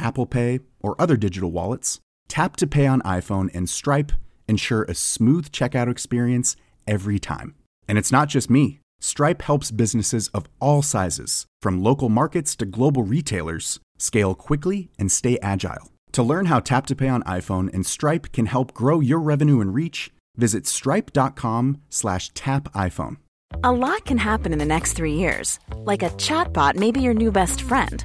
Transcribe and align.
Apple 0.00 0.26
Pay, 0.26 0.60
or 0.80 1.00
other 1.00 1.16
digital 1.16 1.50
wallets, 1.50 2.00
Tap 2.28 2.56
to 2.56 2.66
Pay 2.66 2.86
on 2.86 3.00
iPhone 3.02 3.54
and 3.54 3.68
Stripe 3.68 4.12
ensure 4.48 4.84
a 4.84 4.94
smooth 4.94 5.50
checkout 5.50 5.90
experience 5.90 6.56
every 6.86 7.18
time. 7.18 7.54
And 7.88 7.98
it's 7.98 8.12
not 8.12 8.28
just 8.28 8.50
me. 8.50 8.80
Stripe 9.00 9.42
helps 9.42 9.70
businesses 9.70 10.28
of 10.28 10.46
all 10.60 10.80
sizes, 10.82 11.46
from 11.60 11.82
local 11.82 12.08
markets 12.08 12.56
to 12.56 12.64
global 12.64 13.02
retailers, 13.02 13.80
scale 13.98 14.34
quickly 14.34 14.88
and 14.98 15.12
stay 15.12 15.38
agile. 15.42 15.90
To 16.12 16.22
learn 16.22 16.46
how 16.46 16.60
Tap 16.60 16.86
to 16.86 16.96
Pay 16.96 17.08
on 17.08 17.22
iPhone 17.24 17.70
and 17.74 17.84
Stripe 17.84 18.32
can 18.32 18.46
help 18.46 18.72
grow 18.72 19.00
your 19.00 19.20
revenue 19.20 19.60
and 19.60 19.74
reach, 19.74 20.10
visit 20.36 20.66
stripe.com/tapiphone. 20.66 23.16
A 23.62 23.72
lot 23.72 24.04
can 24.04 24.18
happen 24.18 24.52
in 24.52 24.58
the 24.58 24.64
next 24.64 24.94
three 24.94 25.14
years. 25.14 25.60
Like 25.76 26.02
a 26.02 26.10
chatbot 26.10 26.74
may 26.76 26.90
be 26.90 27.00
your 27.00 27.14
new 27.14 27.30
best 27.30 27.62
friend. 27.62 28.04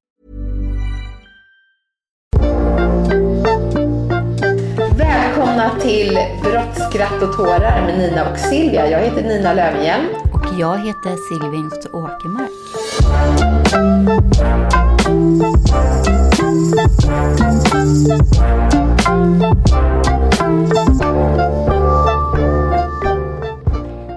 Välkomna 5.41 5.79
till 5.79 6.19
Brott, 6.43 6.89
skratt 6.89 7.23
och 7.23 7.37
tårar 7.37 7.81
med 7.85 7.97
Nina 7.97 8.31
och 8.31 8.37
Silvia. 8.37 8.89
Jag 8.89 8.99
heter 8.99 9.23
Nina 9.23 9.53
Löfgren. 9.53 10.07
Och 10.33 10.59
jag 10.59 10.77
heter 10.77 11.15
Silvia 11.29 11.69
Åkermark. 11.93 12.49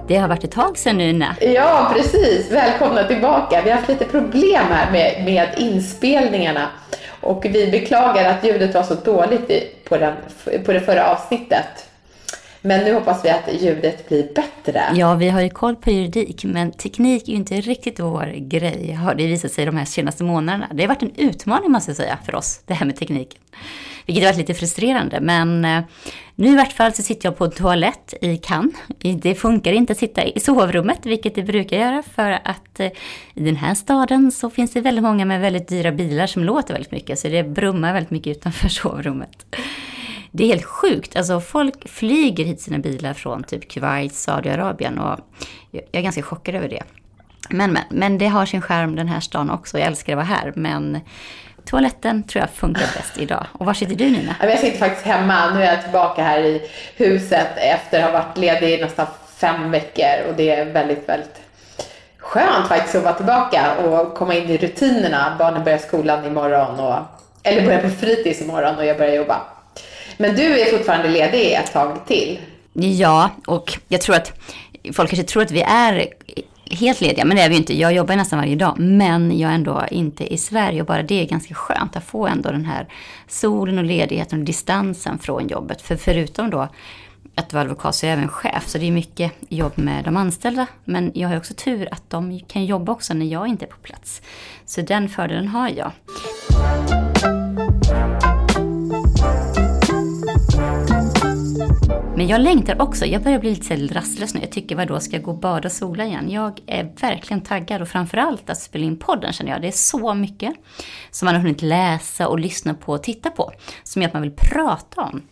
Det 0.09 0.16
har 0.16 0.28
varit 0.28 0.44
ett 0.44 0.53
tag 0.53 0.78
sedan 0.78 0.97
nu, 0.97 1.06
Nina. 1.06 1.37
Ja, 1.41 1.93
precis. 1.97 2.50
Välkomna 2.53 3.04
tillbaka. 3.04 3.62
Vi 3.65 3.70
har 3.70 3.76
haft 3.76 3.88
lite 3.88 4.04
problem 4.04 4.65
här 4.70 4.93
med, 4.93 5.25
med 5.25 5.49
inspelningarna. 5.56 6.69
Och 7.20 7.44
vi 7.44 7.70
beklagar 7.70 8.31
att 8.31 8.44
ljudet 8.44 8.75
var 8.75 8.82
så 8.82 8.94
dåligt 8.94 9.50
på, 9.94 9.99
den, 9.99 10.65
på 10.65 10.72
det 10.72 10.81
förra 10.81 11.10
avsnittet. 11.10 11.91
Men 12.60 12.84
nu 12.84 12.94
hoppas 12.94 13.25
vi 13.25 13.31
att 13.31 13.62
ljudet 13.62 14.09
blir 14.09 14.34
bättre. 14.34 14.82
Ja, 14.94 15.15
vi 15.15 15.28
har 15.28 15.41
ju 15.41 15.50
koll 15.50 15.77
på 15.77 15.91
juridik, 15.91 16.44
men 16.44 16.72
teknik 16.72 17.28
är 17.28 17.32
ju 17.32 17.38
inte 17.38 17.60
riktigt 17.60 18.00
vår 18.00 18.34
grej, 18.37 18.93
har 18.93 19.15
det 19.15 19.27
visat 19.27 19.53
sig 19.53 19.66
de 19.66 19.77
här 19.77 19.84
senaste 19.84 20.25
månaderna. 20.25 20.69
Det 20.72 20.82
har 20.82 20.88
varit 20.88 21.03
en 21.03 21.15
utmaning, 21.16 21.71
måste 21.71 21.91
jag 21.91 21.97
säga, 21.97 22.19
för 22.27 22.34
oss, 22.34 22.60
det 22.66 22.75
här 22.75 22.87
med 22.87 22.97
tekniken. 22.97 23.41
Vilket 24.06 24.25
har 24.25 24.32
varit 24.32 24.38
lite 24.38 24.54
frustrerande, 24.54 25.20
men 25.20 25.65
eh, 25.65 25.82
nu 26.34 26.48
i 26.48 26.56
vart 26.56 26.72
fall 26.72 26.92
så 26.92 27.03
sitter 27.03 27.28
jag 27.28 27.38
på 27.38 27.44
en 27.44 27.50
toalett 27.50 28.15
i 28.20 28.37
Cannes. 28.37 28.75
Det 29.22 29.34
funkar 29.34 29.72
inte 29.72 29.92
att 29.92 29.98
sitta 29.98 30.25
i 30.25 30.41
sovrummet, 30.41 31.06
vilket 31.06 31.34
det 31.34 31.42
brukar 31.42 31.76
göra, 31.76 32.03
för 32.03 32.31
att 32.31 32.81
eh, 32.81 32.87
i 33.34 33.44
den 33.44 33.56
här 33.56 33.75
staden 33.75 34.32
så 34.32 34.50
finns 34.50 34.72
det 34.72 34.81
väldigt 34.81 35.04
många 35.04 35.25
med 35.25 35.41
väldigt 35.41 35.69
dyra 35.69 35.93
bilar 35.93 36.26
som 36.26 36.44
låter 36.44 36.75
väldigt 36.75 36.93
mycket, 36.93 37.19
så 37.19 37.28
det 37.28 37.43
brummar 37.43 37.93
väldigt 37.93 38.10
mycket 38.10 38.37
utanför 38.37 38.69
sovrummet. 38.82 39.47
Det 40.31 40.44
är 40.44 40.48
helt 40.48 40.64
sjukt. 40.64 41.16
Alltså 41.16 41.41
folk 41.41 41.88
flyger 41.88 42.44
hit 42.44 42.60
sina 42.60 42.78
bilar 42.78 43.14
från 43.14 43.43
typ 43.43 43.69
Kuwait, 43.69 44.14
Saudiarabien 44.14 44.98
och 44.98 45.20
jag 45.70 45.82
är 45.93 46.03
ganska 46.03 46.22
chockad 46.22 46.54
över 46.54 46.69
det. 46.69 46.82
Men, 47.50 47.72
men, 47.72 47.82
men 47.91 48.19
det 48.19 48.26
har 48.26 48.47
sin 48.47 48.60
skärm 48.60 48.97
den 48.97 49.09
här 49.09 49.20
stan 49.20 49.50
också. 49.50 49.78
Jag 49.78 49.87
älskar 49.87 50.12
att 50.12 50.16
vara 50.16 50.38
här. 50.38 50.53
Men 50.56 51.00
toaletten 51.64 52.22
tror 52.22 52.41
jag 52.41 52.50
funkar 52.50 52.86
bäst 52.97 53.19
idag. 53.19 53.47
Och 53.52 53.66
var 53.66 53.75
sitter 53.75 53.94
du 53.94 54.10
Nina? 54.10 54.36
Jag 54.41 54.58
sitter 54.58 54.78
faktiskt 54.78 55.06
hemma. 55.06 55.50
Nu 55.54 55.62
är 55.62 55.75
jag 55.75 55.82
tillbaka 55.82 56.22
här 56.22 56.38
i 56.38 56.70
huset 56.97 57.48
efter 57.56 57.98
att 57.98 58.04
ha 58.04 58.19
varit 58.19 58.38
ledig 58.38 58.78
i 58.78 58.82
nästan 58.82 59.06
fem 59.36 59.70
veckor. 59.70 60.28
Och 60.28 60.34
det 60.36 60.50
är 60.50 60.64
väldigt, 60.64 61.08
väldigt 61.08 61.41
skönt 62.19 62.69
faktiskt 62.69 62.94
att 62.94 63.04
vara 63.04 63.14
tillbaka 63.14 63.76
och 63.76 64.14
komma 64.14 64.34
in 64.34 64.50
i 64.50 64.56
rutinerna. 64.56 65.36
Barnen 65.38 65.64
börjar 65.64 65.78
skolan 65.78 66.25
imorgon 66.25 66.80
och 66.80 66.98
eller 67.42 67.64
börjar 67.64 67.81
på 67.81 67.88
fritids 67.88 68.41
imorgon 68.41 68.76
och 68.76 68.84
jag 68.84 68.98
börjar 68.98 69.14
jobba. 69.14 69.41
Men 70.16 70.36
du 70.36 70.60
är 70.60 70.64
fortfarande 70.64 71.08
ledig 71.08 71.52
ett 71.52 71.72
tag 71.72 72.06
till. 72.06 72.41
Ja, 72.72 73.31
och 73.46 73.78
jag 73.88 74.00
tror 74.00 74.16
att 74.16 74.32
folk 74.94 75.10
kanske 75.10 75.26
tror 75.26 75.42
att 75.42 75.50
vi 75.50 75.62
är 75.62 76.06
helt 76.70 77.00
lediga, 77.00 77.25
men 77.25 77.36
det 77.36 77.42
är 77.42 77.48
vi 77.48 77.54
ju 77.54 77.60
inte. 77.60 77.78
Jag 77.78 77.92
jobbar 77.92 78.16
nästan 78.16 78.38
varje 78.38 78.56
dag, 78.56 78.78
men 78.78 79.38
jag 79.38 79.50
är 79.50 79.54
ändå 79.54 79.82
inte 79.91 80.34
i 80.34 80.38
Sverige 80.38 80.80
och 80.80 80.86
bara 80.86 81.02
det 81.02 81.22
är 81.22 81.26
ganska 81.26 81.54
skönt 81.54 81.97
att 81.97 82.04
få 82.04 82.26
ändå 82.26 82.50
den 82.50 82.64
här 82.64 82.86
solen 83.28 83.78
och 83.78 83.84
ledigheten 83.84 84.38
och 84.38 84.44
distansen 84.44 85.19
från 85.19 85.48
jobbet. 85.48 85.82
För 85.82 85.97
förutom 85.97 86.50
då 86.50 86.69
att 87.34 87.52
vara 87.52 87.62
advokat 87.62 87.94
så 87.94 88.06
är 88.06 88.10
jag 88.10 88.19
även 88.19 88.28
chef, 88.28 88.69
så 88.69 88.78
det 88.78 88.86
är 88.86 88.92
mycket 88.92 89.32
jobb 89.48 89.72
med 89.75 90.04
de 90.04 90.16
anställda. 90.16 90.66
Men 90.84 91.12
jag 91.14 91.28
har 91.28 91.36
också 91.36 91.54
tur 91.54 91.88
att 91.91 92.10
de 92.10 92.41
kan 92.41 92.64
jobba 92.64 92.92
också 92.92 93.14
när 93.14 93.26
jag 93.26 93.48
inte 93.48 93.64
är 93.64 93.70
på 93.70 93.76
plats. 93.76 94.22
Så 94.66 94.81
den 94.81 95.08
fördelen 95.08 95.48
har 95.48 95.69
jag. 95.69 95.92
Men 102.16 102.26
jag 102.28 102.41
längtar 102.41 102.82
också. 102.82 103.06
Jag 103.06 103.22
börjar 103.22 103.38
bli 103.38 103.50
lite 103.50 103.76
rastlös 103.76 104.34
nu. 104.34 104.41
Jag 104.41 104.50
tycker, 104.50 104.76
vadå, 104.76 105.00
ska 105.00 105.12
jag 105.12 105.22
gå 105.22 105.30
och 105.30 105.38
bada 105.38 105.69
och 105.69 105.72
sola 105.72 106.04
igen? 106.04 106.30
Jag 106.30 106.60
är 106.66 106.92
verkligen 107.00 107.41
taggad 107.41 107.82
och 107.82 107.88
framförallt 107.88 108.50
att 108.50 108.58
spela 108.58 108.84
in 108.84 108.98
podden 108.98 109.32
känner 109.32 109.52
jag. 109.52 109.62
Det 109.62 109.69
är 109.69 109.72
så 109.72 110.14
mycket 110.14 110.54
som 111.10 111.26
man 111.26 111.34
har 111.34 111.42
hunnit 111.42 111.62
läsa 111.62 112.28
och 112.28 112.38
lyssna 112.38 112.75
på 112.75 112.92
och 112.92 113.02
titta 113.02 113.30
på. 113.30 113.52
Som 113.84 114.02
gör 114.02 114.08
att 114.08 114.12
man 114.12 114.22
vill 114.22 114.36
prata 114.36 115.00
om. 115.00 115.22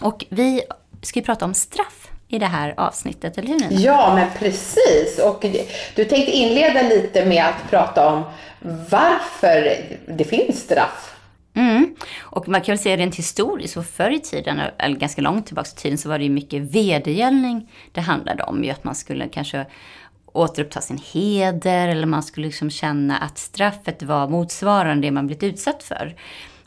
Och 0.00 0.24
vi 0.28 0.62
ska 1.02 1.18
ju 1.20 1.24
prata 1.24 1.44
om 1.44 1.54
straff 1.54 2.08
i 2.28 2.38
det 2.38 2.46
här 2.46 2.74
avsnittet, 2.76 3.38
eller 3.38 3.48
hur 3.48 3.58
Nina? 3.58 3.80
Ja, 3.80 4.14
men 4.14 4.28
precis. 4.38 5.18
Och 5.24 5.44
du 5.94 6.04
tänkte 6.04 6.32
inleda 6.32 6.82
lite 6.82 7.24
med 7.24 7.44
att 7.44 7.70
prata 7.70 8.12
om 8.12 8.22
varför 8.90 9.78
det 10.08 10.24
finns 10.24 10.60
straff 10.60 11.15
Mm. 11.56 11.94
Och 12.18 12.48
man 12.48 12.60
kan 12.60 12.72
väl 12.72 12.78
säga 12.78 12.96
rent 12.96 13.16
historiskt, 13.16 13.74
så 13.74 13.82
förr 13.82 14.10
i 14.10 14.20
tiden, 14.20 14.60
eller 14.78 14.96
ganska 14.96 15.22
långt 15.22 15.46
tillbaka 15.46 15.68
i 15.76 15.80
tiden, 15.80 15.98
så 15.98 16.08
var 16.08 16.18
det 16.18 16.24
ju 16.24 16.30
mycket 16.30 16.62
vedergällning 16.62 17.70
det 17.92 18.00
handlade 18.00 18.42
om. 18.42 18.64
Ju 18.64 18.70
att 18.70 18.84
man 18.84 18.94
skulle 18.94 19.28
kanske 19.28 19.66
återuppta 20.26 20.80
sin 20.80 21.00
heder 21.12 21.88
eller 21.88 22.06
man 22.06 22.22
skulle 22.22 22.46
liksom 22.46 22.70
känna 22.70 23.18
att 23.18 23.38
straffet 23.38 24.02
var 24.02 24.28
motsvarande 24.28 25.06
det 25.06 25.10
man 25.10 25.26
blivit 25.26 25.42
utsatt 25.42 25.82
för. 25.82 26.16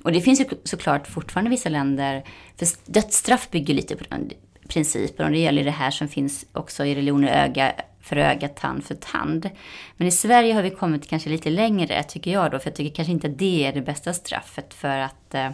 Och 0.04 0.12
det 0.12 0.22
finns 0.22 0.42
ju 0.42 0.46
såklart 0.64 1.08
fortfarande 1.08 1.52
vissa 1.52 1.70
länder, 1.70 2.24
för 2.58 2.68
dödsstraff 2.86 3.50
bygger 3.52 3.74
lite 3.74 3.96
på 3.96 4.04
den 4.10 4.32
principen 4.68 5.26
och 5.26 5.32
det 5.32 5.40
gäller 5.40 5.64
det 5.64 5.72
här 5.72 5.92
som 5.92 6.08
finns 6.08 6.46
också 6.54 6.86
i 6.86 6.96
religioner 6.96 7.46
öga 7.46 7.74
för 8.10 8.16
öga, 8.16 8.48
tand 8.48 8.84
för 8.84 8.96
tand. 8.96 9.50
Men 9.98 10.08
i 10.08 10.12
Sverige 10.12 10.54
har 10.54 10.62
vi 10.62 10.70
kommit 10.70 11.10
kanske 11.10 11.30
lite 11.30 11.50
längre, 11.50 12.04
tycker 12.04 12.32
jag 12.32 12.52
då, 12.52 12.60
för 12.60 12.70
jag 12.70 12.76
tycker 12.76 12.96
kanske 12.96 13.12
inte 13.12 13.28
att 13.28 13.38
det 13.38 13.66
är 13.66 13.74
det 13.74 13.82
bästa 13.82 14.14
straffet 14.14 14.74
för 14.74 14.98
att, 14.98 15.34
eh, 15.34 15.50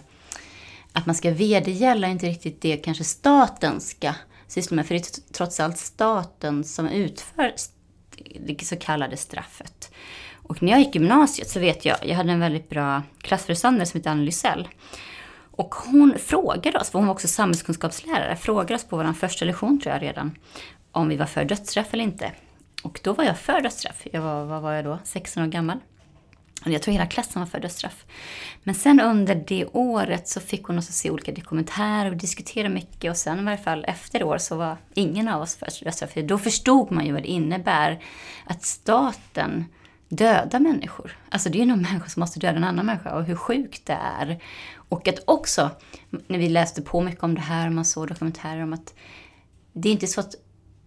att 0.94 1.06
man 1.06 1.16
ska 1.16 1.32
vedergälla 1.32 2.08
inte 2.08 2.26
riktigt 2.26 2.62
det 2.62 2.78
kanske 2.78 3.04
staten 3.04 3.82
ska 3.82 4.14
syssla 4.48 4.76
med. 4.76 4.86
För 4.88 4.96
det 4.96 5.00
är 5.00 5.34
trots 5.34 5.60
allt 5.60 5.78
staten 5.78 6.64
som 6.64 6.88
utför 6.88 7.54
det 8.40 8.66
så 8.66 8.76
kallade 8.76 9.18
straffet. 9.18 9.92
Och 10.34 10.64
när 10.64 10.72
jag 10.72 10.80
gick 10.80 10.96
gymnasiet 10.96 11.50
så 11.50 11.60
vet 11.60 11.86
jag, 11.86 11.98
jag 12.04 12.16
hade 12.16 12.32
en 12.32 12.40
väldigt 12.40 12.70
bra 12.70 13.04
klassföreståndare 13.22 13.86
som 13.86 14.00
hette 14.00 14.12
Anna 14.12 14.22
Lysell. 14.22 14.68
Och 15.52 15.76
hon 15.76 16.14
frågade 16.20 16.80
oss, 16.80 16.90
för 16.90 17.00
hon 17.00 17.08
var 17.08 17.14
också 17.14 17.28
samhällskunskapslärare, 17.28 18.36
frågade 18.36 18.76
oss 18.76 18.84
på 18.84 18.98
vår 18.98 19.14
första 19.14 19.46
lektion 19.46 19.80
tror 19.80 19.94
jag 19.94 20.02
redan, 20.02 20.38
om 20.92 21.10
vi 21.10 21.18
var 21.18 21.26
för 21.26 21.46
dödsstraff 21.46 21.94
eller 21.94 22.04
inte. 22.04 22.32
Och 22.86 23.00
då 23.04 23.14
var 23.14 23.24
jag 23.24 23.38
för 23.38 23.62
dödsstraff. 23.62 24.08
Jag 24.12 24.22
var, 24.22 24.46
vad 24.46 24.62
var 24.62 24.74
jag 24.74 24.86
då, 24.86 25.00
16 25.04 25.44
år 25.44 25.48
gammal. 25.48 25.78
Jag 26.66 26.82
tror 26.82 26.92
hela 26.92 27.06
klassen 27.06 27.42
var 27.42 27.48
för 27.48 27.60
dödsstraff. 27.60 28.06
Men 28.64 28.76
sen 28.76 29.00
under 29.00 29.44
det 29.48 29.66
året 29.66 30.28
så 30.28 30.40
fick 30.40 30.64
hon 30.64 30.78
också 30.78 30.92
se 30.92 31.10
olika 31.10 31.32
dokumentärer 31.32 32.12
och 32.12 32.18
diskutera 32.18 32.70
mycket. 32.70 33.12
Och 33.12 33.18
sen 33.18 33.40
i 33.40 33.44
varje 33.44 33.58
fall 33.58 33.86
efter 33.88 34.24
år 34.24 34.38
så 34.38 34.56
var 34.56 34.78
ingen 34.94 35.28
av 35.28 35.42
oss 35.42 35.56
för 35.56 35.84
dödsstraff. 35.84 36.14
Då 36.14 36.38
förstod 36.38 36.92
man 36.92 37.06
ju 37.06 37.12
vad 37.12 37.22
det 37.22 37.28
innebär 37.28 38.04
att 38.46 38.64
staten 38.64 39.66
dödar 40.10 40.60
människor. 40.60 41.18
Alltså 41.30 41.50
det 41.50 41.58
är 41.58 41.60
ju 41.60 41.66
någon 41.66 41.82
människa 41.82 42.10
som 42.10 42.20
måste 42.20 42.40
döda 42.40 42.58
en 42.58 42.64
annan 42.64 42.86
människa 42.86 43.16
och 43.16 43.24
hur 43.24 43.36
sjukt 43.36 43.86
det 43.86 44.00
är. 44.20 44.44
Och 44.90 45.08
att 45.08 45.20
också, 45.28 45.70
när 46.28 46.38
vi 46.38 46.50
läste 46.50 46.82
på 46.82 47.02
mycket 47.02 47.24
om 47.24 47.36
det 47.36 47.42
här, 47.42 47.70
man 47.70 47.86
såg 47.86 48.08
dokumentärer 48.08 48.64
om 48.64 48.74
att 48.74 48.94
det 49.74 49.90
är 49.90 49.94
inte 49.94 50.08
så 50.08 50.20
att 50.20 50.36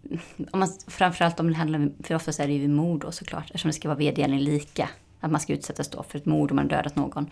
om 0.51 0.61
man, 0.61 0.69
framförallt 0.87 1.41
om 1.41 1.49
det 1.49 1.55
handlar 1.55 1.91
för 2.03 2.15
oftast 2.15 2.41
är 2.41 2.47
det 2.47 2.53
ju 2.53 2.69
mord 2.69 3.01
då 3.01 3.13
såklart, 3.13 3.45
eftersom 3.45 3.69
det 3.69 3.73
ska 3.73 3.89
vara 3.89 3.99
vedergällning 3.99 4.41
lika 4.41 4.89
att 5.21 5.31
man 5.31 5.41
ska 5.41 5.53
utsättas 5.53 5.89
då 5.89 6.03
för 6.03 6.19
ett 6.19 6.27
mord 6.27 6.51
om 6.51 6.57
man 6.57 6.69
dödat 6.69 6.97
någon, 6.97 7.31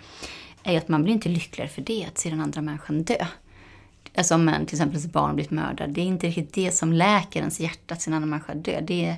är 0.63 0.73
ju 0.73 0.79
att 0.79 0.89
man 0.89 1.03
blir 1.03 1.15
inte 1.15 1.29
lyckligare 1.29 1.71
för 1.71 1.83
det, 1.83 2.07
att 2.09 2.19
se 2.19 2.31
den 2.31 2.41
andra 2.41 2.63
människan 2.63 3.03
dö. 3.03 3.27
Alltså 4.17 4.35
om 4.35 4.49
en, 4.49 4.67
till 4.67 4.77
exempel 4.77 4.99
ett 4.99 5.13
barn 5.13 5.35
blivit 5.35 5.51
mördad, 5.51 5.91
det 5.91 6.01
är 6.01 6.05
inte 6.05 6.27
riktigt 6.27 6.53
det 6.53 6.71
som 6.71 6.93
läker 6.93 7.41
ens 7.41 7.61
hjärta 7.61 7.95
att 7.95 8.03
se 8.03 8.11
en 8.11 8.15
annan 8.15 8.29
människa 8.29 8.55
dö. 8.55 8.81
Det 8.81 9.07
är, 9.07 9.17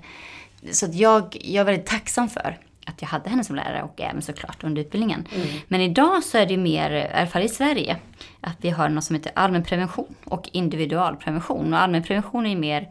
så 0.72 0.86
att 0.86 0.94
jag, 0.94 1.36
jag 1.40 1.60
är 1.60 1.64
väldigt 1.64 1.86
tacksam 1.86 2.28
för 2.28 2.58
att 2.86 3.02
jag 3.02 3.08
hade 3.08 3.30
henne 3.30 3.44
som 3.44 3.56
lärare 3.56 3.82
och 3.82 4.00
även 4.00 4.22
såklart 4.22 4.64
under 4.64 4.82
utbildningen. 4.82 5.26
Mm. 5.34 5.48
Men 5.68 5.80
idag 5.80 6.24
så 6.24 6.38
är 6.38 6.46
det 6.46 6.56
mer, 6.56 6.90
i 6.90 7.12
alla 7.14 7.26
fall 7.26 7.42
i 7.42 7.48
Sverige, 7.48 7.96
att 8.40 8.56
vi 8.60 8.70
har 8.70 8.88
något 8.88 9.04
som 9.04 9.16
heter 9.16 9.32
allmänprevention 9.34 10.14
och 10.24 10.48
individualprevention. 10.52 11.72
Och 11.72 11.80
allmänprevention 11.80 12.46
är 12.46 12.56
mer 12.56 12.88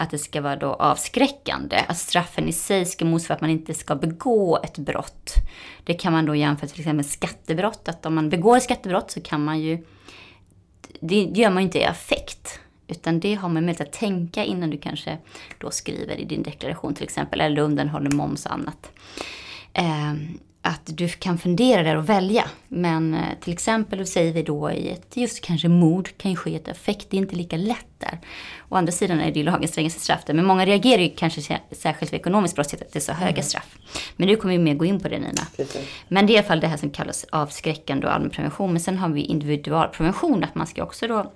att 0.00 0.10
det 0.10 0.18
ska 0.18 0.40
vara 0.40 0.56
då 0.56 0.74
avskräckande. 0.74 1.76
Att 1.88 1.98
straffen 1.98 2.48
i 2.48 2.52
sig 2.52 2.86
ska 2.86 3.04
motsvara 3.04 3.34
att 3.34 3.40
man 3.40 3.50
inte 3.50 3.74
ska 3.74 3.94
begå 3.94 4.60
ett 4.62 4.78
brott. 4.78 5.34
Det 5.84 5.94
kan 5.94 6.12
man 6.12 6.26
då 6.26 6.34
jämföra 6.34 6.68
till 6.68 6.80
exempel 6.80 6.96
med 6.96 7.06
skattebrott. 7.06 7.88
Att 7.88 8.06
om 8.06 8.14
man 8.14 8.30
begår 8.30 8.58
skattebrott 8.58 9.10
så 9.10 9.20
kan 9.20 9.44
man 9.44 9.60
ju... 9.60 9.84
Det 11.00 11.22
gör 11.22 11.50
man 11.50 11.62
ju 11.62 11.66
inte 11.66 11.78
i 11.78 11.84
affekt. 11.84 12.60
Utan 12.86 13.20
det 13.20 13.34
har 13.34 13.48
man 13.48 13.64
möjlighet 13.64 13.80
att 13.80 13.92
tänka 13.92 14.44
innan 14.44 14.70
du 14.70 14.78
kanske 14.78 15.18
då 15.58 15.70
skriver 15.70 16.16
i 16.20 16.24
din 16.24 16.42
deklaration 16.42 16.94
till 16.94 17.04
exempel. 17.04 17.40
Eller 17.40 17.62
undanhåller 17.62 18.10
moms 18.10 18.46
och 18.46 18.52
annat. 18.52 18.90
Ehm, 19.72 20.38
att 20.62 20.80
du 20.84 21.08
kan 21.08 21.38
fundera 21.38 21.82
där 21.82 21.96
och 21.96 22.08
välja. 22.08 22.44
Men 22.68 23.14
eh, 23.14 23.20
till 23.40 23.52
exempel, 23.52 24.06
säger 24.06 24.32
vi 24.32 24.42
då 24.42 24.70
i 24.70 24.90
ett, 24.90 25.16
just 25.16 25.40
kanske 25.40 25.68
mord 25.68 26.10
kan 26.16 26.30
ju 26.30 26.36
ske 26.36 26.56
ett 26.56 26.68
affekt, 26.68 27.06
det 27.10 27.16
är 27.16 27.18
inte 27.18 27.36
lika 27.36 27.56
lätt 27.56 27.86
där. 27.98 28.18
Å 28.68 28.76
andra 28.76 28.92
sidan 28.92 29.20
är 29.20 29.32
det 29.32 29.38
ju 29.38 29.44
lagens 29.44 29.70
strängaste 29.70 30.00
straff 30.00 30.24
där, 30.26 30.34
men 30.34 30.44
många 30.44 30.66
reagerar 30.66 31.02
ju 31.02 31.10
kanske 31.16 31.60
särskilt 31.70 32.10
för 32.10 32.16
ekonomisk 32.16 32.54
brottslighet 32.54 32.86
att 32.86 32.92
det 32.92 32.98
är 32.98 33.00
så 33.00 33.12
höga 33.12 33.30
mm. 33.30 33.42
straff. 33.42 33.78
Men 34.16 34.28
nu 34.28 34.36
kommer 34.36 34.54
vi 34.54 34.58
mer 34.58 34.74
gå 34.74 34.84
in 34.84 35.00
på 35.00 35.08
det 35.08 35.18
Nina. 35.18 35.46
Precis. 35.56 35.88
Men 36.08 36.26
det 36.26 36.32
är 36.32 36.34
i 36.34 36.38
alla 36.38 36.46
fall 36.46 36.60
det 36.60 36.66
här 36.66 36.76
som 36.76 36.90
kallas 36.90 37.26
avskräckande 37.30 38.06
och 38.06 38.14
allmänprevention. 38.14 38.72
Men 38.72 38.80
sen 38.80 38.98
har 38.98 39.08
vi 39.08 39.20
individualprevention, 39.20 40.44
att 40.44 40.54
man 40.54 40.66
ska 40.66 40.82
också 40.82 41.06
då 41.06 41.32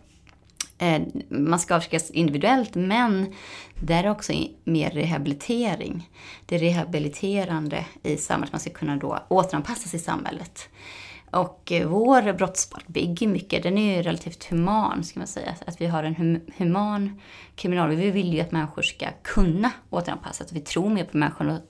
Eh, 0.79 1.03
man 1.29 1.59
ska 1.59 1.77
avskräckas 1.77 2.11
individuellt, 2.11 2.75
men 2.75 3.35
där 3.81 4.05
är 4.05 4.11
också 4.11 4.33
mer 4.65 4.91
rehabilitering. 4.91 6.11
Det 6.47 6.55
är 6.55 6.59
rehabiliterande 6.59 7.87
i 8.03 8.17
samhället, 8.17 8.53
man 8.53 8.61
ska 8.61 8.71
kunna 8.71 8.97
då 8.97 9.19
återanpassas 9.29 9.95
i 9.95 9.99
samhället. 9.99 10.69
Och 11.31 11.73
eh, 11.73 11.89
vår 11.89 12.33
brottsbalk 12.33 12.87
bygger 12.87 13.29
mycket, 13.29 13.63
den 13.63 13.79
är 13.79 13.97
ju 13.97 14.03
relativt 14.03 14.45
human, 14.45 15.05
ska 15.05 15.21
man 15.21 15.27
säga. 15.27 15.55
Att 15.67 15.81
vi 15.81 15.87
har 15.87 16.05
en 16.05 16.41
human 16.57 17.21
kriminalvård. 17.57 17.99
Vi 17.99 18.11
vill 18.11 18.35
ju 18.35 18.41
att 18.41 18.53
människor 18.53 18.83
ska 18.83 19.07
kunna 19.23 19.71
återanpassas. 19.91 20.53
Vi 20.53 20.61
tror 20.61 20.91
mer 20.91 21.05
på 21.05 21.17
människorna. 21.17 21.61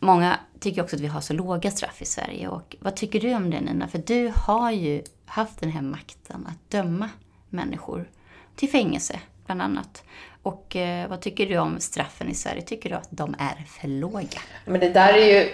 Många 0.00 0.38
tycker 0.60 0.82
också 0.82 0.96
att 0.96 1.02
vi 1.02 1.06
har 1.06 1.20
så 1.20 1.32
låga 1.32 1.70
straff 1.70 2.02
i 2.02 2.04
Sverige. 2.04 2.48
Och 2.48 2.76
vad 2.80 2.96
tycker 2.96 3.20
du 3.20 3.34
om 3.34 3.50
det 3.50 3.60
Nina? 3.60 3.88
För 3.88 3.98
du 3.98 4.32
har 4.36 4.70
ju 4.70 5.02
haft 5.26 5.60
den 5.60 5.70
här 5.70 5.82
makten 5.82 6.46
att 6.46 6.70
döma 6.70 7.10
människor 7.50 8.08
till 8.56 8.70
fängelse, 8.70 9.20
bland 9.46 9.62
annat. 9.62 10.02
Och 10.42 10.76
eh, 10.76 11.08
vad 11.08 11.20
tycker 11.20 11.46
du 11.46 11.58
om 11.58 11.80
straffen 11.80 12.28
i 12.28 12.34
Sverige? 12.34 12.62
Tycker 12.62 12.90
du 12.90 12.96
att 12.96 13.08
de 13.10 13.34
är 13.38 13.64
för 13.80 13.88
låga? 13.88 14.40
Men 14.64 14.80
det 14.80 14.88
där 14.88 15.12
är 15.12 15.34
ju, 15.34 15.50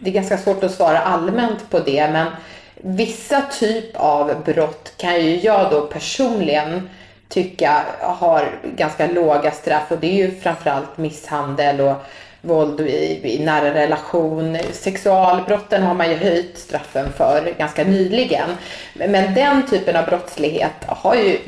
det 0.00 0.10
är 0.10 0.14
ganska 0.14 0.38
svårt 0.38 0.64
att 0.64 0.72
svara 0.72 0.98
allmänt 0.98 1.70
på 1.70 1.78
det, 1.78 2.10
men 2.10 2.32
vissa 2.74 3.42
typ 3.42 3.96
av 3.96 4.44
brott 4.44 4.92
kan 4.96 5.24
ju 5.24 5.36
jag 5.36 5.70
då 5.70 5.86
personligen 5.86 6.88
tycka 7.28 7.84
har 8.00 8.60
ganska 8.76 9.06
låga 9.06 9.50
straff 9.50 9.90
och 9.90 9.98
det 9.98 10.06
är 10.06 10.26
ju 10.26 10.40
framförallt 10.40 10.98
misshandel 10.98 11.80
och 11.80 11.96
våld 12.40 12.80
i, 12.80 13.20
i 13.22 13.44
nära 13.44 13.74
relation. 13.74 14.58
Sexualbrotten 14.72 15.82
har 15.82 15.94
man 15.94 16.10
ju 16.10 16.16
höjt 16.16 16.58
straffen 16.58 17.12
för 17.12 17.54
ganska 17.58 17.84
nyligen. 17.84 18.50
Men 18.94 19.34
den 19.34 19.66
typen 19.66 19.96
av 19.96 20.04
brottslighet 20.04 20.84
har 20.86 21.14
ju, 21.14 21.38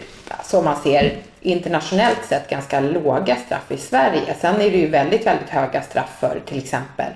som 0.45 0.65
man 0.65 0.77
ser 0.83 1.17
internationellt 1.41 2.25
sett, 2.29 2.51
ganska 2.51 2.81
låga 2.81 3.37
straff 3.37 3.71
i 3.71 3.77
Sverige. 3.77 4.35
Sen 4.41 4.55
är 4.55 4.71
det 4.71 4.77
ju 4.77 4.89
väldigt, 4.89 5.27
väldigt 5.27 5.49
höga 5.49 5.83
straff 5.83 6.17
för 6.21 6.41
till 6.47 6.59
exempel 6.59 7.13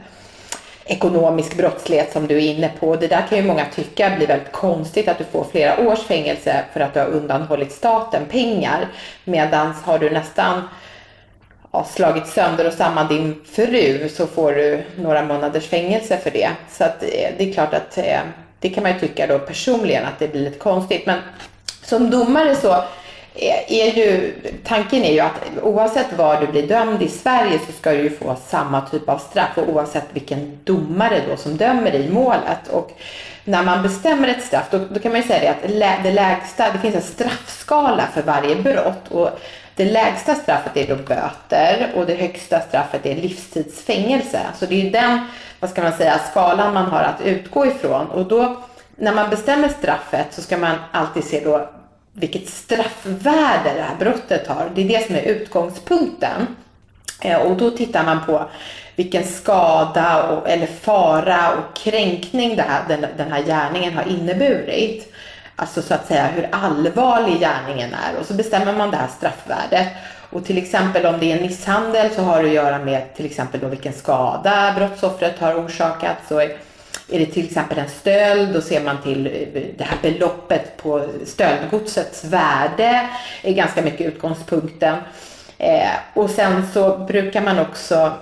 ekonomisk 0.85 1.57
brottslighet 1.57 2.13
som 2.13 2.27
du 2.27 2.37
är 2.37 2.55
inne 2.55 2.71
på. 2.81 2.97
Det 2.97 3.07
där 3.07 3.27
kan 3.29 3.39
ju 3.39 3.45
många 3.45 3.65
tycka 3.75 4.13
blir 4.17 4.27
väldigt 4.27 4.53
konstigt 4.53 5.09
att 5.09 5.19
du 5.19 5.25
får 5.25 5.45
flera 5.45 5.89
års 5.89 6.01
fängelse 6.01 6.65
för 6.73 6.81
att 6.81 6.95
du 6.95 7.01
har 7.01 7.07
undanhållit 7.07 7.73
staten 7.73 8.23
pengar. 8.31 8.89
Medan 9.25 9.75
har 9.85 9.99
du 9.99 10.11
nästan 10.11 10.63
har 11.75 11.85
slagit 11.85 12.27
sönder 12.27 12.67
och 12.67 12.73
samman 12.73 13.09
din 13.09 13.41
fru 13.45 14.09
så 14.09 14.27
får 14.27 14.53
du 14.53 14.83
några 14.97 15.23
månaders 15.23 15.69
fängelse 15.69 16.19
för 16.19 16.31
det. 16.31 16.51
Så 16.71 16.85
att, 16.85 17.03
eh, 17.03 17.31
det 17.39 17.49
är 17.49 17.53
klart 17.53 17.75
att 17.75 17.99
eh, 17.99 18.21
det 18.61 18.69
kan 18.69 18.83
man 18.83 18.93
ju 18.93 18.99
tycka 18.99 19.27
då 19.27 19.39
personligen 19.39 20.05
att 20.05 20.19
det 20.19 20.29
blir 20.29 20.41
lite 20.41 20.59
konstigt. 20.59 21.07
Men 21.07 21.19
som 21.83 22.11
domare 22.11 22.57
så 22.57 22.73
eh, 23.35 23.73
är 23.73 23.97
ju, 23.97 24.35
tanken 24.65 25.05
är 25.05 25.13
ju 25.13 25.21
att 25.21 25.41
oavsett 25.63 26.13
var 26.19 26.41
du 26.41 26.47
blir 26.47 26.67
dömd 26.67 27.03
i 27.03 27.09
Sverige 27.09 27.59
så 27.67 27.73
ska 27.73 27.91
du 27.91 28.03
ju 28.03 28.11
få 28.11 28.37
samma 28.47 28.81
typ 28.81 29.09
av 29.09 29.19
straff 29.19 29.59
och 29.59 29.69
oavsett 29.69 30.07
vilken 30.13 30.59
domare 30.65 31.21
då 31.29 31.37
som 31.37 31.57
dömer 31.57 31.95
i 31.95 32.09
målet. 32.09 32.69
Och 32.71 32.91
när 33.45 33.63
man 33.63 33.83
bestämmer 33.83 34.29
ett 34.29 34.45
straff 34.45 34.67
då, 34.71 34.79
då 34.79 35.01
kan 35.01 35.13
man 35.13 35.21
ju 35.21 35.27
säga 35.27 35.41
det 35.41 35.49
att 35.49 36.03
det 36.03 36.11
lägsta, 36.11 36.73
det 36.73 36.79
finns 36.79 36.95
en 36.95 37.03
straffskala 37.03 38.09
för 38.15 38.23
varje 38.23 38.57
brott 38.57 39.09
och 39.11 39.31
det 39.77 39.85
lägsta 39.85 40.35
straffet 40.35 40.77
är 40.77 40.87
då 40.87 40.97
böter 40.97 41.93
och 41.95 42.07
det 42.07 42.15
högsta 42.15 42.61
straffet 42.61 43.07
är 43.07 43.17
livstidsfängelse. 43.17 44.41
Så 44.59 44.67
det 44.67 44.87
är 44.87 44.91
den, 44.91 45.19
vad 45.61 45.71
ska 45.71 45.83
man 45.83 45.93
säga, 45.93 46.21
skalan 46.31 46.75
man 46.75 46.87
har 46.87 47.03
att 47.03 47.21
utgå 47.21 47.67
ifrån. 47.67 48.07
Och 48.07 48.27
då, 48.27 48.63
när 48.97 49.15
man 49.15 49.31
bestämmer 49.31 49.69
straffet 49.69 50.27
så 50.31 50.43
ska 50.43 50.59
man 50.59 50.77
alltid 50.93 51.25
se 51.25 51.41
då 51.45 51.71
vilket 52.13 52.49
straffvärde 52.49 53.73
det 53.75 53.83
här 53.83 53.97
brottet 53.99 54.47
har. 54.47 54.71
Det 54.75 54.83
är 54.83 54.89
det 54.89 55.07
som 55.07 55.15
är 55.15 55.23
utgångspunkten. 55.23 56.47
Eh, 57.21 57.39
och 57.39 57.57
då 57.57 57.71
tittar 57.71 58.05
man 58.05 58.25
på 58.27 58.49
vilken 58.97 59.25
skada 59.25 60.23
och, 60.23 60.49
eller 60.49 60.67
fara 60.67 61.53
och 61.53 61.77
kränkning 61.77 62.57
det 62.57 62.63
här, 62.63 62.83
den, 62.89 63.07
den 63.17 63.33
här 63.33 63.43
gärningen 63.43 63.95
har 63.95 64.09
inneburit. 64.09 65.13
Alltså 65.57 65.83
så 65.83 65.95
att 65.95 66.07
säga 66.07 66.27
hur 66.27 66.49
allvarlig 66.53 67.41
gärningen 67.41 67.95
är 67.95 68.21
och 68.21 68.27
så 68.27 68.35
bestämmer 68.35 68.73
man 68.73 68.91
det 68.91 68.97
här 68.97 69.09
straffvärdet. 69.09 69.89
Och 70.31 70.45
till 70.45 70.59
exempel 70.59 71.07
om 71.07 71.21
det 71.21 71.33
är 71.33 71.37
en 71.37 71.43
misshandel 71.43 72.11
så 72.15 72.23
har 72.23 72.43
det 72.43 72.49
att 72.49 72.55
göra 72.55 72.79
med 72.79 73.15
till 73.17 73.27
exempel 73.27 73.61
då 73.61 73.69
vilken 73.69 73.93
skada 73.93 74.75
brottsoffret 74.77 75.39
har 75.39 75.55
orsakat. 75.55 76.17
Så 76.29 76.41
är 76.41 77.19
det 77.19 77.27
till 77.27 77.45
exempel 77.45 77.79
en 77.79 77.89
stöld, 77.89 78.55
då 78.55 78.61
ser 78.61 78.81
man 78.81 79.03
till 79.03 79.27
eh, 79.27 79.63
det 79.79 79.85
här 79.85 79.99
beloppet 80.03 80.77
på 80.77 81.07
stöldgodsets 81.27 82.25
värde 82.25 83.09
är 83.43 83.53
ganska 83.53 83.83
mycket 83.83 84.07
utgångspunkten. 84.07 84.97
Eh, 85.59 85.91
och 86.15 86.31
sen 86.31 86.67
så 86.73 86.99
brukar 86.99 87.41
man 87.41 87.59
också 87.59 88.13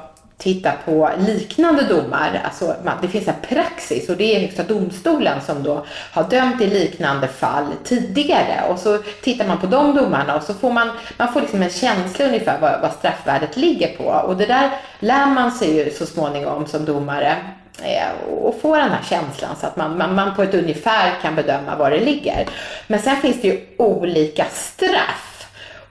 titta 0.43 0.73
på 0.85 1.11
liknande 1.19 1.83
domar. 1.83 2.41
Alltså, 2.45 2.75
det 3.03 3.09
finns 3.09 3.29
en 3.29 3.35
praxis 3.49 4.09
och 4.09 4.17
det 4.17 4.37
är 4.37 4.41
Högsta 4.41 4.63
domstolen 4.63 5.41
som 5.41 5.63
då 5.63 5.87
har 6.13 6.25
dömt 6.25 6.61
i 6.61 6.67
liknande 6.67 7.29
fall 7.29 7.67
tidigare. 7.85 8.63
Och 8.71 8.79
så 8.79 8.99
tittar 8.99 9.47
man 9.47 9.59
på 9.59 9.67
de 9.67 9.97
domarna 9.97 10.37
och 10.37 10.43
så 10.43 10.55
får 10.55 10.73
man, 10.73 10.91
man 11.17 11.33
får 11.33 11.41
liksom 11.41 11.63
en 11.63 11.71
känsla 11.71 12.25
ungefär 12.25 12.61
vad, 12.61 12.81
vad 12.81 12.93
straffvärdet 12.93 13.57
ligger 13.57 13.97
på. 13.97 14.05
Och 14.05 14.37
det 14.37 14.47
där 14.47 14.71
lär 14.99 15.27
man 15.27 15.53
sig 15.53 15.77
ju 15.77 15.91
så 15.91 16.07
småningom 16.07 16.67
som 16.67 16.85
domare 16.85 17.37
eh, 17.83 18.33
och 18.33 18.61
få 18.63 18.77
den 18.77 18.91
här 18.91 19.05
känslan 19.09 19.57
så 19.61 19.67
att 19.67 19.77
man, 19.77 19.99
man, 19.99 20.15
man 20.15 20.35
på 20.35 20.43
ett 20.43 20.55
ungefär 20.55 21.13
kan 21.23 21.35
bedöma 21.35 21.77
var 21.77 21.91
det 21.91 22.01
ligger. 22.01 22.47
Men 22.87 23.01
sen 23.01 23.17
finns 23.17 23.43
det 23.43 23.49
ju 23.49 23.61
olika 23.77 24.45
straff 24.45 25.32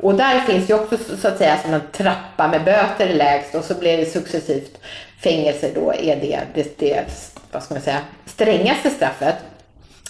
och 0.01 0.15
där 0.15 0.39
finns 0.39 0.70
ju 0.70 0.74
också 0.74 0.98
så 1.22 1.27
att 1.27 1.38
säga 1.38 1.58
som 1.58 1.74
en 1.74 1.81
trappa 1.91 2.48
med 2.48 2.63
böter 2.63 3.13
lägst 3.13 3.55
och 3.55 3.63
så 3.63 3.74
blir 3.74 3.98
det 3.98 4.05
successivt 4.05 4.77
fängelse 5.20 5.72
då 5.75 5.93
är 5.93 6.15
det, 6.15 6.39
det, 6.53 6.79
det 6.79 7.05
vad 7.51 7.63
ska 7.63 7.74
man 7.74 7.84
säga, 7.84 8.00
strängaste 8.25 8.89
straffet. 8.89 9.36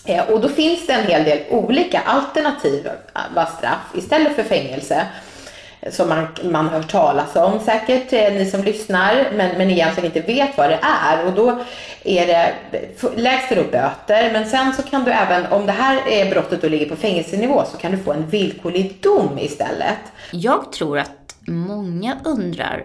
Eh, 0.06 0.30
och 0.30 0.42
då 0.42 0.50
finns 0.50 0.88
det 0.88 0.94
en 0.94 1.08
hel 1.08 1.24
del 1.24 1.40
olika 1.50 2.00
alternativa 2.00 2.90
eh, 3.16 3.58
straff 3.58 3.96
istället 3.96 4.36
för 4.36 4.44
fängelse 4.44 5.08
som 5.90 6.10
man, 6.10 6.28
man 6.44 6.66
har 6.68 6.74
hört 6.74 6.92
talas 6.92 7.36
om 7.36 7.60
säkert, 7.60 8.14
eh, 8.14 8.34
ni 8.34 8.46
som 8.46 8.64
lyssnar, 8.64 9.32
men, 9.36 9.58
men 9.58 9.70
egentligen 9.70 10.06
inte 10.06 10.34
vet 10.34 10.58
vad 10.58 10.70
det 10.70 10.80
är. 10.82 11.26
Och 11.26 11.34
då 11.34 11.60
är 12.04 12.28
det 12.28 12.54
lägst 13.16 13.50
då 13.50 13.64
böter, 13.64 14.34
men 14.34 14.50
sen 14.50 14.74
så 14.74 14.84
kan 14.84 15.04
du 15.04 15.12
även, 15.12 15.52
om 15.52 15.66
det 15.66 15.72
här 15.72 16.08
är 16.08 16.32
brottet 16.32 16.64
och 16.64 16.72
ligger 16.72 16.90
på 16.90 16.96
fängelsenivå, 16.96 17.64
så 17.72 17.78
kan 17.78 17.92
du 17.92 17.98
få 17.98 18.14
en 18.14 18.28
villkorlig 18.28 18.98
dom 19.02 19.38
istället. 19.38 20.00
Jag 20.32 20.72
tror 20.72 21.00
att 21.00 21.36
många 21.48 22.18
undrar 22.24 22.84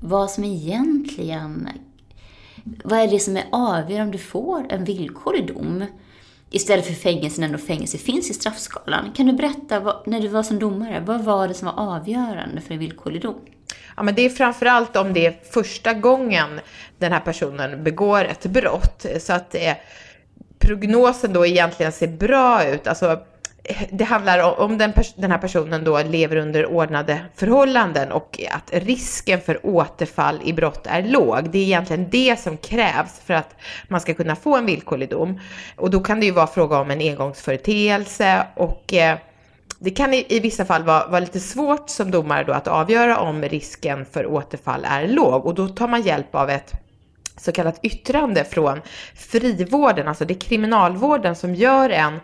vad 0.00 0.30
som 0.30 0.44
egentligen, 0.44 1.68
vad 2.64 2.98
är 2.98 3.08
det 3.08 3.20
som 3.20 3.36
är 3.36 3.44
avgörande 3.52 4.02
om 4.02 4.10
du 4.10 4.18
får 4.18 4.66
en 4.68 4.84
villkorlig 4.84 5.46
dom? 5.46 5.84
Istället 6.50 6.86
för 6.86 6.94
fängelse 6.94 7.40
när 7.40 7.46
ändå 7.46 7.58
fängelse 7.58 7.98
finns 7.98 8.30
i 8.30 8.34
straffskalan. 8.34 9.12
Kan 9.16 9.26
du 9.26 9.32
berätta, 9.32 9.80
vad, 9.80 10.02
när 10.06 10.20
du 10.20 10.28
var 10.28 10.42
som 10.42 10.58
domare, 10.58 11.02
vad 11.06 11.24
var 11.24 11.48
det 11.48 11.54
som 11.54 11.66
var 11.66 11.96
avgörande 11.96 12.60
för 12.60 12.74
en 12.74 12.80
villkorlig 12.80 13.22
dom? 13.22 13.40
Ja, 13.96 14.02
men 14.02 14.14
det 14.14 14.24
är 14.24 14.30
framförallt 14.30 14.96
om 14.96 15.12
det 15.12 15.26
är 15.26 15.40
första 15.50 15.94
gången 15.94 16.60
den 16.98 17.12
här 17.12 17.20
personen 17.20 17.84
begår 17.84 18.24
ett 18.24 18.46
brott. 18.46 19.06
Så 19.20 19.32
att 19.32 19.54
eh, 19.54 19.74
prognosen 20.58 21.32
då 21.32 21.46
egentligen 21.46 21.92
ser 21.92 22.08
bra 22.08 22.66
ut. 22.66 22.86
Alltså 22.86 23.20
det 23.90 24.04
handlar 24.04 24.60
om 24.60 24.78
den, 24.78 24.92
den 25.16 25.30
här 25.30 25.38
personen 25.38 25.84
då 25.84 26.02
lever 26.02 26.36
under 26.36 26.66
ordnade 26.66 27.20
förhållanden 27.34 28.12
och 28.12 28.40
att 28.50 28.70
risken 28.72 29.40
för 29.40 29.66
återfall 29.66 30.40
i 30.44 30.52
brott 30.52 30.86
är 30.86 31.02
låg. 31.02 31.50
Det 31.50 31.58
är 31.58 31.62
egentligen 31.62 32.10
det 32.10 32.40
som 32.40 32.56
krävs 32.56 33.20
för 33.26 33.34
att 33.34 33.54
man 33.88 34.00
ska 34.00 34.14
kunna 34.14 34.36
få 34.36 34.56
en 34.56 34.66
villkorlig 34.66 35.10
dom. 35.10 35.40
Och 35.76 35.90
då 35.90 36.00
kan 36.00 36.20
det 36.20 36.26
ju 36.26 36.32
vara 36.32 36.46
fråga 36.46 36.78
om 36.78 36.90
en 36.90 37.00
engångsföreteelse 37.00 38.46
och 38.54 38.94
eh, 38.94 39.18
det 39.78 39.90
kan 39.90 40.14
i, 40.14 40.26
i 40.28 40.40
vissa 40.40 40.64
fall 40.64 40.82
vara, 40.82 41.06
vara, 41.06 41.20
lite 41.20 41.40
svårt 41.40 41.90
som 41.90 42.10
domare 42.10 42.44
då 42.44 42.52
att 42.52 42.68
avgöra 42.68 43.18
om 43.18 43.42
risken 43.42 44.06
för 44.06 44.26
återfall 44.26 44.86
är 44.88 45.08
låg 45.08 45.46
och 45.46 45.54
då 45.54 45.68
tar 45.68 45.88
man 45.88 46.02
hjälp 46.02 46.34
av 46.34 46.50
ett 46.50 46.72
så 47.36 47.52
kallat 47.52 47.80
yttrande 47.82 48.44
från 48.44 48.80
frivården, 49.14 50.08
alltså 50.08 50.24
det 50.24 50.34
är 50.34 50.40
kriminalvården 50.40 51.36
som 51.36 51.54
gör 51.54 51.90
en 51.90 52.20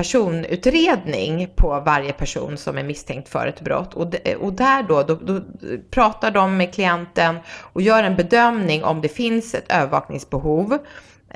personutredning 0.00 1.48
på 1.56 1.80
varje 1.80 2.12
person 2.12 2.56
som 2.56 2.78
är 2.78 2.82
misstänkt 2.82 3.28
för 3.28 3.46
ett 3.46 3.60
brott. 3.60 3.94
Och, 3.94 4.06
de, 4.06 4.34
och 4.34 4.52
där 4.52 4.82
då, 4.82 5.02
då, 5.02 5.14
då, 5.14 5.40
pratar 5.90 6.30
de 6.30 6.56
med 6.56 6.74
klienten 6.74 7.38
och 7.48 7.82
gör 7.82 8.02
en 8.02 8.16
bedömning 8.16 8.84
om 8.84 9.00
det 9.00 9.08
finns 9.08 9.54
ett 9.54 9.64
övervakningsbehov. 9.68 10.78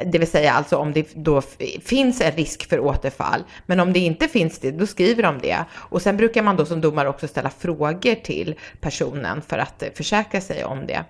Det 0.04 0.18
vill 0.18 0.30
säga 0.30 0.52
alltså 0.52 0.76
om 0.76 0.92
det 0.92 1.08
då 1.14 1.42
finns 1.84 2.20
en 2.20 2.32
risk 2.32 2.68
för 2.68 2.80
återfall. 2.80 3.40
Men 3.66 3.80
om 3.80 3.92
det 3.92 3.98
inte 3.98 4.28
finns 4.28 4.58
det, 4.58 4.70
då 4.70 4.86
skriver 4.86 5.22
de 5.22 5.38
det. 5.38 5.64
Och 5.72 6.02
sen 6.02 6.16
brukar 6.16 6.42
man 6.42 6.56
då 6.56 6.66
som 6.66 6.80
domare 6.80 7.08
också 7.08 7.28
ställa 7.28 7.50
frågor 7.50 8.14
till 8.14 8.54
personen 8.80 9.42
för 9.42 9.58
att 9.58 9.82
försäkra 9.94 10.40
sig 10.40 10.64
om 10.64 10.86
det. 10.86 11.04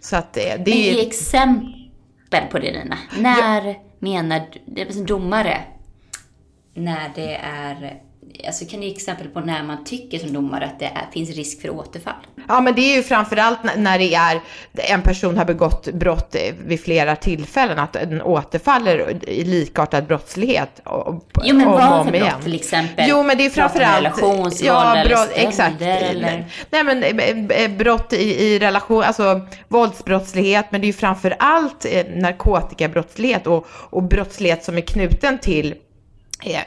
Så 0.00 0.16
att 0.16 0.32
det, 0.32 0.56
det 0.64 0.70
är... 0.70 0.94
Ge 0.94 1.06
exempel 1.06 2.42
på 2.50 2.58
det 2.58 2.72
Nina. 2.72 2.98
När 3.18 3.66
ja. 3.66 3.74
menar 3.98 4.42
du, 4.66 4.92
som 4.92 5.06
domare, 5.06 5.60
när 6.74 7.10
det 7.14 7.34
är 7.36 8.00
Alltså 8.46 8.64
kan 8.64 8.80
du 8.80 8.86
ge 8.86 8.92
exempel 8.92 9.28
på 9.28 9.40
när 9.40 9.62
man 9.62 9.84
tycker 9.84 10.18
som 10.18 10.32
domare 10.32 10.64
att 10.64 10.78
det 10.78 10.84
är, 10.84 11.12
finns 11.12 11.30
risk 11.30 11.60
för 11.60 11.70
återfall? 11.70 12.14
Ja, 12.48 12.60
men 12.60 12.74
det 12.74 12.80
är 12.80 12.96
ju 12.96 13.02
framförallt 13.02 13.58
när 13.76 13.98
det 13.98 14.14
är 14.14 14.40
en 14.72 15.02
person 15.02 15.38
har 15.38 15.44
begått 15.44 15.88
brott 15.92 16.36
vid 16.66 16.80
flera 16.80 17.16
tillfällen, 17.16 17.78
att 17.78 17.92
den 17.92 18.22
återfaller 18.22 19.24
i 19.28 19.44
likartad 19.44 20.06
brottslighet. 20.06 20.80
Och, 20.84 21.24
jo, 21.44 21.56
men 21.56 21.66
vad 21.68 22.04
för 22.04 22.12
brott 22.12 22.42
till 22.42 22.54
exempel? 22.54 23.04
Jo, 23.08 23.22
men 23.22 23.38
det 23.38 23.46
är 23.46 23.50
framförallt... 23.50 23.98
Relationsvåld 23.98 24.70
ja, 24.70 24.96
eller 24.96 25.08
brott, 25.08 25.30
exakt. 25.34 25.82
Eller? 25.82 26.46
Nej, 26.70 26.84
men 26.84 27.02
eh, 27.02 27.62
eh, 27.64 27.70
brott 27.70 28.12
i, 28.12 28.44
i 28.44 28.58
relation, 28.58 29.02
alltså 29.02 29.40
våldsbrottslighet, 29.68 30.66
men 30.70 30.80
det 30.80 30.84
är 30.84 30.88
ju 30.88 30.92
framförallt 30.92 31.84
eh, 31.84 32.06
narkotikabrottslighet 32.14 33.46
och, 33.46 33.66
och 33.70 34.02
brottslighet 34.02 34.64
som 34.64 34.76
är 34.76 34.80
knuten 34.80 35.38
till 35.38 35.74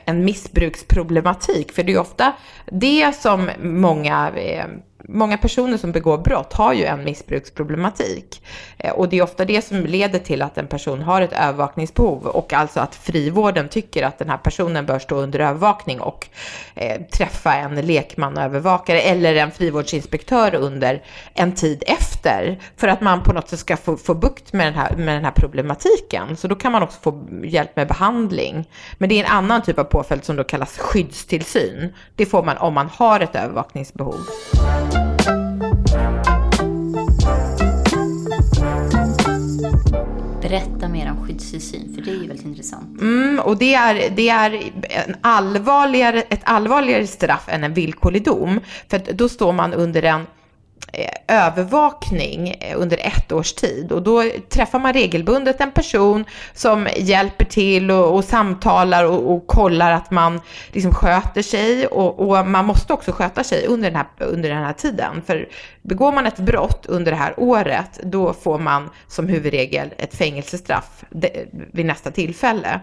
en 0.05 0.25
missbruksproblematik. 0.25 1.71
För 1.71 1.83
det 1.83 1.93
är 1.93 1.99
ofta 1.99 2.33
det 2.65 3.15
som 3.15 3.49
många 3.59 4.31
eh, 4.35 4.65
många 5.07 5.37
personer 5.37 5.77
som 5.77 5.91
begår 5.91 6.17
brott 6.17 6.53
har 6.53 6.73
ju 6.73 6.85
en 6.85 7.03
missbruksproblematik. 7.03 8.41
Eh, 8.77 8.91
och 8.93 9.09
det 9.09 9.17
är 9.17 9.21
ofta 9.21 9.45
det 9.45 9.61
som 9.61 9.85
leder 9.85 10.19
till 10.19 10.41
att 10.41 10.57
en 10.57 10.67
person 10.67 11.01
har 11.01 11.21
ett 11.21 11.33
övervakningsbehov 11.33 12.27
och 12.27 12.53
alltså 12.53 12.79
att 12.79 12.95
frivården 12.95 13.69
tycker 13.69 14.03
att 14.03 14.19
den 14.19 14.29
här 14.29 14.37
personen 14.37 14.85
bör 14.85 14.99
stå 14.99 15.15
under 15.15 15.39
övervakning 15.39 16.01
och 16.01 16.27
eh, 16.75 17.01
träffa 17.01 17.55
en 17.55 17.75
lekmanövervakare 17.75 19.01
eller 19.01 19.35
en 19.35 19.51
frivårdsinspektör 19.51 20.55
under 20.55 21.03
en 21.33 21.51
tid 21.51 21.83
efter 21.87 22.59
för 22.77 22.87
att 22.87 23.01
man 23.01 23.23
på 23.23 23.33
något 23.33 23.49
sätt 23.49 23.59
ska 23.59 23.77
få, 23.77 23.97
få 23.97 24.13
bukt 24.13 24.53
med 24.53 24.67
den, 24.67 24.73
här, 24.73 24.95
med 24.95 25.15
den 25.15 25.25
här 25.25 25.31
problematiken. 25.31 26.37
Så 26.37 26.47
då 26.47 26.55
kan 26.55 26.71
man 26.71 26.83
också 26.83 26.99
få 27.01 27.27
hjälp 27.43 27.75
med 27.75 27.87
behandling. 27.87 28.69
Men 28.97 29.09
det 29.09 29.19
är 29.19 29.23
en 29.25 29.31
annan 29.31 29.61
typ 29.61 29.79
av 29.79 29.83
påföljd 29.83 30.25
som 30.25 30.35
då 30.35 30.43
kallas 30.43 30.77
skyddstillsyn. 30.77 31.93
Det 32.15 32.25
får 32.25 32.43
man 32.43 32.57
om 32.57 32.73
man 32.73 32.89
har 32.89 33.19
ett 33.19 33.35
övervakningsbehov. 33.35 34.19
Berätta 40.41 40.87
mer 40.87 41.11
om 41.11 41.27
skyddstillsyn, 41.27 41.95
för 41.95 42.01
det 42.01 42.11
är 42.11 42.21
ju 42.21 42.27
väldigt 42.27 42.45
intressant. 42.45 43.01
Mm, 43.01 43.39
och 43.39 43.57
det 43.57 43.73
är, 43.73 44.09
det 44.15 44.29
är 44.29 44.71
en 44.89 45.15
allvarligare, 45.21 46.21
ett 46.21 46.41
allvarligare 46.43 47.07
straff 47.07 47.49
än 47.49 47.63
en 47.63 47.73
villkorlig 47.73 48.23
dom. 48.23 48.59
För 48.87 49.13
då 49.13 49.29
står 49.29 49.53
man 49.53 49.73
under 49.73 50.03
en 50.03 50.27
Eh, 50.97 51.45
övervakning 51.47 52.49
eh, 52.49 52.81
under 52.81 52.97
ett 52.97 53.31
års 53.31 53.53
tid 53.53 53.91
och 53.91 54.03
då 54.03 54.23
träffar 54.49 54.79
man 54.79 54.93
regelbundet 54.93 55.61
en 55.61 55.71
person 55.71 56.25
som 56.53 56.87
hjälper 56.97 57.45
till 57.45 57.91
och, 57.91 58.15
och 58.15 58.23
samtalar 58.23 59.05
och, 59.05 59.31
och, 59.31 59.47
kollar 59.47 59.91
att 59.91 60.11
man 60.11 60.41
liksom 60.71 60.93
sköter 60.93 61.41
sig 61.41 61.87
och, 61.87 62.19
och, 62.19 62.47
man 62.47 62.65
måste 62.65 62.93
också 62.93 63.11
sköta 63.11 63.43
sig 63.43 63.67
under 63.67 63.91
den, 63.91 63.95
här, 63.95 64.27
under 64.27 64.49
den 64.49 64.63
här 64.63 64.73
tiden. 64.73 65.21
För 65.25 65.49
begår 65.81 66.11
man 66.11 66.25
ett 66.25 66.39
brott 66.39 66.85
under 66.85 67.11
det 67.11 67.17
här 67.17 67.33
året, 67.37 67.99
då 68.03 68.33
får 68.33 68.59
man 68.59 68.89
som 69.07 69.27
huvudregel 69.27 69.93
ett 69.97 70.15
fängelsestraff 70.15 71.03
vid 71.71 71.85
nästa 71.85 72.11
tillfälle. 72.11 72.79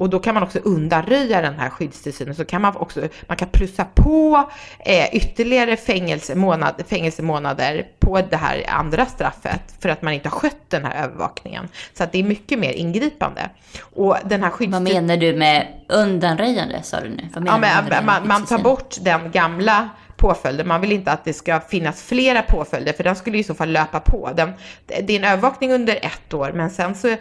Och 0.00 0.10
då 0.10 0.18
kan 0.18 0.34
man 0.34 0.42
också 0.42 0.58
undanröja 0.58 1.40
den 1.40 1.54
här 1.54 1.70
skyddstillsynen. 1.70 2.34
Så 2.34 2.44
kan 2.44 2.62
man 2.62 2.76
också, 2.76 3.08
man 3.26 3.36
kan 3.36 3.48
plussa 3.48 3.84
på 3.84 4.50
eh, 4.78 5.14
ytterligare 5.14 5.76
fängelsemånad, 5.76 6.74
fängelsemånader 6.88 7.86
på 7.98 8.20
det 8.30 8.36
här 8.36 8.64
andra 8.68 9.06
straffet 9.06 9.60
för 9.80 9.88
att 9.88 10.02
man 10.02 10.12
inte 10.12 10.28
har 10.28 10.36
skött 10.36 10.70
den 10.70 10.84
här 10.84 11.04
övervakningen. 11.04 11.68
Så 11.94 12.04
att 12.04 12.12
det 12.12 12.18
är 12.18 12.22
mycket 12.22 12.58
mer 12.58 12.72
ingripande. 12.72 13.50
Och 13.94 14.16
den 14.24 14.42
här 14.42 14.52
Vad 14.68 14.82
menar 14.82 15.16
du 15.16 15.36
med 15.36 15.66
undanröjande, 15.88 16.82
sa 16.82 17.00
du 17.00 17.08
nu? 17.08 17.28
ja, 17.34 17.58
men, 17.58 18.06
man, 18.06 18.28
man 18.28 18.46
tar 18.46 18.58
bort 18.58 18.96
den 19.00 19.30
gamla 19.30 19.88
påföljden. 20.16 20.68
Man 20.68 20.80
vill 20.80 20.92
inte 20.92 21.12
att 21.12 21.24
det 21.24 21.32
ska 21.32 21.60
finnas 21.60 22.02
flera 22.02 22.42
påföljder, 22.42 22.92
för 22.92 23.04
den 23.04 23.16
skulle 23.16 23.38
i 23.38 23.44
så 23.44 23.54
fall 23.54 23.70
löpa 23.70 24.00
på. 24.00 24.30
Den, 24.36 24.52
det 24.86 25.12
är 25.12 25.18
en 25.18 25.24
övervakning 25.24 25.72
under 25.72 25.98
ett 26.02 26.34
år, 26.34 26.52
men 26.54 26.70
sen 26.70 26.94
så 26.94 27.16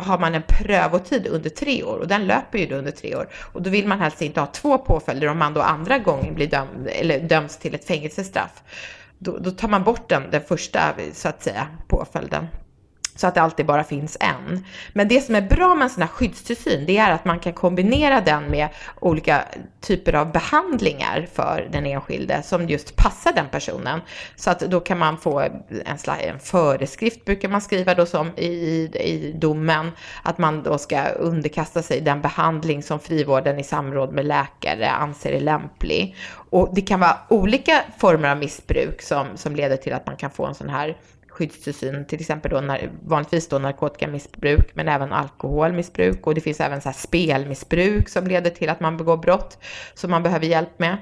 har 0.00 0.18
man 0.18 0.34
en 0.34 0.42
prövotid 0.48 1.26
under 1.26 1.50
tre 1.50 1.82
år 1.82 1.98
och 1.98 2.08
den 2.08 2.26
löper 2.26 2.58
ju 2.58 2.66
då 2.66 2.76
under 2.76 2.90
tre 2.90 3.16
år. 3.16 3.28
Och 3.52 3.62
då 3.62 3.70
vill 3.70 3.88
man 3.88 4.00
helst 4.00 4.22
inte 4.22 4.40
ha 4.40 4.46
två 4.46 4.78
påföljder 4.78 5.26
om 5.26 5.38
man 5.38 5.54
då 5.54 5.60
andra 5.60 5.98
gången 5.98 6.34
blir 6.34 6.46
dömd 6.46 6.88
eller 6.88 7.20
döms 7.20 7.56
till 7.56 7.74
ett 7.74 7.84
fängelsestraff. 7.84 8.62
Då, 9.18 9.38
då 9.38 9.50
tar 9.50 9.68
man 9.68 9.84
bort 9.84 10.08
den, 10.08 10.30
den 10.30 10.42
första 10.42 10.94
så 11.12 11.28
att 11.28 11.42
säga 11.42 11.66
påföljden 11.88 12.46
så 13.18 13.26
att 13.26 13.34
det 13.34 13.42
alltid 13.42 13.66
bara 13.66 13.84
finns 13.84 14.16
en. 14.20 14.64
Men 14.92 15.08
det 15.08 15.20
som 15.20 15.34
är 15.34 15.42
bra 15.42 15.74
med 15.74 15.84
en 15.84 15.90
sån 15.90 16.02
här 16.02 16.08
skyddstillsyn, 16.08 16.86
det 16.86 16.98
är 16.98 17.10
att 17.10 17.24
man 17.24 17.38
kan 17.38 17.52
kombinera 17.52 18.20
den 18.20 18.50
med 18.50 18.68
olika 19.00 19.44
typer 19.80 20.14
av 20.14 20.32
behandlingar 20.32 21.26
för 21.32 21.68
den 21.72 21.86
enskilde 21.86 22.42
som 22.42 22.68
just 22.68 22.96
passar 22.96 23.32
den 23.32 23.48
personen. 23.50 24.00
Så 24.36 24.50
att 24.50 24.60
då 24.60 24.80
kan 24.80 24.98
man 24.98 25.18
få 25.18 25.40
en, 25.84 25.98
slags, 25.98 26.22
en 26.22 26.40
föreskrift, 26.40 27.24
brukar 27.24 27.48
man 27.48 27.60
skriva 27.60 27.94
då 27.94 28.06
som 28.06 28.28
i, 28.36 28.48
i 28.94 29.34
domen, 29.38 29.90
att 30.22 30.38
man 30.38 30.62
då 30.62 30.78
ska 30.78 31.08
underkasta 31.08 31.82
sig 31.82 32.00
den 32.00 32.22
behandling 32.22 32.82
som 32.82 33.00
frivården 33.00 33.58
i 33.58 33.64
samråd 33.64 34.12
med 34.12 34.26
läkare 34.26 34.90
anser 34.90 35.32
är 35.32 35.40
lämplig. 35.40 36.16
Och 36.50 36.74
det 36.74 36.80
kan 36.80 37.00
vara 37.00 37.18
olika 37.28 37.82
former 37.98 38.30
av 38.30 38.36
missbruk 38.36 39.02
som, 39.02 39.26
som 39.36 39.56
leder 39.56 39.76
till 39.76 39.92
att 39.92 40.06
man 40.06 40.16
kan 40.16 40.30
få 40.30 40.46
en 40.46 40.54
sån 40.54 40.68
här 40.68 40.96
skyddstillsyn, 41.38 42.04
till 42.06 42.20
exempel 42.20 42.50
då 42.50 42.60
när, 42.60 42.90
vanligtvis 43.04 43.48
då 43.48 43.58
narkotikamissbruk, 43.58 44.70
men 44.74 44.88
även 44.88 45.12
alkoholmissbruk 45.12 46.26
och 46.26 46.34
det 46.34 46.40
finns 46.40 46.60
även 46.60 46.80
så 46.80 46.88
här 46.88 46.96
spelmissbruk 46.96 48.08
som 48.08 48.26
leder 48.26 48.50
till 48.50 48.68
att 48.68 48.80
man 48.80 48.96
begår 48.96 49.16
brott 49.16 49.58
som 49.94 50.10
man 50.10 50.22
behöver 50.22 50.46
hjälp 50.46 50.78
med. 50.78 50.96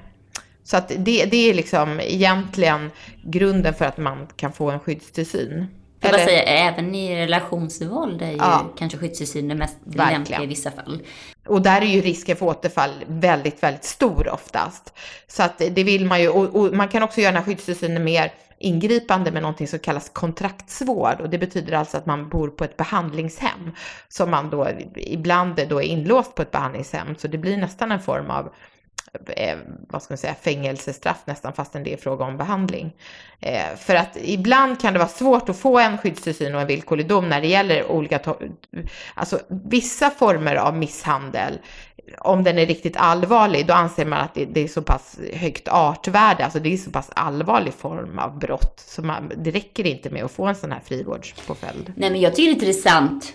Så 0.64 0.76
att 0.76 0.88
det, 0.88 1.24
det 1.24 1.50
är 1.50 1.54
liksom 1.54 2.00
egentligen 2.00 2.90
grunden 3.22 3.74
för 3.74 3.84
att 3.84 3.98
man 3.98 4.26
kan 4.36 4.52
få 4.52 4.70
en 4.70 4.80
skyddstillsyn. 4.80 5.66
Jag 6.00 6.12
bara 6.12 6.24
säga, 6.24 6.42
även 6.42 6.94
i 6.94 7.16
relationsvåld 7.16 8.22
är 8.22 8.30
ju 8.30 8.36
ja, 8.36 8.72
kanske 8.78 8.98
skyddstillsyn 8.98 9.48
det 9.48 9.54
mest 9.54 9.76
lämpliga 9.94 10.42
i 10.42 10.46
vissa 10.46 10.70
fall. 10.70 11.02
Och 11.46 11.62
där 11.62 11.80
är 11.80 11.86
ju 11.86 12.00
risken 12.00 12.36
för 12.36 12.46
återfall 12.46 12.90
väldigt, 13.06 13.62
väldigt 13.62 13.84
stor 13.84 14.28
oftast. 14.28 14.92
Så 15.28 15.42
att 15.42 15.58
det 15.58 15.84
vill 15.84 16.06
man 16.06 16.20
ju, 16.20 16.28
och, 16.28 16.56
och 16.56 16.74
man 16.74 16.88
kan 16.88 17.02
också 17.02 17.20
göra 17.20 17.32
den 17.32 17.42
här 17.42 17.46
skyddstillsynen 17.46 18.04
mer 18.04 18.32
ingripande 18.58 19.30
med 19.30 19.42
någonting 19.42 19.68
som 19.68 19.78
kallas 19.78 20.08
kontraktsvård 20.08 21.20
och 21.20 21.30
det 21.30 21.38
betyder 21.38 21.72
alltså 21.72 21.96
att 21.96 22.06
man 22.06 22.28
bor 22.28 22.48
på 22.48 22.64
ett 22.64 22.76
behandlingshem 22.76 23.70
som 24.08 24.30
man 24.30 24.50
då 24.50 24.68
ibland 24.96 25.68
då 25.68 25.82
är 25.82 25.86
inlåst 25.86 26.34
på 26.34 26.42
ett 26.42 26.50
behandlingshem 26.50 27.16
så 27.18 27.28
det 27.28 27.38
blir 27.38 27.56
nästan 27.56 27.92
en 27.92 28.00
form 28.00 28.30
av 28.30 28.52
eh, 29.36 29.58
vad 29.88 30.02
ska 30.02 30.12
man 30.12 30.18
säga, 30.18 30.34
fängelsestraff 30.34 31.22
nästan 31.24 31.52
fastän 31.52 31.84
det 31.84 31.92
är 31.92 31.96
fråga 31.96 32.24
om 32.24 32.36
behandling. 32.36 32.92
Eh, 33.40 33.76
för 33.76 33.94
att 33.94 34.16
ibland 34.16 34.80
kan 34.80 34.92
det 34.92 34.98
vara 34.98 35.08
svårt 35.08 35.48
att 35.48 35.58
få 35.58 35.78
en 35.78 35.98
skyddstillsyn 35.98 36.54
och 36.54 36.60
en 36.60 36.66
villkorlig 36.66 37.08
dom 37.08 37.28
när 37.28 37.40
det 37.40 37.46
gäller 37.48 37.90
olika, 37.90 38.20
alltså 39.14 39.40
vissa 39.48 40.10
former 40.10 40.56
av 40.56 40.76
misshandel 40.76 41.58
om 42.18 42.44
den 42.44 42.58
är 42.58 42.66
riktigt 42.66 42.96
allvarlig, 42.96 43.66
då 43.66 43.74
anser 43.74 44.06
man 44.06 44.20
att 44.20 44.34
det, 44.34 44.44
det, 44.44 44.60
är 44.60 44.68
så 44.68 44.82
pass 44.82 45.18
högt 45.32 45.68
artvärde, 45.68 46.44
alltså 46.44 46.60
det 46.60 46.72
är 46.72 46.76
så 46.76 46.90
pass 46.90 47.10
allvarlig 47.14 47.74
form 47.74 48.18
av 48.18 48.38
brott, 48.38 48.84
så 48.86 49.02
man, 49.02 49.32
det 49.36 49.50
räcker 49.50 49.86
inte 49.86 50.10
med 50.10 50.24
att 50.24 50.32
få 50.32 50.46
en 50.46 50.54
sån 50.54 50.72
här 50.72 50.80
frivårdspåföljd. 50.84 51.92
Nej, 51.96 52.10
men 52.10 52.20
jag 52.20 52.34
tycker 52.34 52.54
det 52.54 52.64
är 52.64 52.68
intressant, 52.68 53.34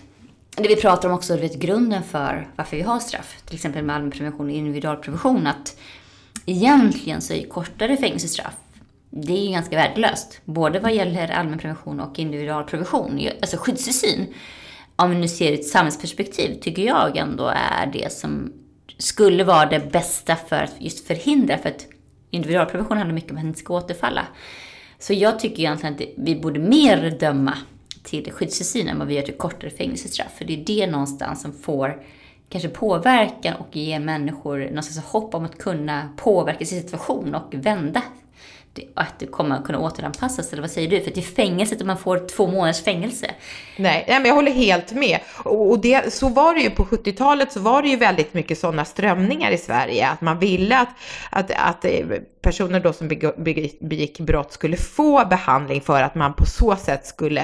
det 0.56 0.68
vi 0.68 0.76
pratar 0.76 1.08
om 1.08 1.14
också, 1.14 1.34
du 1.34 1.40
vet, 1.40 1.58
grunden 1.58 2.02
för 2.02 2.48
varför 2.56 2.76
vi 2.76 2.82
har 2.82 2.98
straff, 2.98 3.36
till 3.46 3.54
exempel 3.54 3.84
med 3.84 3.96
allmänprevention 3.96 4.46
och 4.46 4.52
individualprevention, 4.52 5.46
att 5.46 5.76
egentligen 6.46 7.20
så 7.20 7.32
är 7.34 7.48
kortare 7.48 7.96
fängelsestraff 7.96 8.54
det 9.14 9.32
är 9.32 9.44
ju 9.46 9.52
ganska 9.52 9.76
värdelöst, 9.76 10.40
både 10.44 10.80
vad 10.80 10.94
gäller 10.94 11.28
allmänprevention 11.28 12.00
och 12.00 12.18
individualprevention, 12.18 13.28
alltså 13.40 13.56
skyddstillsyn 13.56 14.34
om 14.96 15.10
vi 15.10 15.16
nu 15.16 15.28
ser 15.28 15.52
ett 15.52 15.66
samhällsperspektiv, 15.66 16.60
tycker 16.60 16.82
jag 16.82 17.16
ändå 17.16 17.46
är 17.46 17.86
det 17.86 18.12
som 18.12 18.52
skulle 19.02 19.44
vara 19.44 19.66
det 19.66 19.92
bästa 19.92 20.36
för 20.36 20.56
att 20.56 20.74
just 20.78 21.06
förhindra, 21.06 21.58
för 21.58 21.68
att 21.68 21.86
individualprevention 22.30 22.96
handlar 22.96 23.14
mycket 23.14 23.30
om 23.30 23.36
att 23.36 23.42
man 23.42 23.48
inte 23.48 23.60
ska 23.60 23.74
återfalla. 23.74 24.26
Så 24.98 25.12
jag 25.12 25.38
tycker 25.38 25.58
egentligen 25.58 25.94
att 25.94 26.02
vi 26.16 26.36
borde 26.36 26.60
mer 26.60 27.10
döma 27.20 27.58
till 28.02 28.32
skyddstillsyn 28.32 28.88
än 28.88 28.98
vad 28.98 29.08
vi 29.08 29.14
gör 29.14 29.22
till 29.22 29.34
kortare 29.34 29.70
fängelsestraff. 29.70 30.32
För 30.38 30.44
det 30.44 30.52
är 30.60 30.64
det 30.64 30.86
någonstans 30.86 31.42
som 31.42 31.52
får 31.52 32.02
kanske 32.48 32.68
påverkan 32.68 33.54
och 33.56 33.76
ge 33.76 33.98
människor 33.98 34.58
någonstans 34.58 35.06
hopp 35.06 35.34
om 35.34 35.44
att 35.44 35.58
kunna 35.58 36.08
påverka 36.16 36.64
sin 36.64 36.82
situation 36.82 37.34
och 37.34 37.54
vända 37.54 38.02
att 38.94 39.18
du 39.18 39.26
kommer 39.26 39.62
kunna 39.62 39.78
återanpassas, 39.78 40.52
eller 40.52 40.62
vad 40.62 40.70
säger 40.70 40.90
du? 40.90 41.00
För 41.00 41.10
det 41.10 41.20
är 41.20 41.22
fängelset, 41.22 41.80
om 41.80 41.86
man 41.86 41.98
får 41.98 42.28
två 42.28 42.46
månaders 42.46 42.84
fängelse. 42.84 43.26
Nej, 43.76 44.04
nej 44.08 44.18
men 44.18 44.24
jag 44.24 44.34
håller 44.34 44.52
helt 44.52 44.92
med. 44.92 45.18
Och 45.44 45.78
det, 45.78 46.14
så 46.14 46.28
var 46.28 46.54
det 46.54 46.60
ju 46.60 46.70
på 46.70 46.84
70-talet, 46.84 47.52
så 47.52 47.60
var 47.60 47.82
det 47.82 47.88
ju 47.88 47.96
väldigt 47.96 48.34
mycket 48.34 48.58
sådana 48.58 48.84
strömningar 48.84 49.50
i 49.50 49.58
Sverige, 49.58 50.08
att 50.08 50.20
man 50.20 50.38
ville 50.38 50.78
att, 50.78 50.88
att, 51.30 51.50
att 51.56 51.84
eh, 51.84 52.06
personer 52.42 52.80
då 52.80 52.92
som 52.92 53.08
begick 53.80 54.20
brott 54.20 54.52
skulle 54.52 54.76
få 54.76 55.24
behandling 55.24 55.80
för 55.80 56.02
att 56.02 56.14
man 56.14 56.34
på 56.34 56.46
så 56.46 56.76
sätt 56.76 57.06
skulle 57.06 57.40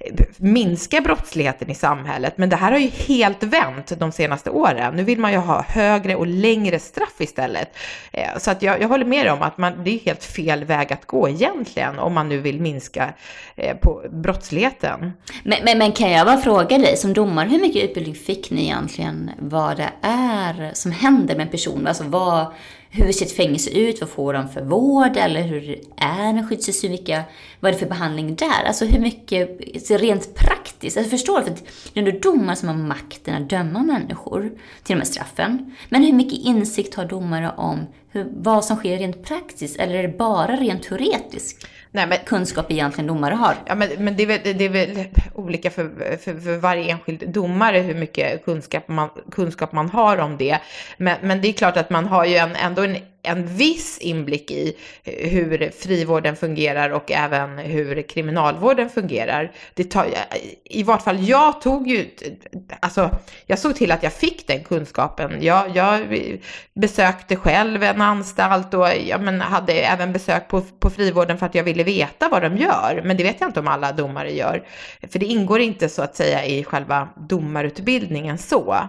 eh, 0.00 0.26
minska 0.36 1.00
brottsligheten 1.00 1.70
i 1.70 1.74
samhället. 1.74 2.38
Men 2.38 2.48
det 2.48 2.56
här 2.56 2.72
har 2.72 2.78
ju 2.78 2.88
helt 2.88 3.42
vänt 3.42 3.92
de 3.98 4.12
senaste 4.12 4.50
åren. 4.50 4.94
Nu 4.96 5.02
vill 5.02 5.18
man 5.18 5.32
ju 5.32 5.38
ha 5.38 5.62
högre 5.62 6.16
och 6.16 6.26
längre 6.26 6.78
straff 6.78 7.20
istället. 7.20 7.76
Eh, 8.12 8.38
så 8.38 8.50
att 8.50 8.62
jag, 8.62 8.80
jag 8.80 8.88
håller 8.88 9.04
med 9.04 9.32
om 9.32 9.42
att 9.42 9.58
man, 9.58 9.84
det 9.84 9.90
är 9.90 9.98
helt 9.98 10.24
fel 10.24 10.64
väg 10.64 10.92
att 10.92 11.06
gå 11.06 11.28
egentligen 11.28 11.98
om 11.98 12.14
man 12.14 12.28
nu 12.28 12.38
vill 12.38 12.60
minska 12.60 13.14
eh, 13.56 13.76
på 13.76 14.02
brottsligheten. 14.10 15.12
Men, 15.42 15.58
men, 15.64 15.78
men 15.78 15.92
kan 15.92 16.10
jag 16.10 16.26
bara 16.26 16.38
fråga 16.38 16.78
dig 16.78 16.96
som 16.96 17.12
domare, 17.12 17.48
hur 17.48 17.60
mycket 17.60 17.84
utbildning 17.84 18.14
fick 18.14 18.50
ni 18.50 18.62
egentligen 18.62 19.30
vad 19.38 19.76
det 19.76 19.90
är 20.02 20.70
som 20.74 20.92
händer 20.92 21.36
med 21.36 21.44
en 21.44 21.50
person? 21.50 21.86
Alltså 21.86 22.04
vad 22.04 22.46
hur 22.94 23.12
ser 23.12 23.26
ett 23.26 23.36
fängelse 23.36 23.70
ut? 23.70 24.00
Vad 24.00 24.10
får 24.10 24.32
de 24.32 24.48
för 24.48 24.62
vård? 24.62 25.16
Eller 25.16 25.42
hur 25.42 25.80
är 25.96 26.24
en 26.24 26.48
skyddstillsyn? 26.48 26.90
Vilka, 26.90 27.22
vad 27.60 27.68
är 27.68 27.72
det 27.72 27.78
för 27.78 27.86
behandling 27.86 28.34
där? 28.34 28.64
Alltså 28.66 28.84
hur 28.84 28.98
mycket, 28.98 29.60
rent 29.90 30.34
praktiskt, 30.34 30.96
alltså 30.96 31.10
förstår 31.10 31.38
du? 31.38 31.44
För 31.44 31.52
det 31.92 32.00
är 32.00 32.08
ändå 32.08 32.18
domare 32.30 32.56
som 32.56 32.68
har 32.68 32.76
makten 32.76 33.42
att 33.42 33.50
döma 33.50 33.82
människor 33.82 34.50
till 34.82 34.94
de 34.96 35.00
här 35.00 35.04
straffen. 35.04 35.74
Men 35.88 36.04
hur 36.04 36.12
mycket 36.12 36.38
insikt 36.38 36.94
har 36.94 37.04
domare 37.04 37.52
om 37.56 37.86
hur, 38.10 38.26
vad 38.36 38.64
som 38.64 38.76
sker 38.76 38.98
rent 38.98 39.24
praktiskt? 39.24 39.76
Eller 39.76 39.94
är 39.94 40.02
det 40.02 40.18
bara 40.18 40.56
rent 40.56 40.82
teoretiskt? 40.82 41.66
Nej, 41.94 42.06
men, 42.06 42.18
kunskap 42.26 42.70
egentligen 42.70 43.08
domare 43.08 43.34
har. 43.34 43.54
Ja, 43.66 43.74
men, 43.74 43.88
men 43.98 44.16
det, 44.16 44.22
är 44.22 44.26
väl, 44.26 44.40
det 44.58 44.64
är 44.64 44.68
väl 44.68 45.04
olika 45.34 45.70
för, 45.70 45.90
för, 46.16 46.40
för, 46.40 46.56
varje 46.56 46.90
enskild 46.90 47.28
domare 47.28 47.78
hur 47.78 47.94
mycket 47.94 48.44
kunskap 48.44 48.88
man, 48.88 49.08
kunskap 49.30 49.72
man 49.72 49.90
har 49.90 50.18
om 50.18 50.36
det. 50.36 50.58
Men, 50.96 51.16
men 51.22 51.40
det 51.40 51.48
är 51.48 51.52
klart 51.52 51.76
att 51.76 51.90
man 51.90 52.06
har 52.06 52.24
ju 52.24 52.36
en, 52.36 52.56
ändå 52.56 52.82
en 52.82 52.96
en 53.24 53.46
viss 53.46 53.98
inblick 53.98 54.50
i 54.50 54.76
hur 55.04 55.70
frivården 55.70 56.36
fungerar 56.36 56.90
och 56.90 57.12
även 57.12 57.58
hur 57.58 58.02
kriminalvården 58.02 58.90
fungerar. 58.90 59.52
Det 59.74 59.84
tar, 59.84 60.06
I 60.64 60.82
vart 60.82 61.02
fall 61.02 61.28
jag 61.28 61.60
tog 61.60 61.88
ju, 61.88 62.10
alltså 62.80 63.10
jag 63.46 63.58
såg 63.58 63.76
till 63.76 63.92
att 63.92 64.02
jag 64.02 64.12
fick 64.12 64.46
den 64.46 64.64
kunskapen. 64.64 65.38
Jag, 65.40 65.76
jag 65.76 66.00
besökte 66.74 67.36
själv 67.36 67.82
en 67.82 68.00
anstalt 68.00 68.74
och 68.74 68.88
jag 69.06 69.20
men, 69.20 69.40
hade 69.40 69.72
även 69.72 70.12
besök 70.12 70.48
på, 70.48 70.60
på 70.60 70.90
frivården 70.90 71.38
för 71.38 71.46
att 71.46 71.54
jag 71.54 71.64
ville 71.64 71.84
veta 71.84 72.28
vad 72.28 72.42
de 72.42 72.56
gör. 72.56 73.02
Men 73.04 73.16
det 73.16 73.22
vet 73.22 73.40
jag 73.40 73.48
inte 73.48 73.60
om 73.60 73.68
alla 73.68 73.92
domare 73.92 74.32
gör. 74.32 74.62
För 75.10 75.18
det 75.18 75.26
ingår 75.26 75.60
inte 75.60 75.88
så 75.88 76.02
att 76.02 76.16
säga 76.16 76.44
i 76.44 76.64
själva 76.64 77.08
domarutbildningen 77.16 78.38
så. 78.38 78.88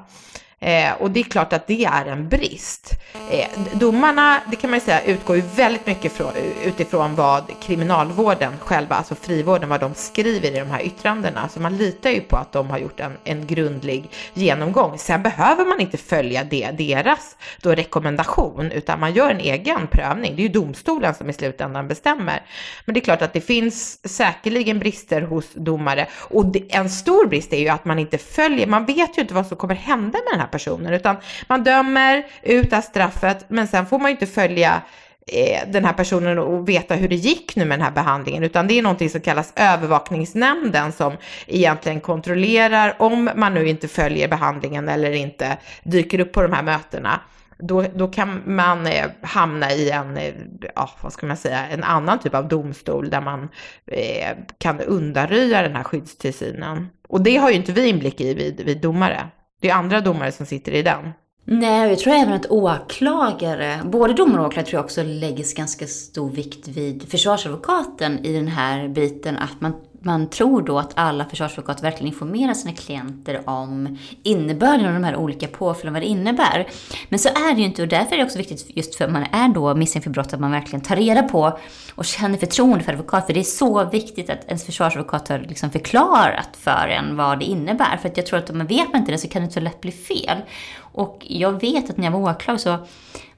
Eh, 0.66 0.94
och 1.00 1.12
det 1.12 1.20
är 1.20 1.24
klart 1.24 1.54
att 1.54 1.68
det 1.68 1.86
är 1.86 2.06
en 2.06 2.30
brist. 2.30 2.92
Eh, 3.32 3.48
domarna, 3.74 4.42
det 4.52 4.56
kan 4.56 4.70
man 4.70 4.80
ju 4.80 4.86
säga, 4.86 5.02
utgår 5.02 5.36
ju 5.36 5.42
väldigt 5.56 5.88
mycket 5.88 6.12
från, 6.12 6.32
utifrån 6.64 7.16
vad 7.16 7.44
kriminalvården 7.62 8.54
själva, 8.60 8.96
alltså 8.96 9.16
frivården, 9.16 9.70
vad 9.70 9.80
de 9.80 9.94
skriver 9.94 10.52
i 10.52 10.60
de 10.60 10.70
här 10.70 10.82
yttrandena. 10.86 11.50
Så 11.50 11.60
man 11.60 11.78
litar 11.78 12.10
ju 12.10 12.22
på 12.22 12.38
att 12.38 12.52
de 12.52 12.70
har 12.70 12.78
gjort 12.78 13.00
en, 13.00 13.18
en 13.24 13.48
grundlig 13.48 14.10
genomgång. 14.34 14.98
Sen 14.98 15.24
behöver 15.24 15.66
man 15.66 15.80
inte 15.80 15.98
följa 15.98 16.44
det, 16.44 16.72
deras 16.72 17.36
då 17.62 17.72
rekommendation, 17.72 18.72
utan 18.72 19.00
man 19.00 19.14
gör 19.14 19.30
en 19.30 19.40
egen 19.40 19.88
prövning. 19.88 20.36
Det 20.36 20.42
är 20.42 20.44
ju 20.44 20.50
domstolen 20.50 21.16
som 21.16 21.30
i 21.30 21.34
slutändan 21.34 21.88
bestämmer. 21.88 22.42
Men 22.86 22.94
det 22.94 23.00
är 23.00 23.04
klart 23.06 23.22
att 23.22 23.34
det 23.34 23.42
finns 23.42 24.08
säkerligen 24.08 24.80
brister 24.80 25.22
hos 25.22 25.54
domare 25.54 26.08
och 26.14 26.46
det, 26.46 26.76
en 26.76 26.90
stor 26.90 27.28
brist 27.28 27.54
är 27.54 27.60
ju 27.60 27.70
att 27.70 27.86
man 27.86 28.00
inte 28.00 28.18
följer, 28.18 28.68
man 28.68 28.86
vet 28.86 29.18
ju 29.18 29.22
inte 29.22 29.34
vad 29.34 29.48
som 29.48 29.58
kommer 29.58 29.76
hända 29.76 30.18
med 30.18 30.34
den 30.34 30.40
här 30.40 30.55
personen, 30.56 30.94
utan 30.94 31.16
man 31.48 31.64
dömer 31.64 32.26
ut 32.44 32.70
det 32.70 32.76
här 32.76 32.84
straffet, 32.84 33.46
men 33.48 33.68
sen 33.68 33.86
får 33.86 34.00
man 34.00 34.08
ju 34.08 34.12
inte 34.12 34.26
följa 34.26 34.82
eh, 35.28 35.70
den 35.72 35.86
här 35.86 35.94
personen 35.94 36.40
och 36.40 36.70
veta 36.70 36.96
hur 36.96 37.10
det 37.10 37.16
gick 37.16 37.56
nu 37.56 37.66
med 37.66 37.80
den 37.80 37.86
här 37.86 37.92
behandlingen, 37.92 38.44
utan 38.44 38.68
det 38.68 38.80
är 38.80 38.82
någonting 38.82 39.10
som 39.10 39.22
kallas 39.22 39.54
övervakningsnämnden 39.56 40.92
som 40.92 41.14
egentligen 41.48 42.02
kontrollerar 42.02 42.96
om 43.00 43.30
man 43.36 43.54
nu 43.54 43.68
inte 43.68 43.88
följer 43.88 44.28
behandlingen 44.28 44.90
eller 44.90 45.12
inte 45.12 45.58
dyker 45.84 46.20
upp 46.20 46.32
på 46.32 46.42
de 46.42 46.54
här 46.54 46.64
mötena. 46.64 47.20
Då, 47.58 47.86
då 47.96 48.08
kan 48.08 48.56
man 48.56 48.88
eh, 48.88 49.06
hamna 49.22 49.72
i 49.72 49.90
en, 49.90 50.18
eh, 50.18 50.34
ja, 50.76 50.90
vad 51.02 51.14
ska 51.14 51.28
man 51.28 51.38
säga, 51.38 51.68
en 51.68 51.84
annan 51.84 52.20
typ 52.20 52.36
av 52.36 52.48
domstol 52.48 53.10
där 53.10 53.22
man 53.22 53.50
eh, 53.92 54.38
kan 54.58 54.82
undanröja 54.82 55.62
den 55.62 55.76
här 55.76 55.84
skyddstillsynen. 55.84 56.90
Och 57.08 57.22
det 57.22 57.38
har 57.38 57.50
ju 57.50 57.56
inte 57.56 57.72
vi 57.72 57.88
inblick 57.88 58.22
i 58.22 58.34
vid, 58.34 58.62
vid 58.62 58.82
domare. 58.82 59.28
Det 59.66 59.70
är 59.70 59.76
andra 59.76 60.02
domare 60.02 60.32
som 60.32 60.46
sitter 60.46 60.72
i 60.72 60.82
den. 60.82 61.12
Nej, 61.46 61.90
jag 61.90 62.00
tror 62.00 62.14
även 62.14 62.34
att 62.34 62.46
åklagare, 62.52 63.80
både 63.86 64.14
domare 64.14 64.42
och 64.42 64.48
åklagare 64.48 64.70
tror 64.70 64.78
jag 64.78 64.86
också 64.86 65.04
lägger 65.04 65.56
ganska 65.56 65.88
stor 65.88 66.30
vikt 66.30 66.68
vid 66.68 67.10
försvarsadvokaten 67.10 68.26
i 68.26 68.34
den 68.34 68.48
här 68.48 68.88
biten, 68.88 69.38
att 69.38 69.62
man 69.62 69.74
man 70.06 70.30
tror 70.30 70.62
då 70.62 70.80
att 70.80 70.92
alla 70.96 71.26
försvarsadvokater 71.26 71.82
verkligen 71.82 72.08
informerar 72.08 72.54
sina 72.54 72.76
klienter 72.76 73.50
om 73.50 73.98
innebörden 74.24 74.86
av 74.86 74.94
de 74.94 75.04
här 75.04 75.16
olika 75.16 75.48
påföljderna, 75.48 75.94
vad 75.94 76.02
det 76.02 76.08
innebär. 76.08 76.68
Men 77.10 77.20
så 77.20 77.30
är 77.30 77.54
det 77.56 77.60
ju 77.60 77.66
inte 77.66 77.82
och 77.82 77.88
därför 77.88 78.14
är 78.14 78.18
det 78.18 78.24
också 78.24 78.38
viktigt 78.38 78.66
just 78.68 78.96
för 78.96 79.06
att 79.06 79.12
man 79.12 79.26
är 79.32 79.48
då 79.48 79.76
misstänkt 79.76 80.04
för 80.04 80.12
brott 80.12 80.34
att 80.34 80.40
man 80.40 80.52
verkligen 80.52 80.82
tar 80.82 80.96
reda 80.96 81.24
på 81.24 81.60
och 81.96 82.06
känner 82.06 82.38
förtroende 82.38 82.84
för 82.84 82.92
advokat. 82.92 83.26
För 83.26 83.34
det 83.34 83.40
är 83.40 83.44
så 83.44 83.86
viktigt 83.86 84.30
att 84.30 84.46
ens 84.46 84.66
försvarsadvokat 84.66 85.28
har 85.28 85.40
liksom 85.40 85.70
förklarat 85.70 86.50
för 86.58 86.88
en 86.88 87.16
vad 87.16 87.40
det 87.40 87.46
innebär. 87.46 87.98
För 87.98 88.10
att 88.10 88.18
jag 88.18 88.26
tror 88.26 88.40
att 88.40 88.50
om 88.50 88.58
man 88.58 88.68
vet 88.68 88.92
man 88.92 89.00
inte 89.00 89.12
det 89.12 89.18
så 89.18 89.28
kan 89.28 89.46
det 89.46 89.52
så 89.52 89.60
lätt 89.60 89.82
bli 89.82 89.92
fel. 89.92 90.38
Och 90.80 91.26
jag 91.30 91.62
vet 91.62 91.90
att 91.90 91.98
när 91.98 92.06
jag 92.06 92.12
var 92.12 92.32
åklagare 92.32 92.60
så 92.60 92.78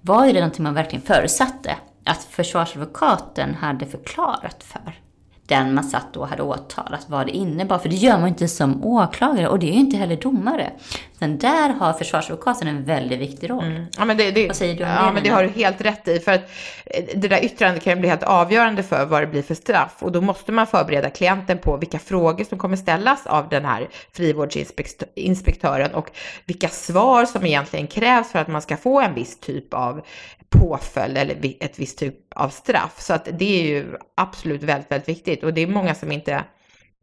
var 0.01 0.27
det 0.27 0.33
någonting 0.33 0.63
man 0.63 0.73
verkligen 0.73 1.05
förutsatte 1.05 1.75
att 2.03 2.23
försvarsadvokaten 2.23 3.55
hade 3.55 3.85
förklarat 3.85 4.63
för 4.63 5.06
den 5.47 5.73
man 5.73 5.83
satt 5.83 6.17
och 6.17 6.27
hade 6.27 6.43
åtalat 6.43 7.05
vad 7.07 7.25
det 7.25 7.31
innebar. 7.31 7.77
För 7.77 7.89
det 7.89 7.95
gör 7.95 8.19
man 8.19 8.27
inte 8.27 8.47
som 8.47 8.85
åklagare 8.85 9.47
och 9.47 9.59
det 9.59 9.69
är 9.69 9.73
ju 9.73 9.79
inte 9.79 9.97
heller 9.97 10.17
domare. 10.17 10.71
Sen 11.19 11.37
där 11.37 11.69
har 11.69 11.93
försvarsadvokaten 11.93 12.67
en 12.67 12.83
väldigt 12.83 13.19
viktig 13.19 13.49
roll. 13.49 13.63
Mm. 13.63 13.85
Ja, 13.97 14.05
men 14.05 14.17
det, 14.17 14.31
det, 14.31 14.47
Vad 14.47 14.55
säger 14.55 14.75
du 14.75 14.83
om 14.83 14.89
ja, 14.89 15.05
det? 15.05 15.13
men 15.13 15.23
det 15.23 15.29
har 15.29 15.43
du 15.43 15.49
helt 15.49 15.81
rätt 15.81 16.07
i. 16.07 16.19
För 16.19 16.31
att 16.31 16.41
eh, 16.85 17.05
det 17.15 17.27
där 17.27 17.45
yttrandet 17.45 17.83
kan 17.83 17.99
bli 17.99 18.09
helt 18.09 18.23
avgörande 18.23 18.83
för 18.83 19.05
vad 19.05 19.21
det 19.21 19.27
blir 19.27 19.41
för 19.41 19.55
straff. 19.55 19.95
Och 19.99 20.11
då 20.11 20.21
måste 20.21 20.51
man 20.51 20.67
förbereda 20.67 21.09
klienten 21.09 21.57
på 21.57 21.77
vilka 21.77 21.99
frågor 21.99 22.43
som 22.43 22.57
kommer 22.57 22.75
ställas 22.75 23.27
av 23.27 23.49
den 23.49 23.65
här 23.65 23.87
frivårdsinspektören 24.13 25.93
och 25.93 26.09
vilka 26.45 26.69
svar 26.69 27.25
som 27.25 27.45
egentligen 27.45 27.87
krävs 27.87 28.31
för 28.31 28.39
att 28.39 28.47
man 28.47 28.61
ska 28.61 28.77
få 28.77 29.01
en 29.01 29.13
viss 29.13 29.39
typ 29.39 29.73
av 29.73 30.01
påföljd 30.49 31.17
eller 31.17 31.55
ett 31.59 31.79
visst 31.79 31.97
typ 31.97 32.15
av 32.35 32.49
straff. 32.49 32.95
Så 32.97 33.13
att 33.13 33.27
det 33.39 33.59
är 33.59 33.67
ju 33.67 33.95
absolut 34.15 34.63
väldigt, 34.63 34.91
väldigt 34.91 35.09
viktigt. 35.09 35.43
Och 35.43 35.53
det 35.53 35.61
är 35.61 35.67
många 35.67 35.95
som 35.95 36.11
inte 36.11 36.43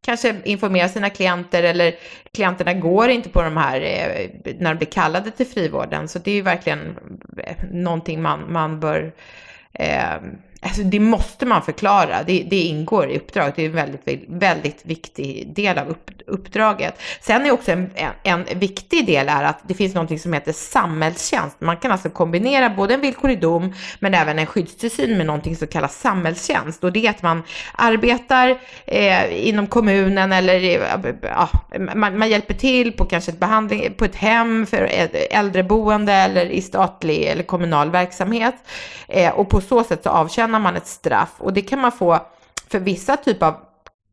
kanske 0.04 0.34
informera 0.44 0.88
sina 0.88 1.10
klienter 1.10 1.62
eller 1.62 1.94
klienterna 2.32 2.74
går 2.74 3.08
inte 3.08 3.28
på 3.28 3.42
de 3.42 3.56
här 3.56 3.80
eh, 3.80 4.54
när 4.58 4.74
de 4.74 4.78
blir 4.78 4.90
kallade 4.90 5.30
till 5.30 5.46
frivården. 5.46 6.08
Så 6.08 6.18
det 6.18 6.30
är 6.30 6.34
ju 6.34 6.42
verkligen 6.42 6.96
eh, 7.38 7.56
någonting 7.70 8.22
man, 8.22 8.52
man 8.52 8.80
bör 8.80 9.12
eh, 9.72 10.14
Alltså 10.64 10.82
det 10.82 11.00
måste 11.00 11.46
man 11.46 11.62
förklara, 11.62 12.22
det, 12.22 12.46
det, 12.50 12.60
ingår 12.60 13.10
i 13.10 13.16
uppdraget, 13.16 13.56
det 13.56 13.62
är 13.62 13.66
en 13.66 13.74
väldigt, 13.74 14.24
väldigt 14.28 14.80
viktig 14.86 15.52
del 15.54 15.78
av 15.78 15.88
upp, 15.88 16.10
uppdraget. 16.26 17.00
Sen 17.20 17.46
är 17.46 17.50
också 17.50 17.72
en, 17.72 17.90
en, 17.94 18.12
en, 18.22 18.58
viktig 18.58 19.06
del 19.06 19.28
är 19.28 19.44
att 19.44 19.58
det 19.68 19.74
finns 19.74 19.94
något 19.94 20.20
som 20.20 20.32
heter 20.32 20.52
samhällstjänst. 20.52 21.60
Man 21.60 21.76
kan 21.76 21.92
alltså 21.92 22.10
kombinera 22.10 22.70
både 22.70 22.94
en 22.94 23.00
villkorlig 23.00 23.40
dom 23.40 23.74
men 23.98 24.14
även 24.14 24.38
en 24.38 24.46
skyddstillsyn 24.46 25.16
med 25.16 25.26
någonting 25.26 25.56
som 25.56 25.68
kallas 25.68 26.00
samhällstjänst. 26.00 26.84
Och 26.84 26.92
det 26.92 27.06
är 27.06 27.10
att 27.10 27.22
man 27.22 27.42
arbetar 27.72 28.58
eh, 28.86 29.48
inom 29.48 29.66
kommunen 29.66 30.32
eller 30.32 30.60
ja, 31.22 31.48
man, 31.94 32.18
man, 32.18 32.30
hjälper 32.30 32.54
till 32.54 32.92
på 32.92 33.04
kanske 33.04 33.32
ett 33.32 33.40
behandling, 33.40 33.94
på 33.94 34.04
ett 34.04 34.16
hem 34.16 34.66
för 34.66 34.90
äldreboende 35.30 36.12
eller 36.12 36.46
i 36.46 36.62
statlig 36.62 37.22
eller 37.22 37.42
kommunal 37.42 37.90
verksamhet. 37.90 38.54
Eh, 39.08 39.30
och 39.30 39.48
på 39.48 39.60
så 39.60 39.84
sätt 39.84 40.02
så 40.02 40.10
avtjänar 40.10 40.53
avtjänar 40.54 40.60
man 40.60 40.76
ett 40.76 40.86
straff. 40.86 41.34
Och 41.38 41.52
det 41.52 41.62
kan 41.62 41.80
man 41.80 41.92
få 41.92 42.18
för 42.70 42.80
vissa 42.80 43.16
typer 43.16 43.46
av 43.46 43.54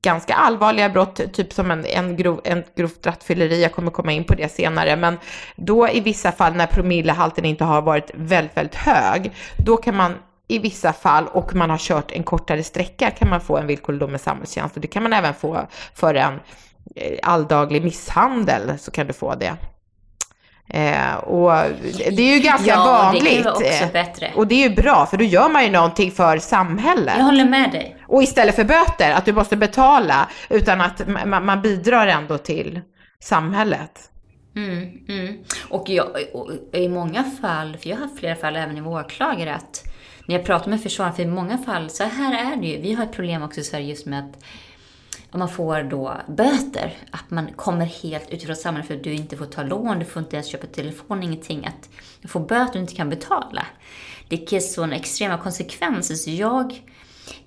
ganska 0.04 0.34
allvarliga 0.34 0.90
brott, 0.90 1.34
typ 1.34 1.54
som 1.54 1.72
en, 1.72 1.86
en, 1.86 2.18
grov, 2.18 2.42
en 2.44 2.64
grovt 2.76 3.06
rattfylleri, 3.06 3.62
jag 3.62 3.72
kommer 3.72 3.92
komma 3.92 4.12
in 4.12 4.24
på 4.24 4.36
det 4.36 4.52
senare, 4.52 4.96
men 4.96 5.18
då 5.58 5.88
i 5.88 6.00
vissa 6.00 6.32
fall 6.32 6.56
när 6.56 6.68
promillehalten 6.68 7.46
inte 7.46 7.64
har 7.64 7.82
varit 7.82 8.12
väldigt, 8.14 8.58
väldigt 8.58 8.76
hög, 8.76 9.32
då 9.66 9.78
kan 9.78 9.96
man 9.96 10.16
i 10.48 10.60
vissa 10.60 10.94
fall 10.94 11.28
och 11.34 11.56
man 11.56 11.70
har 11.70 11.78
kört 11.78 12.12
en 12.12 12.24
kortare 12.24 12.64
sträcka 12.64 13.12
kan 13.12 13.30
man 13.30 13.42
få 13.42 13.58
en 13.58 13.68
villkorlig 13.68 14.00
dom 14.00 14.12
med 14.12 14.22
samhällstjänst. 14.22 14.76
Och 14.76 14.82
det 14.82 14.88
kan 14.88 15.04
man 15.04 15.14
även 15.14 15.34
få 15.34 15.68
för 15.94 16.16
en 16.16 16.40
eh, 16.96 17.20
alldaglig 17.24 17.84
misshandel 17.84 18.78
så 18.80 18.92
kan 18.92 19.08
du 19.08 19.14
få 19.14 19.36
det. 19.36 19.58
Eh, 20.68 21.16
och 21.16 21.52
det 22.12 22.22
är 22.22 22.36
ju 22.36 22.40
ganska 22.40 22.70
ja, 22.70 22.84
vanligt. 22.84 23.44
Det 23.44 23.52
också 23.52 23.94
bättre. 23.94 24.32
Och 24.36 24.48
det 24.48 24.56
är 24.56 24.70
ju 24.70 24.76
bra, 24.76 25.06
för 25.06 25.18
då 25.18 25.24
gör 25.24 25.50
man 25.50 25.64
ju 25.64 25.72
någonting 25.72 26.12
för 26.12 26.38
samhället. 26.38 27.14
Jag 27.18 27.24
håller 27.24 27.46
med 27.46 27.72
dig. 27.72 27.98
Och 28.08 28.24
istället 28.24 28.56
för 28.56 28.64
böter, 28.64 29.12
att 29.12 29.26
du 29.26 29.34
måste 29.34 29.58
betala, 29.58 30.30
utan 30.50 30.82
att 30.82 31.08
man, 31.26 31.46
man 31.46 31.62
bidrar 31.62 32.08
ändå 32.08 32.38
till 32.38 32.82
samhället. 33.20 34.12
Mm, 34.56 34.90
mm. 35.08 35.38
Och, 35.70 35.90
jag, 35.90 36.08
och 36.34 36.52
i 36.74 36.90
många 36.90 37.24
fall, 37.42 37.78
för 37.78 37.90
jag 37.90 37.98
har 37.98 38.04
haft 38.04 38.20
flera 38.20 38.36
fall 38.36 38.56
även 38.56 38.78
i 38.78 38.82
åklagare, 38.82 39.56
att 39.56 39.84
när 40.26 40.36
jag 40.36 40.46
pratar 40.46 40.70
med 40.70 40.84
försvarare, 40.84 41.14
för 41.14 41.24
i 41.24 41.28
många 41.28 41.58
fall, 41.58 41.90
så 41.90 42.04
här 42.04 42.54
är 42.54 42.56
det 42.56 42.68
ju, 42.68 42.82
vi 42.82 42.94
har 42.94 43.04
ett 43.04 43.12
problem 43.12 43.44
också 43.44 43.60
i 43.60 43.64
Sverige 43.64 43.86
just 43.86 44.06
med 44.06 44.20
att 44.20 44.44
man 45.40 45.50
får 45.50 45.84
då 45.84 46.18
böter, 46.28 46.98
att 47.12 47.32
man 47.32 47.54
kommer 47.56 47.86
helt 47.86 48.30
utifrån 48.30 48.56
samhället 48.56 48.88
för 48.88 48.96
att 48.96 49.04
du 49.04 49.14
inte 49.14 49.38
får 49.38 49.46
ta 49.46 49.64
lån, 49.64 50.00
du 50.00 50.06
får 50.06 50.24
inte 50.24 50.36
ens 50.36 50.48
köpa 50.48 50.68
telefon, 50.68 51.24
ingenting. 51.24 51.66
Att 51.66 51.90
du 52.22 52.28
får 52.28 52.40
böter 52.40 52.76
och 52.76 52.82
inte 52.82 52.96
kan 52.96 53.10
betala. 53.10 53.66
Det 54.28 54.54
är 54.54 54.60
sådana 54.60 54.96
extrema 54.96 55.38
konsekvenser 55.38 56.16
så 56.16 56.30
jag, 56.30 56.82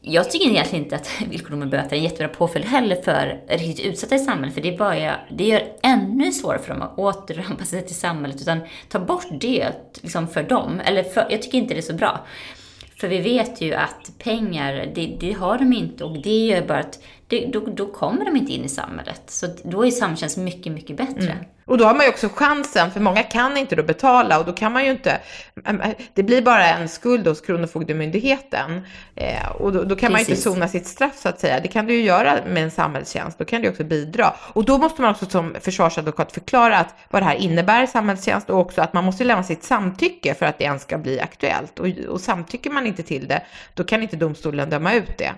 jag 0.01 0.31
tycker 0.31 0.51
egentligen 0.51 0.85
inte 0.85 0.97
att 0.97 1.11
villkorlig 1.29 1.59
med 1.59 1.71
böter 1.71 1.93
är 1.93 1.97
en 1.97 2.03
jättebra 2.05 2.29
påföljd 2.29 2.67
heller 2.67 3.03
för 3.03 3.41
riktigt 3.49 3.87
utsatta 3.87 4.15
i 4.15 4.19
samhället, 4.19 4.55
för 4.55 4.61
det, 4.61 4.79
bara, 4.79 5.17
det 5.31 5.45
gör 5.45 5.63
ännu 5.83 6.33
svårare 6.33 6.59
för 6.59 6.75
dem 6.75 6.83
att 6.83 6.99
återanpassa 6.99 7.71
sig 7.71 7.87
till 7.87 7.97
samhället, 7.97 8.41
utan 8.41 8.61
ta 8.89 8.99
bort 8.99 9.27
det 9.41 9.73
liksom 10.03 10.29
för 10.29 10.43
dem. 10.43 10.81
Eller 10.85 11.03
för, 11.03 11.27
jag 11.31 11.43
tycker 11.43 11.59
inte 11.59 11.75
det 11.75 11.81
är 11.81 11.83
så 11.83 11.95
bra. 11.95 12.27
För 12.97 13.09
vi 13.09 13.21
vet 13.21 13.61
ju 13.61 13.75
att 13.75 14.11
pengar, 14.19 14.93
det, 14.95 15.17
det 15.21 15.33
har 15.33 15.59
de 15.59 15.73
inte 15.73 16.05
och 16.05 16.23
det 16.23 16.47
gör 16.47 16.67
bara 16.67 16.79
att 16.79 16.99
det, 17.41 17.47
då, 17.53 17.61
då 17.61 17.87
kommer 17.87 18.25
de 18.25 18.37
inte 18.37 18.53
in 18.53 18.65
i 18.65 18.69
samhället. 18.69 19.23
Så 19.27 19.47
då 19.63 19.87
är 19.87 19.91
samtjänst 19.91 20.37
mycket, 20.37 20.73
mycket 20.73 20.97
bättre. 20.97 21.31
Mm. 21.31 21.45
Och 21.67 21.79
då 21.79 21.85
har 21.85 21.95
man 21.95 22.05
ju 22.05 22.11
också 22.11 22.29
chansen, 22.29 22.91
för 22.91 23.01
många 23.01 23.23
kan 23.23 23.57
inte 23.57 23.77
då 23.77 23.83
betala 23.83 24.39
och 24.39 24.47
då 24.47 24.53
kan 24.53 24.73
man 24.73 24.85
ju 24.85 24.91
inte, 24.91 25.21
det 26.15 26.23
blir 26.23 26.43
bara 26.43 26.67
en 26.67 26.89
skuld 26.89 27.27
hos 27.27 27.41
Kronofogdemyndigheten. 27.41 28.81
Eh, 29.15 29.51
och 29.51 29.73
då, 29.73 29.83
då 29.83 29.97
kan 29.97 30.13
Precis. 30.13 30.13
man 30.13 30.21
ju 30.21 30.25
inte 30.25 30.43
sona 30.43 30.69
sitt 30.69 30.87
straff 30.87 31.17
så 31.17 31.29
att 31.29 31.41
säga. 31.41 31.61
Det 31.61 31.69
kan 31.69 31.87
du 31.87 31.95
ju 31.95 32.03
göra 32.03 32.39
med 32.47 32.63
en 32.63 32.71
samhällstjänst, 32.71 33.39
då 33.39 33.45
kan 33.45 33.63
du 33.63 33.69
också 33.69 33.85
bidra. 33.85 34.35
Och 34.53 34.65
då 34.65 34.79
måste 34.79 35.03
man 35.03 35.11
också 35.11 35.27
som 35.27 35.57
försvarsadvokat 35.61 36.33
förklara 36.33 36.79
att, 36.79 36.95
vad 37.11 37.23
det 37.23 37.27
här 37.27 37.35
innebär 37.35 37.87
samhällstjänst 37.87 38.51
och 38.51 38.59
också 38.59 38.83
att 38.83 38.93
man 38.93 39.05
måste 39.05 39.25
lämna 39.25 39.45
sitt 39.45 39.65
samtycke 39.65 40.35
för 40.35 40.47
att 40.47 40.59
det 40.59 40.65
ens 40.65 40.83
ska 40.83 40.99
bli 40.99 41.21
aktuellt. 41.21 41.79
Och, 41.79 41.87
och 42.09 42.21
samtycker 42.21 42.71
man 42.71 42.87
inte 42.87 43.03
till 43.03 43.29
det, 43.29 43.43
då 43.75 43.85
kan 43.85 44.03
inte 44.03 44.17
domstolen 44.17 44.71
döma 44.71 44.95
ut 44.95 45.19
det. 45.19 45.33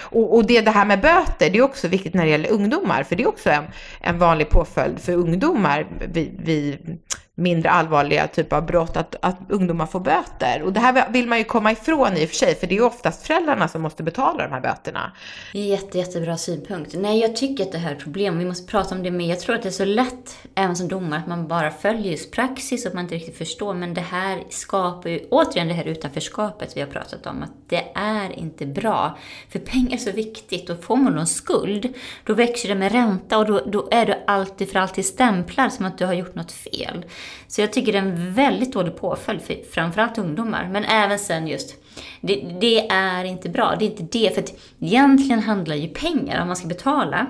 Och, 0.00 0.36
och 0.36 0.46
det, 0.46 0.60
det 0.60 0.70
här 0.70 0.84
med 0.84 1.00
böter, 1.00 1.50
det 1.50 1.58
är 1.58 1.62
också 1.62 1.88
viktigt 1.88 2.14
när 2.14 2.24
det 2.24 2.30
gäller 2.30 2.50
ungdomar, 2.50 3.02
för 3.02 3.16
det 3.16 3.22
är 3.22 3.28
också 3.28 3.50
en, 3.50 3.64
en 4.00 4.18
vanlig 4.18 4.50
påföljd 4.50 5.00
för 5.00 5.12
ungdomar. 5.12 5.86
Vid, 6.12 6.40
vid 6.44 6.98
mindre 7.38 7.70
allvarliga 7.70 8.26
typer 8.26 8.56
av 8.56 8.66
brott, 8.66 8.96
att, 8.96 9.16
att 9.20 9.38
ungdomar 9.48 9.86
får 9.86 10.00
böter. 10.00 10.62
Och 10.62 10.72
det 10.72 10.80
här 10.80 11.12
vill 11.12 11.26
man 11.26 11.38
ju 11.38 11.44
komma 11.44 11.72
ifrån 11.72 12.16
i 12.16 12.24
och 12.24 12.28
för 12.28 12.36
sig, 12.36 12.54
för 12.54 12.66
det 12.66 12.74
är 12.74 12.76
ju 12.76 12.84
oftast 12.84 13.26
föräldrarna 13.26 13.68
som 13.68 13.82
måste 13.82 14.02
betala 14.02 14.44
de 14.44 14.52
här 14.52 14.60
böterna. 14.60 15.12
Jätte, 15.52 15.98
jättebra 15.98 16.36
synpunkt. 16.36 16.94
Nej, 16.94 17.20
jag 17.20 17.36
tycker 17.36 17.64
att 17.64 17.72
det 17.72 17.78
här 17.78 17.90
är 17.90 17.96
ett 17.96 18.02
problem. 18.02 18.38
Vi 18.38 18.44
måste 18.44 18.70
prata 18.70 18.94
om 18.94 19.02
det 19.02 19.10
men 19.10 19.26
Jag 19.26 19.40
tror 19.40 19.56
att 19.56 19.62
det 19.62 19.68
är 19.68 19.70
så 19.70 19.84
lätt, 19.84 20.38
även 20.54 20.76
som 20.76 20.88
domare, 20.88 21.20
att 21.20 21.26
man 21.26 21.48
bara 21.48 21.70
följer 21.70 22.10
just 22.10 22.32
praxis 22.32 22.84
och 22.84 22.88
att 22.88 22.94
man 22.94 23.04
inte 23.04 23.14
riktigt 23.14 23.38
förstår. 23.38 23.74
Men 23.74 23.94
det 23.94 24.00
här 24.00 24.44
skapar 24.50 25.10
ju, 25.10 25.26
återigen 25.30 25.68
det 25.68 25.74
här 25.74 25.84
utanförskapet 25.84 26.76
vi 26.76 26.80
har 26.80 26.88
pratat 26.88 27.26
om, 27.26 27.42
att 27.42 27.52
det 27.66 27.92
är 27.94 28.38
inte 28.38 28.66
bra. 28.66 29.18
För 29.48 29.58
pengar 29.58 29.92
är 29.92 29.96
så 29.96 30.12
viktigt 30.12 30.70
och 30.70 30.84
får 30.84 30.96
man 30.96 31.12
någon 31.12 31.26
skuld, 31.26 31.94
då 32.24 32.34
växer 32.34 32.68
det 32.68 32.74
med 32.74 32.92
ränta 32.92 33.38
och 33.38 33.46
då, 33.46 33.60
då 33.66 33.88
är 33.90 34.06
du 34.06 34.14
alltid 34.26 34.70
för 34.70 34.78
alltid 34.78 35.06
stämplad 35.06 35.72
som 35.72 35.84
att 35.84 35.98
du 35.98 36.06
har 36.06 36.14
gjort 36.14 36.34
något 36.34 36.52
fel. 36.52 37.04
Så 37.48 37.60
jag 37.60 37.72
tycker 37.72 37.92
det 37.92 37.98
är 37.98 38.02
en 38.02 38.34
väldigt 38.34 38.72
dålig 38.72 38.96
påföljd 38.96 39.42
för 39.42 39.56
framförallt 39.72 40.18
ungdomar, 40.18 40.68
men 40.72 40.84
även 40.84 41.18
sen 41.18 41.46
just 41.48 41.74
det, 42.20 42.56
det 42.60 42.88
är 42.88 43.24
inte 43.24 43.48
bra. 43.48 43.76
Det 43.78 43.84
är 43.84 43.90
inte 43.90 44.18
det, 44.18 44.34
för 44.34 44.42
att 44.42 44.54
egentligen 44.80 45.42
handlar 45.42 45.76
ju 45.76 45.88
pengar, 45.88 46.40
om 46.40 46.46
man 46.46 46.56
ska 46.56 46.66
betala, 46.66 47.26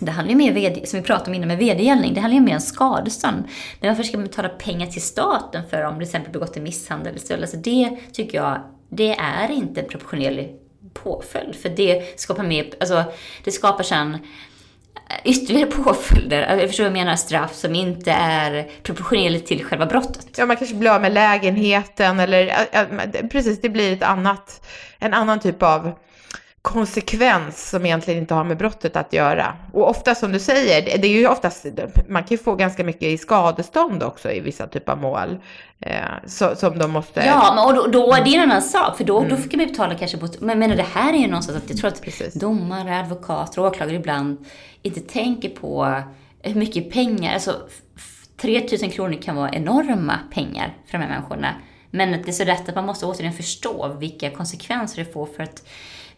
det 0.00 0.10
handlar 0.10 0.30
ju 0.30 0.52
mer, 0.52 0.86
som 0.86 1.00
vi 1.00 1.06
pratade 1.06 1.30
om 1.30 1.34
innan 1.34 1.48
med 1.48 1.58
vedergällning, 1.58 2.14
det 2.14 2.20
handlar 2.20 2.40
ju 2.40 2.44
mer 2.46 2.54
om 2.54 2.60
skadestånd. 2.60 3.44
Men 3.80 3.90
varför 3.90 4.02
ska 4.02 4.16
man 4.16 4.26
betala 4.26 4.48
pengar 4.48 4.86
till 4.86 5.02
staten 5.02 5.62
för 5.70 5.82
om 5.82 5.94
till 5.94 6.02
exempel 6.02 6.32
begått 6.32 6.56
en 6.56 6.62
misshandel 6.62 7.08
eller 7.08 7.20
stöld? 7.20 7.42
Alltså 7.42 7.56
det 7.56 7.96
tycker 8.12 8.38
jag, 8.38 8.60
det 8.88 9.14
är 9.14 9.50
inte 9.50 9.80
en 9.80 9.88
proportionerlig 9.88 10.56
påföljd. 10.92 11.54
För 11.54 11.68
det 11.68 12.20
skapar 12.20 12.42
mer, 12.42 12.70
alltså 12.80 13.04
det 13.44 13.50
skapar 13.50 13.84
sen 13.84 14.18
ytterligare 15.24 15.70
påföljder, 15.70 16.42
alltså, 16.42 16.60
jag 16.60 16.68
förstår 16.68 16.84
vad 16.84 16.90
jag 16.90 17.04
menar, 17.04 17.16
straff 17.16 17.54
som 17.54 17.74
inte 17.74 18.12
är 18.12 18.70
proportionerligt 18.82 19.46
till 19.46 19.64
själva 19.64 19.86
brottet. 19.86 20.28
Ja, 20.36 20.46
man 20.46 20.56
kanske 20.56 20.76
blir 20.76 20.90
av 20.90 21.00
med 21.00 21.12
lägenheten 21.12 22.20
eller 22.20 23.28
precis, 23.28 23.60
det 23.60 23.68
blir 23.68 23.92
ett 23.92 24.02
annat, 24.02 24.66
en 24.98 25.14
annan 25.14 25.40
typ 25.40 25.62
av 25.62 25.92
konsekvens 26.62 27.70
som 27.70 27.86
egentligen 27.86 28.20
inte 28.20 28.34
har 28.34 28.44
med 28.44 28.56
brottet 28.56 28.96
att 28.96 29.12
göra. 29.12 29.56
Och 29.72 29.90
ofta 29.90 30.14
som 30.14 30.32
du 30.32 30.40
säger, 30.40 30.98
det 30.98 31.06
är 31.06 31.12
ju 31.12 31.28
oftast, 31.28 31.66
man 32.08 32.22
kan 32.22 32.28
ju 32.28 32.38
få 32.38 32.54
ganska 32.54 32.84
mycket 32.84 33.02
i 33.02 33.18
skadestånd 33.18 34.02
också 34.02 34.30
i 34.30 34.40
vissa 34.40 34.66
typer 34.66 34.92
av 34.92 34.98
mål. 34.98 35.38
Eh, 35.80 36.02
så, 36.26 36.56
som 36.56 36.78
de 36.78 36.90
måste... 36.90 37.20
Ja, 37.20 37.52
men 37.54 37.64
och 37.64 37.74
då, 37.74 38.00
då 38.00 38.16
det 38.24 38.30
är 38.30 38.38
en 38.38 38.50
annan 38.50 38.62
sak, 38.62 38.96
för 38.96 39.04
då, 39.04 39.18
mm. 39.18 39.30
då 39.30 39.36
fick 39.36 39.54
man 39.54 39.66
betala 39.66 39.94
kanske 39.94 40.18
på... 40.18 40.28
Men 40.40 40.58
menar, 40.58 40.76
det 40.76 40.86
här 40.94 41.12
är 41.12 41.18
ju 41.18 41.26
någonstans 41.26 41.58
att 41.58 41.70
jag 41.70 41.78
tror 41.78 41.88
att 41.88 42.02
Precis. 42.02 42.34
domare, 42.34 43.00
advokater 43.00 43.60
och 43.60 43.66
åklagare 43.66 43.96
ibland 43.96 44.46
inte 44.82 45.00
tänker 45.00 45.48
på 45.48 46.02
hur 46.42 46.54
mycket 46.54 46.92
pengar, 46.92 47.34
alltså 47.34 47.56
3000 48.40 48.90
kronor 48.90 49.22
kan 49.22 49.36
vara 49.36 49.50
enorma 49.50 50.18
pengar 50.34 50.76
för 50.86 50.98
de 50.98 51.04
här 51.04 51.08
människorna. 51.08 51.54
Men 51.90 52.10
det 52.10 52.28
är 52.28 52.32
så 52.32 52.44
rätt 52.44 52.68
att 52.68 52.74
man 52.74 52.86
måste 52.86 53.06
återigen 53.06 53.32
förstå 53.32 53.96
vilka 54.00 54.30
konsekvenser 54.30 55.04
det 55.04 55.12
får 55.12 55.26
för 55.26 55.42
att 55.42 55.62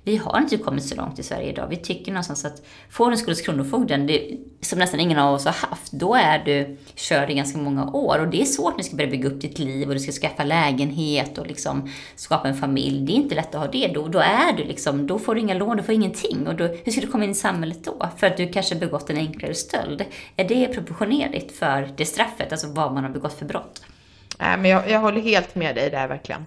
vi 0.05 0.17
har 0.17 0.39
inte 0.39 0.57
kommit 0.57 0.85
så 0.85 0.95
långt 0.95 1.19
i 1.19 1.23
Sverige 1.23 1.49
idag. 1.49 1.67
Vi 1.71 1.77
tycker 1.77 2.13
någonstans 2.13 2.45
att 2.45 2.63
får 2.91 3.07
du 3.07 3.13
en 3.13 3.19
skuld 3.19 3.37
hos 3.37 3.47
Kronofogden, 3.47 4.07
det, 4.07 4.37
som 4.61 4.79
nästan 4.79 5.01
ingen 5.01 5.19
av 5.19 5.35
oss 5.35 5.45
har 5.45 5.53
haft, 5.53 5.93
då 5.93 6.15
är 6.15 6.39
du 6.45 6.79
körd 6.95 7.31
i 7.31 7.35
ganska 7.35 7.59
många 7.59 7.91
år. 7.91 8.19
Och 8.19 8.29
det 8.29 8.41
är 8.41 8.45
svårt 8.45 8.73
när 8.73 8.79
du 8.79 8.85
ska 8.85 8.97
börja 8.97 9.11
bygga 9.11 9.29
upp 9.29 9.41
ditt 9.41 9.59
liv 9.59 9.89
och 9.89 9.95
du 9.95 10.01
ska 10.01 10.13
skaffa 10.13 10.45
lägenhet 10.45 11.39
och 11.39 11.47
liksom 11.47 11.91
skapa 12.17 12.49
en 12.49 12.57
familj. 12.57 13.07
Det 13.07 13.13
är 13.13 13.15
inte 13.15 13.35
lätt 13.35 13.55
att 13.55 13.61
ha 13.61 13.67
det. 13.67 13.89
Då, 13.89 14.09
då 14.09 14.19
är 14.19 14.53
du 14.53 14.65
liksom, 14.65 15.07
då 15.07 15.19
får 15.19 15.35
du 15.35 15.41
inga 15.41 15.55
lån, 15.55 15.77
du 15.77 15.83
får 15.83 15.95
ingenting. 15.95 16.47
Och 16.47 16.55
då, 16.55 16.65
hur 16.85 16.93
ska 16.93 17.01
du 17.01 17.07
komma 17.07 17.25
in 17.25 17.31
i 17.31 17.35
samhället 17.35 17.85
då? 17.85 18.09
För 18.17 18.27
att 18.27 18.37
du 18.37 18.49
kanske 18.49 18.75
begått 18.75 19.11
en 19.11 19.17
enklare 19.17 19.55
stöld. 19.55 20.05
Är 20.37 20.49
det 20.49 20.67
proportionerligt 20.67 21.57
för 21.57 21.89
det 21.97 22.05
straffet, 22.05 22.53
alltså 22.53 22.67
vad 22.67 22.95
man 22.95 23.05
har 23.05 23.11
begått 23.11 23.39
för 23.39 23.47
brott? 23.47 23.83
Nej, 24.39 24.59
men 24.59 24.71
jag, 24.71 24.91
jag 24.91 25.01
håller 25.01 25.21
helt 25.21 25.55
med 25.55 25.75
dig 25.75 25.91
där 25.91 26.09
verkligen. 26.09 26.47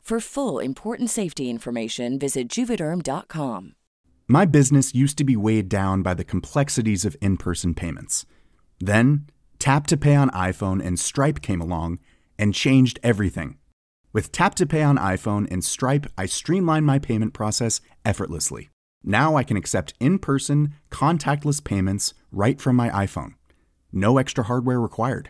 For 0.11 0.19
full 0.19 0.59
important 0.59 1.09
safety 1.09 1.49
information, 1.49 2.19
visit 2.19 2.49
juvederm.com. 2.49 3.75
My 4.27 4.43
business 4.43 4.93
used 4.93 5.17
to 5.19 5.23
be 5.23 5.37
weighed 5.37 5.69
down 5.69 6.01
by 6.03 6.15
the 6.15 6.25
complexities 6.25 7.05
of 7.05 7.15
in 7.21 7.37
person 7.37 7.73
payments. 7.73 8.25
Then, 8.77 9.27
Tap 9.57 9.87
to 9.87 9.95
Pay 9.95 10.15
on 10.15 10.29
iPhone 10.31 10.85
and 10.85 10.99
Stripe 10.99 11.41
came 11.41 11.61
along 11.61 11.99
and 12.37 12.53
changed 12.53 12.99
everything. 13.01 13.57
With 14.11 14.33
Tap 14.33 14.53
to 14.55 14.65
Pay 14.65 14.83
on 14.83 14.97
iPhone 14.97 15.49
and 15.49 15.63
Stripe, 15.63 16.07
I 16.17 16.25
streamlined 16.25 16.85
my 16.85 16.99
payment 16.99 17.33
process 17.33 17.79
effortlessly. 18.03 18.69
Now 19.05 19.37
I 19.37 19.45
can 19.45 19.55
accept 19.55 19.93
in 20.01 20.19
person, 20.19 20.73
contactless 20.89 21.63
payments 21.63 22.13
right 22.33 22.59
from 22.59 22.75
my 22.75 22.89
iPhone. 22.89 23.35
No 23.93 24.17
extra 24.17 24.43
hardware 24.43 24.81
required. 24.81 25.29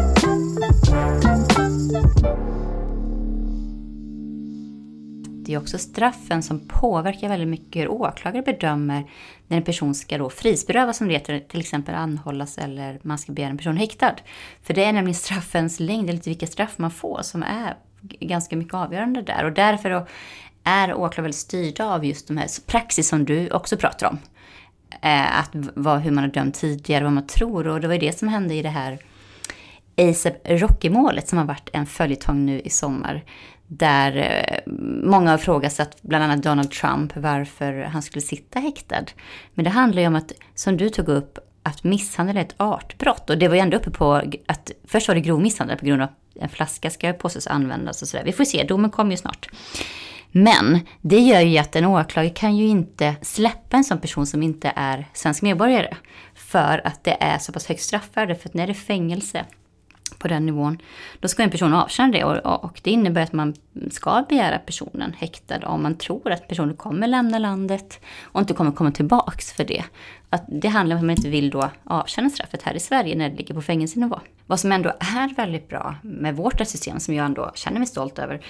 Det 5.51 5.55
är 5.55 5.59
också 5.59 5.77
straffen 5.77 6.43
som 6.43 6.59
påverkar 6.67 7.29
väldigt 7.29 7.47
mycket 7.47 7.81
hur 7.81 7.91
åklagare 7.91 8.43
bedömer 8.43 9.03
när 9.47 9.57
en 9.57 9.63
person 9.63 9.95
ska 9.95 10.17
då 10.17 10.29
frihetsberövas 10.29 10.97
som 10.97 11.07
det 11.07 11.13
heter, 11.13 11.39
till 11.39 11.59
exempel 11.59 11.95
anhållas 11.95 12.57
eller 12.57 12.99
man 13.01 13.17
ska 13.17 13.31
begära 13.31 13.49
en 13.49 13.57
person 13.57 13.77
häktad. 13.77 14.15
För 14.63 14.73
det 14.73 14.83
är 14.83 14.93
nämligen 14.93 15.15
straffens 15.15 15.79
längd, 15.79 16.09
eller 16.09 16.21
vilka 16.21 16.47
straff 16.47 16.77
man 16.77 16.91
får, 16.91 17.19
som 17.21 17.43
är 17.43 17.75
ganska 18.19 18.55
mycket 18.55 18.73
avgörande 18.73 19.21
där. 19.21 19.45
Och 19.45 19.51
därför 19.51 19.89
då 19.89 20.07
är 20.63 20.93
åklagare 20.93 21.21
väldigt 21.21 21.39
styrda 21.39 21.85
av 21.85 22.05
just 22.05 22.27
de 22.27 22.37
här 22.37 22.47
praxis 22.67 23.07
som 23.07 23.25
du 23.25 23.49
också 23.49 23.77
pratar 23.77 24.07
om. 24.07 24.19
Eh, 25.01 25.39
att 25.39 25.51
vad, 25.53 25.99
hur 25.99 26.11
man 26.11 26.23
har 26.23 26.31
dömt 26.31 26.55
tidigare, 26.55 27.03
vad 27.03 27.13
man 27.13 27.27
tror. 27.27 27.67
Och 27.67 27.81
det 27.81 27.87
var 27.87 27.93
ju 27.93 27.99
det 27.99 28.19
som 28.19 28.27
hände 28.27 28.53
i 28.53 28.61
det 28.61 28.69
här 28.69 28.99
ASAP 29.97 30.33
Rocky-målet 30.45 31.29
som 31.29 31.37
har 31.37 31.45
varit 31.45 31.69
en 31.73 31.85
följetong 31.85 32.45
nu 32.45 32.59
i 32.59 32.69
sommar. 32.69 33.23
Där 33.73 34.17
eh, 34.17 34.73
många 35.03 35.29
har 35.29 35.37
ifrågasatt, 35.37 35.97
bland 36.01 36.23
annat 36.23 36.43
Donald 36.43 36.71
Trump, 36.71 37.15
varför 37.15 37.81
han 37.81 38.01
skulle 38.01 38.21
sitta 38.21 38.59
häktad. 38.59 39.05
Men 39.53 39.63
det 39.63 39.69
handlar 39.69 40.01
ju 40.01 40.07
om 40.07 40.15
att, 40.15 40.31
som 40.55 40.77
du 40.77 40.89
tog 40.89 41.07
upp, 41.07 41.39
att 41.63 41.83
misshandel 41.83 42.37
är 42.37 42.41
ett 42.41 42.55
artbrott. 42.57 43.29
Och 43.29 43.37
det 43.37 43.47
var 43.47 43.55
ju 43.55 43.61
ändå 43.61 43.77
uppe 43.77 43.91
på 43.91 44.13
att 44.45 44.71
först 44.87 45.07
var 45.07 45.15
det 45.15 45.21
grov 45.21 45.41
misshandel 45.41 45.77
på 45.77 45.85
grund 45.85 46.01
av 46.01 46.07
att 46.07 46.41
en 46.43 46.49
flaska 46.49 46.89
ska 46.89 47.13
påstås 47.13 47.47
användas 47.47 48.01
och 48.01 48.07
sådär. 48.07 48.23
Vi 48.25 48.31
får 48.31 48.43
se, 48.43 48.63
domen 48.63 48.91
kommer 48.91 49.11
ju 49.11 49.17
snart. 49.17 49.49
Men 50.31 50.79
det 51.01 51.19
gör 51.19 51.41
ju 51.41 51.57
att 51.57 51.75
en 51.75 51.85
åklagare 51.85 52.33
kan 52.33 52.57
ju 52.57 52.67
inte 52.67 53.15
släppa 53.21 53.77
en 53.77 53.83
sån 53.83 53.99
person 53.99 54.27
som 54.27 54.43
inte 54.43 54.73
är 54.75 55.07
svensk 55.13 55.41
medborgare. 55.41 55.95
För 56.35 56.87
att 56.87 57.03
det 57.03 57.17
är 57.19 57.37
så 57.37 57.51
pass 57.51 57.67
högt 57.67 57.81
straffvärde, 57.81 58.35
för 58.35 58.49
att 58.49 58.53
när 58.53 58.67
det 58.67 58.73
är 58.73 58.73
fängelse 58.73 59.45
på 60.21 60.27
den 60.27 60.45
nivån, 60.45 60.77
då 61.19 61.27
ska 61.27 61.43
en 61.43 61.49
person 61.49 61.73
avtjäna 61.73 62.11
det 62.11 62.23
och, 62.23 62.63
och, 62.63 62.79
det 62.83 62.91
innebär 62.91 63.21
att 63.21 63.33
man 63.33 63.53
ska 63.91 64.25
begära 64.29 64.57
personen 64.57 65.13
häktad 65.17 65.67
om 65.67 65.83
man 65.83 65.95
tror 65.95 66.31
att 66.31 66.47
personen 66.47 66.75
kommer 66.75 67.07
lämna 67.07 67.39
landet 67.39 67.99
och 68.21 68.39
inte 68.39 68.53
kommer 68.53 68.71
komma 68.71 68.91
tillbaks 68.91 69.53
för 69.53 69.63
det. 69.63 69.83
Att 70.29 70.43
det 70.47 70.67
handlar 70.67 70.95
om 70.95 70.99
att 70.99 71.05
man 71.05 71.15
inte 71.15 71.29
vill 71.29 71.49
då 71.49 71.69
avtjäna 71.83 72.29
straffet 72.29 72.63
här 72.63 72.73
i 72.73 72.79
Sverige 72.79 73.15
när 73.15 73.29
det 73.29 73.35
ligger 73.35 73.53
på 73.53 73.61
fängelsenivå. 73.61 74.19
Vad 74.45 74.59
som 74.59 74.71
ändå 74.71 74.89
är 74.89 75.35
väldigt 75.35 75.69
bra 75.69 75.95
med 76.01 76.35
vårt 76.35 76.67
system, 76.67 76.99
som 76.99 77.13
jag 77.13 77.25
ändå 77.25 77.51
känner 77.55 77.79
mig 77.79 77.87
stolt 77.87 78.19
över, 78.19 78.41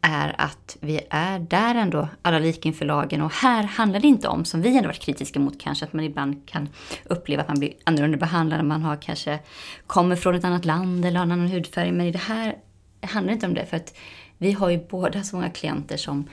är 0.00 0.34
att 0.38 0.76
vi 0.80 1.00
är 1.10 1.38
där 1.38 1.74
ändå 1.74 2.08
alla 2.22 2.38
lika 2.38 2.68
inför 2.68 2.84
lagen 2.84 3.22
och 3.22 3.32
här 3.32 3.62
handlar 3.62 4.00
det 4.00 4.06
inte 4.06 4.28
om, 4.28 4.44
som 4.44 4.62
vi 4.62 4.76
ändå 4.76 4.88
varit 4.88 5.00
kritiska 5.00 5.40
mot 5.40 5.60
kanske, 5.60 5.84
att 5.84 5.92
man 5.92 6.04
ibland 6.04 6.46
kan 6.46 6.68
uppleva 7.04 7.42
att 7.42 7.48
man 7.48 7.58
blir 7.58 7.72
annorlunda 7.84 8.18
behandlad 8.18 8.64
man 8.64 8.82
har 8.82 8.96
kanske 8.96 9.38
kommer 9.86 10.16
från 10.16 10.34
ett 10.34 10.44
annat 10.44 10.64
land 10.64 11.04
eller 11.04 11.18
har 11.18 11.26
en 11.26 11.32
annan 11.32 11.48
hudfärg. 11.48 11.92
Men 11.92 12.06
i 12.06 12.10
det 12.10 12.18
här 12.18 12.56
handlar 13.02 13.30
det 13.30 13.34
inte 13.34 13.46
om 13.46 13.54
det 13.54 13.66
för 13.66 13.76
att 13.76 13.94
vi 14.38 14.52
har 14.52 14.70
ju 14.70 14.86
båda 14.90 15.22
så 15.22 15.36
många 15.36 15.50
klienter 15.50 15.96
som 15.96 16.28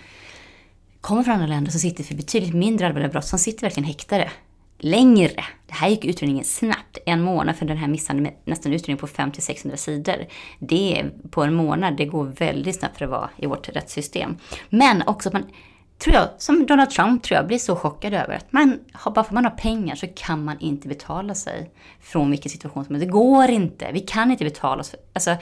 kommer 1.01 1.23
från 1.23 1.33
andra 1.33 1.47
länder 1.47 1.71
som 1.71 1.79
sitter 1.79 2.03
för 2.03 2.15
betydligt 2.15 2.53
mindre 2.53 2.87
allvarliga 2.87 3.09
brott, 3.09 3.25
som 3.25 3.39
sitter 3.39 3.61
verkligen 3.61 3.87
häktade 3.87 4.31
längre. 4.77 5.43
Det 5.67 5.73
här 5.73 5.89
gick 5.89 6.05
utredningen 6.05 6.43
snabbt. 6.43 6.97
En 7.05 7.21
månad 7.21 7.55
för 7.55 7.65
den 7.65 7.77
här 7.77 7.87
misshandeln, 7.87 8.35
nästan 8.45 8.73
utredning 8.73 8.97
på 8.97 9.07
500-600 9.07 9.75
sidor. 9.75 10.15
Det 10.59 10.99
är 10.99 11.11
på 11.29 11.43
en 11.43 11.53
månad, 11.53 11.97
det 11.97 12.05
går 12.05 12.25
väldigt 12.25 12.79
snabbt 12.79 12.97
för 12.97 13.05
att 13.05 13.11
vara 13.11 13.29
i 13.37 13.45
vårt 13.45 13.69
rättssystem. 13.69 14.37
Men 14.69 15.03
också 15.07 15.29
att 15.29 15.33
man, 15.33 15.43
tror 15.97 16.15
jag, 16.15 16.27
som 16.37 16.65
Donald 16.65 16.89
Trump 16.89 17.23
tror 17.23 17.35
jag, 17.35 17.47
blir 17.47 17.57
så 17.57 17.75
chockad 17.75 18.13
över 18.13 18.33
att 18.35 18.51
man, 18.53 18.79
bara 19.03 19.13
för 19.13 19.21
att 19.21 19.31
man 19.31 19.45
har 19.45 19.51
pengar 19.51 19.95
så 19.95 20.07
kan 20.15 20.43
man 20.43 20.59
inte 20.59 20.87
betala 20.87 21.35
sig 21.35 21.71
från 22.01 22.31
vilken 22.31 22.51
situation 22.51 22.85
som 22.85 22.95
helst. 22.95 23.07
Det 23.07 23.11
går 23.11 23.49
inte. 23.49 23.91
Vi 23.93 23.99
kan 23.99 24.31
inte 24.31 24.43
betala 24.43 24.81
oss. 24.81 24.95
Alltså, 25.13 25.35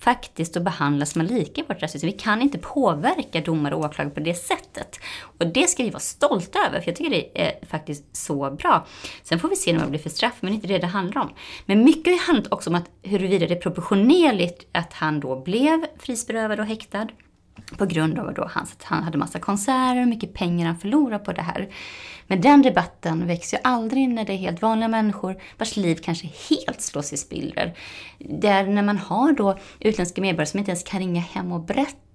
faktiskt 0.00 0.56
att 0.56 0.62
behandlas 0.62 1.16
man 1.16 1.26
lika 1.26 1.60
i 1.60 1.64
vårt 1.68 1.82
rättssystem. 1.82 2.10
Vi 2.10 2.18
kan 2.18 2.42
inte 2.42 2.58
påverka 2.58 3.40
domare 3.40 3.74
och 3.74 3.84
åklagare 3.84 4.14
på 4.14 4.20
det 4.20 4.34
sättet. 4.34 5.00
Och 5.38 5.46
det 5.46 5.66
ska 5.66 5.82
vi 5.82 5.90
vara 5.90 6.00
stolta 6.00 6.58
över, 6.66 6.80
för 6.80 6.88
jag 6.88 6.96
tycker 6.96 7.10
det 7.10 7.42
är 7.42 7.66
faktiskt 7.66 8.16
så 8.16 8.50
bra. 8.50 8.86
Sen 9.22 9.38
får 9.38 9.48
vi 9.48 9.56
se 9.56 9.72
när 9.72 9.84
det 9.84 9.90
blir 9.90 10.00
för 10.00 10.10
straff, 10.10 10.34
men 10.40 10.50
det 10.50 10.54
är 10.54 10.56
inte 10.56 10.68
det 10.68 10.78
det 10.78 10.86
handlar 10.86 11.22
om. 11.22 11.30
Men 11.66 11.84
mycket 11.84 12.06
har 12.06 12.12
ju 12.12 12.18
handlat 12.18 12.52
också 12.52 12.70
om 12.70 12.76
att 12.76 12.90
huruvida 13.02 13.46
det 13.46 13.54
är 13.54 13.60
proportionerligt 13.60 14.68
att 14.72 14.92
han 14.92 15.20
då 15.20 15.40
blev 15.40 15.86
frisberövad 15.98 16.60
och 16.60 16.66
häktad 16.66 17.08
på 17.78 17.86
grund 17.86 18.18
av 18.18 18.34
då 18.34 18.50
hans, 18.50 18.72
att 18.72 18.82
han 18.82 19.02
hade 19.02 19.18
massa 19.18 19.38
konserter 19.38 20.02
och 20.02 20.08
mycket 20.08 20.34
pengar 20.34 20.66
han 20.66 20.78
förlorade 20.78 21.24
på 21.24 21.32
det 21.32 21.42
här. 21.42 21.68
Men 22.30 22.40
den 22.40 22.62
debatten 22.62 23.26
växer 23.26 23.56
ju 23.56 23.60
aldrig 23.64 24.08
när 24.08 24.24
det 24.24 24.32
är 24.32 24.36
helt 24.36 24.62
vanliga 24.62 24.88
människor 24.88 25.42
vars 25.58 25.76
liv 25.76 25.98
kanske 26.02 26.28
helt 26.50 26.80
slås 26.80 27.12
i 27.12 27.16
spillror. 27.16 27.72
Det 28.18 28.48
är 28.48 28.66
när 28.66 28.82
man 28.82 28.96
har 28.96 29.32
då 29.32 29.58
utländska 29.80 30.20
medborgare 30.20 30.46
som 30.46 30.58
inte 30.58 30.70
ens 30.70 30.82
kan 30.82 31.00
ringa 31.00 31.20
hem 31.20 31.52
och 31.52 31.60
berätta 31.60 32.09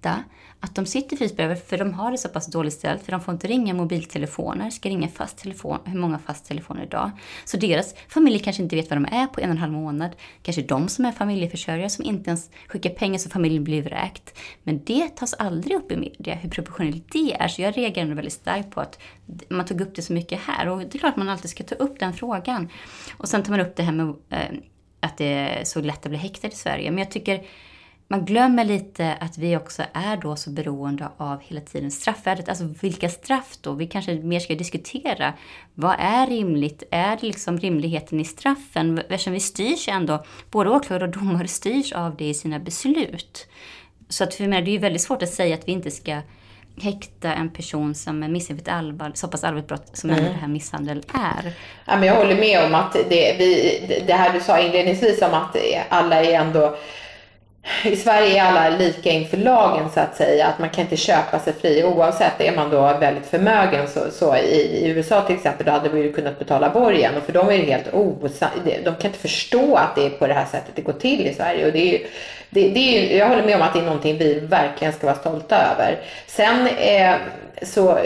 att 0.60 0.74
de 0.74 0.86
sitter 0.86 1.16
frihetsberövade 1.16 1.60
för 1.60 1.78
de 1.78 1.94
har 1.94 2.10
det 2.10 2.18
så 2.18 2.28
pass 2.28 2.46
dåligt 2.46 2.72
ställt 2.72 3.02
för 3.02 3.12
de 3.12 3.20
får 3.20 3.34
inte 3.34 3.46
ringa 3.46 3.74
mobiltelefoner, 3.74 4.70
ska 4.70 4.88
ringa 4.88 5.08
fast 5.08 5.38
telefon, 5.38 5.78
hur 5.84 5.98
många 5.98 6.18
fast 6.18 6.46
telefoner 6.46 6.82
idag? 6.82 7.10
Så 7.44 7.56
deras 7.56 7.94
familj 8.08 8.38
kanske 8.38 8.62
inte 8.62 8.76
vet 8.76 8.90
vad 8.90 8.96
de 8.96 9.04
är 9.04 9.26
på 9.26 9.40
en 9.40 9.50
och 9.50 9.54
en 9.54 9.58
halv 9.58 9.72
månad. 9.72 10.10
Kanske 10.42 10.62
de 10.62 10.88
som 10.88 11.04
är 11.04 11.12
familjeförsörjare 11.12 11.90
som 11.90 12.04
inte 12.04 12.30
ens 12.30 12.50
skickar 12.68 12.90
pengar 12.90 13.18
så 13.18 13.30
familjen 13.30 13.64
blir 13.64 13.82
vräkt. 13.82 14.38
Men 14.62 14.84
det 14.84 15.08
tas 15.08 15.34
aldrig 15.34 15.76
upp 15.76 15.92
i 15.92 15.96
media, 15.96 16.34
hur 16.34 16.50
proportionellt 16.50 17.12
det 17.12 17.36
är. 17.40 17.48
Så 17.48 17.62
jag 17.62 17.78
reagerar 17.78 18.14
väldigt 18.14 18.32
starkt 18.32 18.70
på 18.70 18.80
att 18.80 18.98
man 19.48 19.66
tog 19.66 19.80
upp 19.80 19.94
det 19.94 20.02
så 20.02 20.12
mycket 20.12 20.40
här. 20.40 20.68
Och 20.68 20.78
det 20.78 20.94
är 20.94 20.98
klart 20.98 21.12
att 21.12 21.16
man 21.16 21.28
alltid 21.28 21.50
ska 21.50 21.64
ta 21.64 21.74
upp 21.74 22.00
den 22.00 22.12
frågan. 22.12 22.68
Och 23.16 23.28
sen 23.28 23.42
tar 23.42 23.50
man 23.50 23.60
upp 23.60 23.76
det 23.76 23.82
här 23.82 23.92
med 23.92 24.14
eh, 24.30 24.58
att 25.00 25.16
det 25.16 25.24
är 25.26 25.64
så 25.64 25.80
lätt 25.80 26.06
att 26.06 26.10
bli 26.10 26.18
häktad 26.18 26.48
i 26.48 26.50
Sverige. 26.50 26.90
Men 26.90 26.98
jag 26.98 27.10
tycker 27.10 27.44
man 28.08 28.24
glömmer 28.24 28.64
lite 28.64 29.14
att 29.20 29.38
vi 29.38 29.56
också 29.56 29.82
är 29.92 30.16
då 30.16 30.36
så 30.36 30.50
beroende 30.50 31.08
av 31.16 31.40
hela 31.42 31.60
tiden 31.60 31.90
straffvärdet. 31.90 32.48
Alltså 32.48 32.64
vilka 32.80 33.08
straff 33.08 33.56
då? 33.60 33.72
Vi 33.72 33.86
kanske 33.86 34.14
mer 34.14 34.40
ska 34.40 34.54
diskutera. 34.54 35.32
Vad 35.74 35.96
är 35.98 36.26
rimligt? 36.26 36.82
Är 36.90 37.16
det 37.16 37.26
liksom 37.26 37.58
rimligheten 37.58 38.20
i 38.20 38.24
straffen? 38.24 38.98
Eftersom 38.98 39.32
vi 39.32 39.40
styrs 39.40 39.88
ändå, 39.88 40.24
både 40.50 40.70
åklagare 40.70 41.04
och 41.04 41.10
domare 41.10 41.48
styrs 41.48 41.92
av 41.92 42.16
det 42.16 42.24
i 42.24 42.34
sina 42.34 42.58
beslut. 42.58 43.46
Så 44.08 44.24
att 44.24 44.34
för 44.34 44.48
mig, 44.48 44.62
det 44.62 44.70
är 44.70 44.72
ju 44.72 44.78
väldigt 44.78 45.02
svårt 45.02 45.22
att 45.22 45.32
säga 45.32 45.54
att 45.54 45.68
vi 45.68 45.72
inte 45.72 45.90
ska 45.90 46.20
häkta 46.82 47.34
en 47.34 47.50
person 47.50 47.94
som 47.94 48.22
är 48.22 48.28
misstänkt 48.28 48.64
för 48.64 48.70
ett 48.70 48.78
allvar, 48.78 49.12
så 49.14 49.28
pass 49.28 49.44
allvarligt 49.44 49.68
brott 49.68 49.90
som 49.92 50.10
mm. 50.10 50.24
det 50.24 50.30
här 50.30 50.48
misshandel 50.48 51.02
är. 51.14 51.52
Ja, 51.86 51.96
men 51.96 52.02
jag 52.02 52.14
håller 52.14 52.36
med 52.36 52.64
om 52.64 52.74
att 52.74 52.92
det, 52.92 53.36
vi, 53.38 54.04
det 54.06 54.12
här 54.12 54.32
du 54.32 54.40
sa 54.40 54.58
inledningsvis 54.58 55.22
om 55.22 55.34
att 55.34 55.56
alla 55.88 56.24
är 56.24 56.40
ändå 56.40 56.76
i 57.84 57.96
Sverige 57.96 58.40
är 58.40 58.44
alla 58.44 58.76
lika 58.76 59.10
inför 59.10 59.36
lagen 59.36 59.90
så 59.94 60.00
att 60.00 60.16
säga. 60.16 60.46
Att 60.46 60.58
man 60.58 60.70
kan 60.70 60.84
inte 60.84 60.96
köpa 60.96 61.38
sig 61.38 61.52
fri 61.52 61.84
oavsett. 61.84 62.40
Är 62.40 62.56
man 62.56 62.70
då 62.70 62.96
väldigt 63.00 63.26
förmögen 63.26 63.88
så, 63.88 64.00
så 64.10 64.36
i, 64.36 64.40
i, 64.40 64.88
USA 64.88 65.20
till 65.20 65.36
exempel 65.36 65.66
då 65.66 65.72
hade 65.72 65.90
man 65.90 65.98
ju 65.98 66.12
kunnat 66.12 66.38
betala 66.38 66.70
borgen. 66.70 67.16
Och 67.16 67.22
för 67.22 67.32
dem 67.32 67.48
är 67.48 67.58
det 67.58 67.64
helt 67.64 67.94
osannolikt. 67.94 68.84
De 68.84 68.94
kan 68.94 69.06
inte 69.10 69.18
förstå 69.18 69.76
att 69.76 69.94
det 69.96 70.06
är 70.06 70.10
på 70.10 70.26
det 70.26 70.34
här 70.34 70.46
sättet 70.46 70.72
det 70.74 70.82
går 70.82 70.92
till 70.92 71.26
i 71.26 71.34
Sverige. 71.34 71.66
Och 71.66 71.72
det 71.72 71.78
är 71.78 71.92
ju, 71.92 72.06
det, 72.50 72.68
det 72.68 72.80
är 72.80 73.00
ju, 73.00 73.16
jag 73.16 73.28
håller 73.28 73.44
med 73.44 73.56
om 73.56 73.62
att 73.62 73.72
det 73.72 73.78
är 73.78 73.84
någonting 73.84 74.18
vi 74.18 74.40
verkligen 74.40 74.92
ska 74.92 75.06
vara 75.06 75.16
stolta 75.16 75.56
över. 75.56 76.00
Sen 76.26 76.66
eh, 76.66 77.14
så 77.62 77.98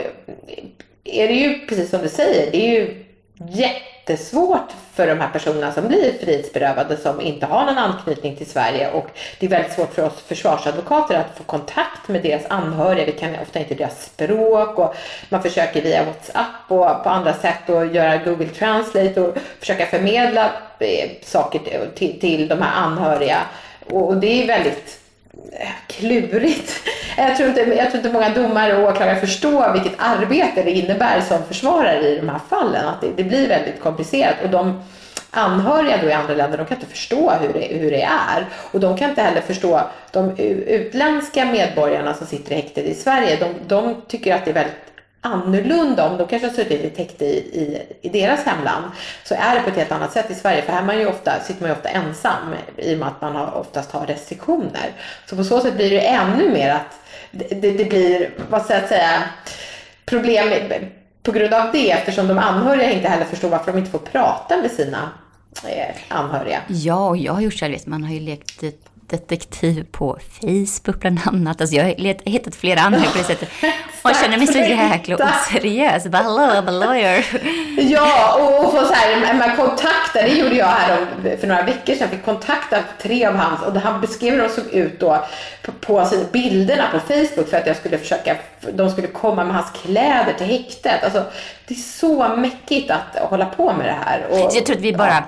är 1.04 1.28
det 1.28 1.34
ju 1.34 1.66
precis 1.66 1.90
som 1.90 2.02
du 2.02 2.08
säger. 2.08 2.50
Det 2.50 2.66
är 2.66 2.70
ju 2.70 3.04
jättesvårt 3.48 4.70
för 4.92 5.06
de 5.06 5.20
här 5.20 5.28
personerna 5.28 5.72
som 5.72 5.88
blir 5.88 6.12
frihetsberövade 6.20 6.96
som 6.96 7.20
inte 7.20 7.46
har 7.46 7.64
någon 7.66 7.78
anknytning 7.78 8.36
till 8.36 8.46
Sverige 8.46 8.90
och 8.90 9.06
det 9.38 9.46
är 9.46 9.50
väldigt 9.50 9.72
svårt 9.72 9.94
för 9.94 10.06
oss 10.06 10.20
försvarsadvokater 10.26 11.14
att 11.14 11.38
få 11.38 11.44
kontakt 11.44 12.08
med 12.08 12.22
deras 12.22 12.42
anhöriga. 12.48 13.06
Vi 13.06 13.12
kan 13.12 13.34
ofta 13.42 13.58
inte 13.58 13.74
deras 13.74 14.04
språk 14.04 14.78
och 14.78 14.94
man 15.28 15.42
försöker 15.42 15.82
via 15.82 16.04
WhatsApp 16.04 16.46
och 16.68 17.02
på 17.02 17.08
andra 17.08 17.34
sätt 17.34 17.70
att 17.70 17.94
göra 17.94 18.16
Google 18.16 18.48
Translate 18.48 19.20
och 19.20 19.36
försöka 19.60 19.86
förmedla 19.86 20.50
eh, 20.78 21.10
saker 21.22 21.60
till, 21.94 22.20
till 22.20 22.48
de 22.48 22.62
här 22.62 22.82
anhöriga 22.82 23.38
och 23.90 24.16
det 24.16 24.42
är 24.42 24.46
väldigt 24.46 25.00
klurigt. 25.86 26.72
Jag 27.16 27.36
tror, 27.36 27.48
inte, 27.48 27.60
jag 27.60 27.90
tror 27.90 27.96
inte 27.96 28.12
många 28.12 28.28
domare 28.28 28.76
och 28.76 28.90
åklagare 28.90 29.16
förstår 29.16 29.72
vilket 29.72 29.92
arbete 29.98 30.62
det 30.62 30.70
innebär 30.70 31.20
som 31.20 31.38
försvarare 31.48 32.08
i 32.08 32.16
de 32.16 32.28
här 32.28 32.40
fallen. 32.50 32.88
Att 32.88 33.00
det, 33.00 33.08
det 33.16 33.24
blir 33.24 33.48
väldigt 33.48 33.80
komplicerat. 33.80 34.34
Och 34.44 34.50
de 34.50 34.82
anhöriga 35.30 35.96
då 36.02 36.08
i 36.08 36.12
andra 36.12 36.34
länder, 36.34 36.58
de 36.58 36.66
kan 36.66 36.76
inte 36.76 36.90
förstå 36.90 37.30
hur 37.30 37.52
det, 37.52 37.78
hur 37.78 37.90
det 37.90 38.02
är. 38.02 38.46
Och 38.54 38.80
de 38.80 38.96
kan 38.96 39.10
inte 39.10 39.22
heller 39.22 39.40
förstå 39.40 39.80
de 40.10 40.36
utländska 40.66 41.44
medborgarna 41.44 42.14
som 42.14 42.26
sitter 42.26 42.52
i 42.52 42.54
häktet 42.54 42.84
i 42.84 42.94
Sverige. 42.94 43.36
De, 43.36 43.54
de 43.66 44.02
tycker 44.08 44.34
att 44.34 44.44
det 44.44 44.50
är 44.50 44.54
väldigt 44.54 44.89
annorlunda 45.20 46.10
om 46.10 46.18
de 46.18 46.28
kanske 46.28 46.48
har 46.48 46.54
suttit 46.54 46.98
i 46.98 47.02
ett 47.02 47.22
i, 47.22 47.24
i, 47.24 47.82
i, 48.00 48.08
deras 48.08 48.44
hemland 48.44 48.84
så 49.24 49.34
är 49.34 49.54
det 49.54 49.60
på 49.60 49.70
ett 49.70 49.76
helt 49.76 49.92
annat 49.92 50.12
sätt 50.12 50.30
i 50.30 50.34
Sverige 50.34 50.62
för 50.62 50.72
här 50.72 50.82
man 50.82 50.98
ju 50.98 51.06
ofta, 51.06 51.40
sitter 51.40 51.60
man 51.60 51.70
ju 51.70 51.76
ofta 51.76 51.88
ensam 51.88 52.54
i 52.76 52.94
och 52.94 52.98
med 52.98 53.08
att 53.08 53.20
man 53.20 53.36
har, 53.36 53.54
oftast 53.54 53.92
har 53.92 54.06
restriktioner. 54.06 54.92
Så 55.26 55.36
på 55.36 55.44
så 55.44 55.60
sätt 55.60 55.74
blir 55.74 55.90
det 55.90 56.06
ännu 56.06 56.50
mer 56.52 56.70
att 56.70 57.00
det, 57.30 57.70
det, 57.70 57.84
blir, 57.84 58.30
vad 58.50 58.62
ska 58.62 58.74
jag 58.74 58.88
säga, 58.88 59.22
problem 60.04 60.72
på 61.22 61.32
grund 61.32 61.54
av 61.54 61.72
det 61.72 61.90
eftersom 61.90 62.28
de 62.28 62.38
anhöriga 62.38 62.90
inte 62.90 63.08
heller 63.08 63.24
förstår 63.24 63.48
varför 63.48 63.72
de 63.72 63.78
inte 63.78 63.90
får 63.90 63.98
prata 63.98 64.56
med 64.56 64.70
sina 64.70 65.10
eh, 65.68 65.94
anhöriga. 66.08 66.60
Ja, 66.68 67.08
och 67.08 67.16
jag 67.16 67.32
har 67.32 67.40
gjort 67.40 67.54
så 67.54 67.64
här, 67.64 67.72
vet, 67.72 67.86
man 67.86 68.04
har 68.04 68.14
ju 68.14 68.20
lekt 68.20 68.62
detektiv 69.10 69.86
på 69.90 70.18
Facebook 70.40 71.00
bland 71.00 71.20
annat. 71.24 71.60
Alltså 71.60 71.76
jag 71.76 71.84
har 71.84 72.30
hittat 72.30 72.54
flera 72.54 72.80
andra 72.80 73.00
på 73.00 73.18
det 73.18 73.24
sättet. 73.24 73.48
Och 74.02 74.10
jag 74.10 74.16
känner 74.16 74.38
mig 74.38 74.46
så 74.46 74.58
jäkla 74.58 75.16
oseriös. 75.16 76.06
Bara 76.06 76.22
hello, 76.22 76.40
I'm 76.40 76.68
a 76.68 76.70
lawyer. 76.70 77.26
Ja, 77.90 78.34
och 78.34 78.72
få 78.72 78.86
så 78.86 78.94
här 78.94 79.34
med 79.34 79.56
kontakter. 79.56 80.22
Det 80.22 80.34
gjorde 80.34 80.54
jag 80.54 80.66
här 80.66 81.06
för 81.40 81.46
några 81.46 81.62
veckor 81.62 81.94
sedan. 81.94 82.08
Fick 82.08 82.24
kontakta 82.24 82.78
tre 83.02 83.26
av 83.26 83.34
hans 83.34 83.62
och 83.62 83.80
han 83.80 84.00
beskrev 84.00 84.34
hur 84.34 84.42
de 84.42 84.48
såg 84.48 84.66
ut 84.66 85.00
då 85.00 85.24
på, 85.62 85.72
på 85.72 86.08
bilderna 86.32 86.84
på 86.92 86.98
Facebook 86.98 87.48
för 87.48 87.56
att 87.56 87.66
jag 87.66 87.76
skulle 87.76 87.98
försöka, 87.98 88.36
de 88.72 88.90
skulle 88.90 89.06
komma 89.06 89.44
med 89.44 89.54
hans 89.54 89.70
kläder 89.82 90.32
till 90.38 90.46
häktet. 90.46 91.04
Alltså, 91.04 91.24
det 91.68 91.74
är 91.74 91.78
så 91.78 92.36
mäckigt 92.36 92.90
att 92.90 93.30
hålla 93.30 93.46
på 93.46 93.72
med 93.72 93.86
det 93.86 93.96
här. 94.04 94.26
Och, 94.30 94.50
jag 94.54 94.66
tror 94.66 94.76
att 94.76 94.82
vi 94.82 94.92
bara 94.92 95.24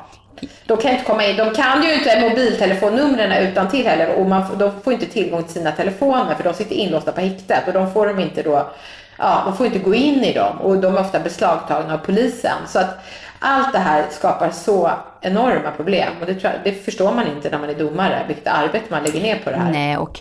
de 0.67 0.77
kan 0.77 0.91
inte 0.91 1.05
komma 1.05 1.25
in. 1.25 1.37
De 1.37 1.55
kan 1.55 1.83
ju 1.83 1.95
inte 1.95 2.21
mobiltelefonnumren 2.21 3.33
utan 3.33 3.69
till 3.69 3.87
heller 3.87 4.15
och 4.15 4.27
man, 4.27 4.59
de 4.59 4.83
får 4.83 4.93
inte 4.93 5.07
tillgång 5.07 5.43
till 5.43 5.53
sina 5.53 5.73
telefoner 5.73 6.35
för 6.35 6.45
de 6.45 6.55
sitter 6.55 6.75
inlåsta 6.75 7.13
på 7.13 7.21
häktet 7.21 7.67
och 7.67 7.73
de 7.73 7.93
får 7.93 8.07
de 8.07 8.19
inte 8.19 8.43
då, 8.43 8.71
ja, 9.19 9.43
de 9.47 9.57
får 9.57 9.67
inte 9.67 9.79
gå 9.79 9.95
in 9.95 10.25
i 10.25 10.33
dem 10.33 10.61
och 10.61 10.79
de 10.79 10.97
är 10.97 11.01
ofta 11.01 11.21
beslagtagna 11.21 11.95
av 11.95 11.99
polisen. 11.99 12.57
Så 12.67 12.79
att 12.79 13.05
allt 13.39 13.73
det 13.73 13.79
här 13.79 14.05
skapar 14.11 14.51
så 14.51 14.91
enorma 15.21 15.71
problem 15.77 16.13
och 16.21 16.27
det, 16.27 16.43
jag, 16.43 16.53
det 16.65 16.73
förstår 16.73 17.13
man 17.13 17.27
inte 17.27 17.51
när 17.51 17.59
man 17.59 17.71
är 17.71 17.75
domare, 17.75 18.25
vilket 18.29 18.47
arbete 18.47 18.85
man 18.89 19.03
lägger 19.03 19.21
ner 19.21 19.39
på 19.45 19.51
det 19.51 19.57
här. 19.57 19.73
Nej, 19.73 19.97
och 19.97 20.21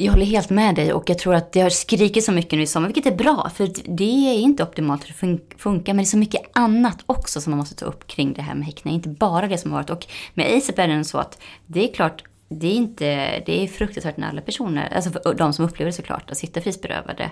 jag 0.00 0.12
håller 0.12 0.26
helt 0.26 0.50
med 0.50 0.74
dig 0.74 0.92
och 0.92 1.10
jag 1.10 1.18
tror 1.18 1.34
att 1.34 1.52
det 1.52 1.60
har 1.60 1.70
skrikit 1.70 2.24
så 2.24 2.32
mycket 2.32 2.52
nu 2.52 2.62
i 2.62 2.66
sommar, 2.66 2.88
vilket 2.88 3.12
är 3.12 3.16
bra. 3.16 3.50
För 3.54 3.70
det 3.96 4.28
är 4.28 4.38
inte 4.38 4.62
optimalt 4.62 5.04
hur 5.04 5.28
det 5.28 5.58
funkar, 5.58 5.92
men 5.92 5.96
det 5.96 6.02
är 6.02 6.10
så 6.10 6.16
mycket 6.16 6.42
annat 6.52 6.98
också 7.06 7.40
som 7.40 7.50
man 7.50 7.58
måste 7.58 7.74
ta 7.74 7.84
upp 7.86 8.06
kring 8.06 8.32
det 8.32 8.42
här 8.42 8.54
med 8.54 8.66
häktning. 8.66 8.94
Inte 8.94 9.08
bara 9.08 9.48
det 9.48 9.58
som 9.58 9.72
har 9.72 9.78
varit. 9.78 9.90
Och 9.90 10.06
med 10.34 10.56
ASAP 10.56 10.78
är 10.78 10.88
det 10.88 11.04
så 11.04 11.18
att 11.18 11.42
det 11.66 11.90
är 11.90 11.94
klart, 11.94 12.24
det 12.48 12.66
är, 12.66 12.74
inte, 12.74 13.04
det 13.46 13.64
är 13.64 13.66
fruktansvärt 13.66 14.16
när 14.16 14.28
alla 14.28 14.40
personer, 14.40 14.94
alltså 14.94 15.10
för 15.10 15.34
de 15.34 15.52
som 15.52 15.64
upplever 15.64 15.90
det 15.90 15.96
såklart, 15.96 16.30
att 16.30 16.38
sitta 16.38 16.60
frihetsberövade, 16.60 17.30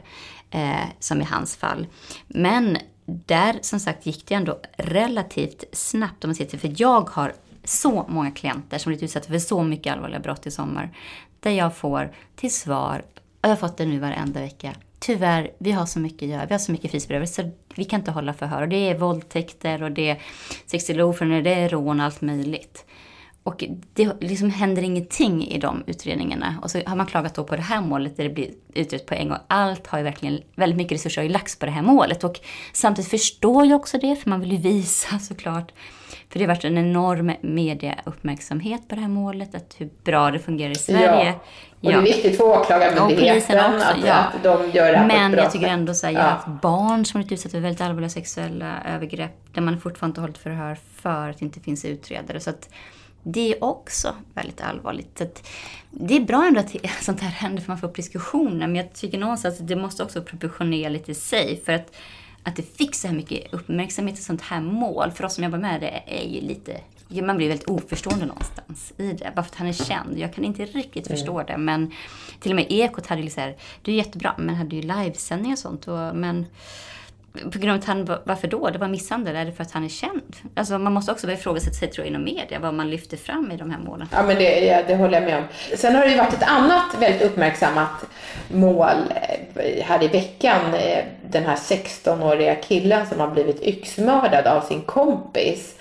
eh, 0.51 0.87
som 0.99 1.21
i 1.21 1.25
hans 1.25 1.57
fall. 1.57 1.87
Men 2.27 2.79
där 3.05 3.59
som 3.63 3.81
sagt 3.81 4.07
gick 4.07 4.27
det 4.27 4.35
ändå 4.35 4.61
relativt 4.77 5.65
snabbt 5.73 6.25
om 6.25 6.29
man 6.29 6.35
ser 6.35 6.45
till, 6.45 6.59
för 6.59 6.73
jag 6.77 7.11
har 7.11 7.33
så 7.65 8.07
många 8.09 8.31
klienter 8.31 8.79
som 8.79 8.91
blivit 8.91 9.03
utsatta 9.03 9.29
för 9.29 9.39
så 9.39 9.63
mycket 9.63 9.93
allvarliga 9.93 10.21
brott 10.21 10.47
i 10.47 10.51
sommar. 10.51 10.91
Där 11.47 11.53
jag 11.53 11.77
får 11.77 12.13
till 12.37 12.55
svar, 12.55 13.03
och 13.19 13.41
jag 13.43 13.49
har 13.49 13.57
fått 13.57 13.77
det 13.77 13.87
nu 13.87 13.99
varenda 13.99 14.41
vecka, 14.41 14.73
tyvärr, 14.99 15.51
vi 15.59 15.73
har 15.73 15.87
så 15.87 15.99
mycket 15.99 16.23
att 16.23 16.29
göra, 16.29 16.47
vi 16.47 16.55
har 16.55 16.59
så 16.59 16.73
mycket 16.73 16.91
frihetsberövande 16.91 17.33
så 17.33 17.51
vi 17.75 17.85
kan 17.85 18.01
inte 18.01 18.11
hålla 18.11 18.35
förhör. 18.35 18.63
Och 18.63 18.69
det 18.69 18.77
är 18.77 18.99
våldtäkter 18.99 19.83
och 19.83 19.93
det 19.93 20.11
är 20.11 20.23
sexuella 20.67 21.05
ofredanden, 21.05 21.45
det 21.45 21.55
är 21.55 21.69
rån 21.69 22.01
och 22.01 22.07
allt 22.07 22.21
möjligt. 22.21 22.85
Och 23.43 23.65
det 23.95 24.23
liksom 24.23 24.51
händer 24.51 24.83
ingenting 24.83 25.47
i 25.49 25.59
de 25.59 25.85
utredningarna. 25.87 26.59
Och 26.63 26.71
så 26.71 26.81
har 26.87 26.97
man 26.97 27.07
klagat 27.07 27.35
då 27.35 27.45
på 27.45 27.57
det 27.57 27.63
här 27.63 27.81
målet 27.81 28.17
där 28.17 28.25
det 28.25 28.31
blir 28.31 28.51
utrett 28.75 29.07
på 29.07 29.15
en 29.15 29.29
gång. 29.29 29.39
Allt 29.47 29.87
har 29.87 29.99
ju 29.99 30.05
verkligen, 30.05 30.41
väldigt 30.55 30.77
mycket 30.77 30.93
resurser 30.93 31.21
har 31.23 31.27
ju 31.27 31.33
lagts 31.33 31.59
på 31.59 31.67
det 31.67 31.73
här 31.73 31.83
målet. 31.83 32.25
Och 32.25 32.41
samtidigt 32.73 33.11
förstår 33.11 33.67
jag 33.67 33.81
också 33.81 33.99
det, 33.99 34.17
för 34.17 34.31
man 34.31 34.41
vill 34.41 34.53
ju 34.53 34.59
visa 34.59 35.19
såklart. 35.29 35.73
För 36.29 36.39
det 36.39 36.45
har 36.45 36.49
varit 36.49 36.65
en 36.65 36.79
enorm 36.79 37.33
mediauppmärksamhet 37.41 38.89
på 38.89 38.95
det 38.95 39.01
här 39.01 39.09
målet, 39.09 39.55
att 39.55 39.75
hur 39.79 39.91
bra 40.05 40.31
det 40.31 40.39
fungerar 40.39 40.71
i 40.71 40.75
Sverige. 40.75 41.35
Ja, 41.81 41.99
och 41.99 42.05
det 42.05 42.11
är 42.11 42.15
viktigt 42.15 42.37
för 42.37 42.45
åklagarmyndigheten 42.45 43.59
att, 43.59 43.97
ja. 44.05 44.15
att 44.15 44.43
de 44.43 44.71
gör 44.71 44.93
det 44.93 44.99
här 44.99 45.07
Men 45.07 45.21
på 45.21 45.27
ett 45.27 45.33
bra 45.33 45.43
jag 45.43 45.53
tycker 45.53 45.67
ändå 45.67 45.95
så 45.95 46.07
här, 46.07 46.15
jag 46.15 46.21
har 46.21 46.31
haft 46.31 46.63
barn 46.63 47.05
som 47.05 47.21
blivit 47.21 47.33
utsatta 47.33 47.51
för 47.51 47.61
väldigt 47.61 47.81
allvarliga 47.81 48.11
sexuella 48.11 48.83
övergrepp, 48.95 49.55
där 49.55 49.63
man 49.63 49.81
fortfarande 49.81 50.11
inte 50.11 50.21
hållit 50.21 50.39
förhör 50.39 50.79
för 50.97 51.29
att 51.29 51.39
det 51.39 51.45
inte 51.45 51.61
finns 51.61 51.85
utredare. 51.85 52.41
Så 52.41 52.51
att, 52.51 52.69
det 53.29 53.53
är 53.53 53.65
också 53.65 54.15
väldigt 54.35 54.61
allvarligt. 54.61 55.19
Så 55.19 55.27
det 55.91 56.17
är 56.17 56.21
bra 56.21 56.47
ändå 56.47 56.61
att 56.61 56.75
sånt 57.01 57.21
här 57.21 57.31
händer 57.31 57.63
för 57.63 57.69
man 57.69 57.79
får 57.79 57.89
upp 57.89 57.97
diskussioner. 57.97 58.67
Men 58.67 58.77
jag 58.77 58.93
tycker 58.93 59.19
någonstans 59.19 59.61
att 59.61 59.69
det 59.69 59.77
måste 59.77 60.03
också 60.03 60.19
vara 60.19 60.29
proportionerligt 60.29 61.09
i 61.09 61.15
sig. 61.15 61.63
För 61.65 61.73
att, 61.73 61.97
att 62.47 62.57
det 62.57 62.77
fick 62.77 62.95
så 62.95 63.09
här 63.09 63.15
mycket 63.15 63.55
uppmärksamhet 63.55 64.19
i 64.19 64.23
sånt 64.23 64.43
här 64.43 64.61
mål, 64.61 65.11
för 65.11 65.25
oss 65.25 65.35
som 65.35 65.45
jobbar 65.45 65.59
med 65.59 65.81
det, 65.81 66.03
är 66.07 66.29
ju 66.29 66.41
lite... 66.41 66.81
Man 67.09 67.37
blir 67.37 67.49
väldigt 67.49 67.69
oförstående 67.69 68.27
någonstans 68.27 68.93
i 68.99 69.13
det. 69.13 69.33
Bara 69.37 69.43
för 69.43 69.51
att 69.51 69.55
han 69.55 69.67
är 69.67 69.73
känd. 69.73 70.19
Jag 70.19 70.35
kan 70.35 70.45
inte 70.45 70.65
riktigt 70.65 71.07
Mm. 71.07 71.19
förstå 71.19 71.43
det. 71.43 71.57
Men 71.57 71.93
till 72.41 72.53
och 72.53 72.57
med 72.57 72.67
Ekot 72.69 73.07
hade 73.07 73.23
ju 73.23 73.31
så 73.31 73.41
här, 73.41 73.57
det 73.83 73.93
är 73.93 73.97
jättebra, 73.97 74.35
men 74.39 74.55
hade 74.55 74.77
ju 74.77 74.83
livesändningar 74.83 75.55
och 75.55 75.59
sånt. 75.59 75.89
Och, 75.89 76.17
men 76.17 76.47
på 77.53 77.59
grund 77.59 77.71
av 77.71 77.79
att 77.79 77.85
han, 77.85 78.19
varför 78.25 78.49
då? 78.49 78.71
Det 78.71 78.79
var 78.79 78.89
misshandel, 78.89 79.37
är 79.37 79.45
det 79.45 79.53
för 79.53 79.63
att 79.63 79.71
han 79.71 79.85
är 79.85 79.89
känd? 79.89 80.37
Alltså 80.55 80.79
man 80.79 80.93
måste 80.93 81.13
också 81.13 81.27
börja 81.27 81.39
ifrågasätta 81.39 81.75
sig 81.75 81.91
tror 81.91 82.07
jag 82.07 82.11
inom 82.11 82.25
media, 82.25 82.59
vad 82.59 82.75
man 82.75 82.91
lyfter 82.91 83.17
fram 83.17 83.53
i 83.53 83.57
de 83.57 83.71
här 83.71 83.79
målen. 83.79 84.09
Ja, 84.13 84.23
men 84.23 84.37
det, 84.37 84.61
ja, 84.65 84.83
det 84.87 84.97
håller 84.97 85.15
jag 85.15 85.23
med 85.23 85.37
om. 85.37 85.45
Sen 85.77 85.95
har 85.95 86.03
det 86.03 86.11
ju 86.11 86.17
varit 86.17 86.35
ett 86.35 86.49
annat 86.49 86.97
väldigt 87.01 87.23
uppmärksammat 87.23 88.05
mål 88.49 88.97
eh, 89.55 89.85
här 89.85 90.03
i 90.03 90.09
veckan. 90.09 90.75
Eh, 90.75 91.05
den 91.31 91.45
här 91.45 91.57
16-åriga 91.57 92.55
killen 92.55 93.07
som 93.07 93.21
har 93.21 93.29
blivit 93.29 93.63
yxmördad 93.63 94.47
av 94.47 94.61
sin 94.61 94.83
kompis. 94.83 95.75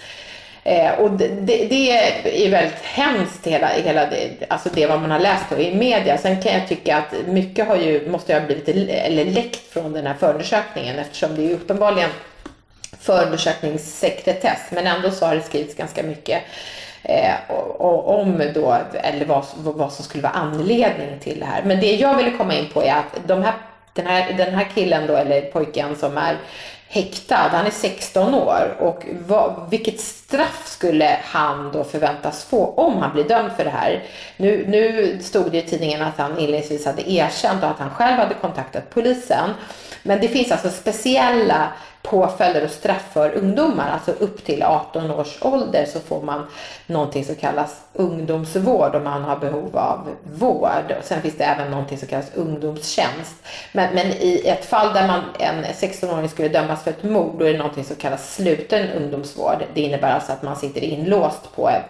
Eh, 0.68 0.99
och 0.99 1.11
det, 1.11 1.28
det, 1.28 1.66
det 1.68 2.45
är 2.45 2.49
väldigt 2.49 2.82
hemskt, 2.84 3.47
hela, 3.47 3.68
hela 3.68 4.05
det, 4.05 4.30
alltså 4.47 4.70
det 4.74 4.88
vad 4.88 5.01
man 5.01 5.11
har 5.11 5.20
läst 5.20 5.51
i 5.51 5.76
media. 5.76 6.18
Sen 6.18 6.41
kan 6.41 6.53
jag 6.53 6.68
tycka 6.68 6.97
att 6.97 7.28
mycket 7.28 7.68
har 7.68 7.76
ju, 7.76 8.09
måste 8.09 8.34
ha 8.34 8.41
blivit 8.41 8.70
eller 8.89 9.26
läckt 9.26 9.74
från 9.74 9.93
den 9.93 10.07
här 10.07 10.13
förundersökningen 10.13 10.99
eftersom 10.99 11.36
det 11.36 11.41
är 11.41 11.47
ju 11.47 11.53
uppenbarligen 11.53 12.09
förundersökningssekretess. 12.99 14.59
Men 14.72 14.88
ändå 14.88 15.11
så 15.11 15.26
har 15.26 15.36
det 15.36 15.41
skrivits 15.41 15.76
ganska 15.76 16.03
mycket 16.03 16.41
eh, 17.03 17.34
och, 17.47 17.82
och, 17.82 18.20
om 18.20 18.43
då, 18.53 18.78
eller 18.93 19.26
vad, 19.26 19.45
vad 19.55 19.93
som 19.93 20.05
skulle 20.05 20.24
vara 20.24 20.34
anledningen 20.34 21.20
till 21.20 21.39
det 21.39 21.45
här. 21.45 21.63
Men 21.63 21.80
det 21.80 21.95
jag 21.95 22.18
ville 22.18 22.32
komma 22.32 22.53
in 22.53 22.70
på 22.74 22.84
är 22.84 22.93
att 22.93 23.28
de 23.28 23.43
här, 23.43 23.53
den, 23.93 24.07
här, 24.07 24.34
den 24.34 24.53
här 24.53 24.68
killen 24.76 25.07
då, 25.07 25.16
eller 25.16 25.41
pojken 25.41 25.95
som 25.95 26.18
är 26.18 26.38
häktad, 26.96 27.50
han 27.52 27.66
är 27.66 27.72
16 27.72 28.34
år 28.34 28.76
och 28.80 29.06
vad, 29.28 29.70
vilket 29.70 30.00
straff 30.00 30.64
skulle 30.66 31.20
han 31.24 31.72
då 31.72 31.84
förväntas 31.84 32.43
få 32.43 32.66
om 32.66 32.98
han 32.98 33.14
blir 33.14 33.24
dömd 33.24 33.52
för 33.58 33.64
det 33.64 33.70
här? 33.70 34.04
Nu, 34.38 34.66
nu 34.68 35.18
stod 35.22 35.52
det 35.52 35.58
i 35.58 35.62
tidningen 35.62 36.02
att 36.02 36.18
han 36.18 36.39
inledningsvis 36.39 36.86
hade 36.86 37.12
erkänt 37.12 37.64
och 37.64 37.70
att 37.70 37.80
han 37.80 37.89
själv 37.89 38.18
hade 38.18 38.34
kontaktat 38.34 38.89
polisen. 38.89 39.50
Men 40.08 40.22
det 40.22 40.28
finns 40.28 40.51
alltså 40.51 40.70
speciella 40.70 41.74
påföljder 42.01 42.64
och 42.64 42.72
straff 42.72 43.06
för 43.14 43.36
ungdomar, 43.36 43.89
alltså 43.89 44.12
upp 44.12 44.45
till 44.45 44.64
18 44.64 45.12
års 45.12 45.38
ålder 45.41 45.86
så 45.86 45.99
får 45.99 46.22
man 46.22 46.47
någonting 46.88 47.26
som 47.26 47.36
kallas 47.36 47.82
ungdomsvård 47.93 48.95
om 48.95 49.03
man 49.03 49.24
har 49.24 49.38
behov 49.38 49.78
av 49.78 50.10
vård. 50.24 50.95
Sen 51.03 51.22
finns 51.22 51.38
det 51.38 51.43
även 51.43 51.72
någonting 51.72 51.97
som 51.97 52.08
kallas 52.08 52.32
ungdomstjänst. 52.36 53.36
Men, 53.72 53.95
men 53.95 54.08
i 54.08 54.41
ett 54.45 54.66
fall 54.66 54.93
där 54.93 55.08
man, 55.08 55.22
en 55.39 55.64
16-åring 55.64 56.30
skulle 56.30 56.49
dömas 56.49 56.84
för 56.84 56.91
ett 56.91 57.03
mord, 57.03 57.39
då 57.39 57.45
är 57.45 57.51
det 57.51 57.58
någonting 57.58 57.84
som 57.84 57.95
kallas 57.95 58.36
sluten 58.36 58.89
ungdomsvård. 58.89 59.64
Det 59.74 59.82
innebär 59.82 60.12
alltså 60.12 60.32
att 60.32 60.43
man 60.43 60.56
sitter 60.56 60.84
inlåst 60.84 61.56
på 61.56 61.70
en, 61.70 61.82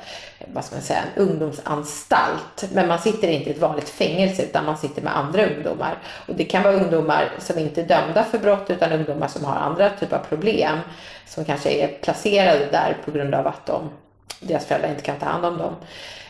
vad 0.53 0.65
ska 0.65 0.75
man 0.75 0.83
säga, 0.83 0.99
en 1.01 1.21
ungdomsanstalt. 1.21 2.69
Men 2.73 2.87
man 2.87 2.99
sitter 2.99 3.27
inte 3.27 3.49
i 3.49 3.53
ett 3.53 3.59
vanligt 3.59 3.89
fängelse 3.89 4.43
utan 4.43 4.65
man 4.65 4.77
sitter 4.77 5.01
med 5.01 5.17
andra 5.17 5.45
ungdomar. 5.45 5.97
Och 6.27 6.35
det 6.35 6.43
kan 6.43 6.63
vara 6.63 6.73
ungdomar 6.73 7.31
som 7.39 7.59
inte 7.59 7.81
är 7.81 7.85
dömda 7.87 8.23
för 8.23 8.39
brott 8.39 8.69
utan 8.69 8.91
ungdomar 8.91 9.27
som 9.27 9.45
har 9.45 9.55
andra 9.55 9.89
typer 9.89 10.17
av 10.17 10.23
problem. 10.23 10.79
Som 11.27 11.45
kanske 11.45 11.69
är 11.69 11.87
placerade 11.87 12.65
där 12.71 12.97
på 13.05 13.11
grund 13.11 13.35
av 13.35 13.47
att 13.47 13.65
de, 13.65 13.89
deras 14.39 14.65
föräldrar 14.65 14.89
inte 14.89 15.01
kan 15.01 15.19
ta 15.19 15.25
hand 15.25 15.45
om 15.45 15.57
dem. 15.57 15.75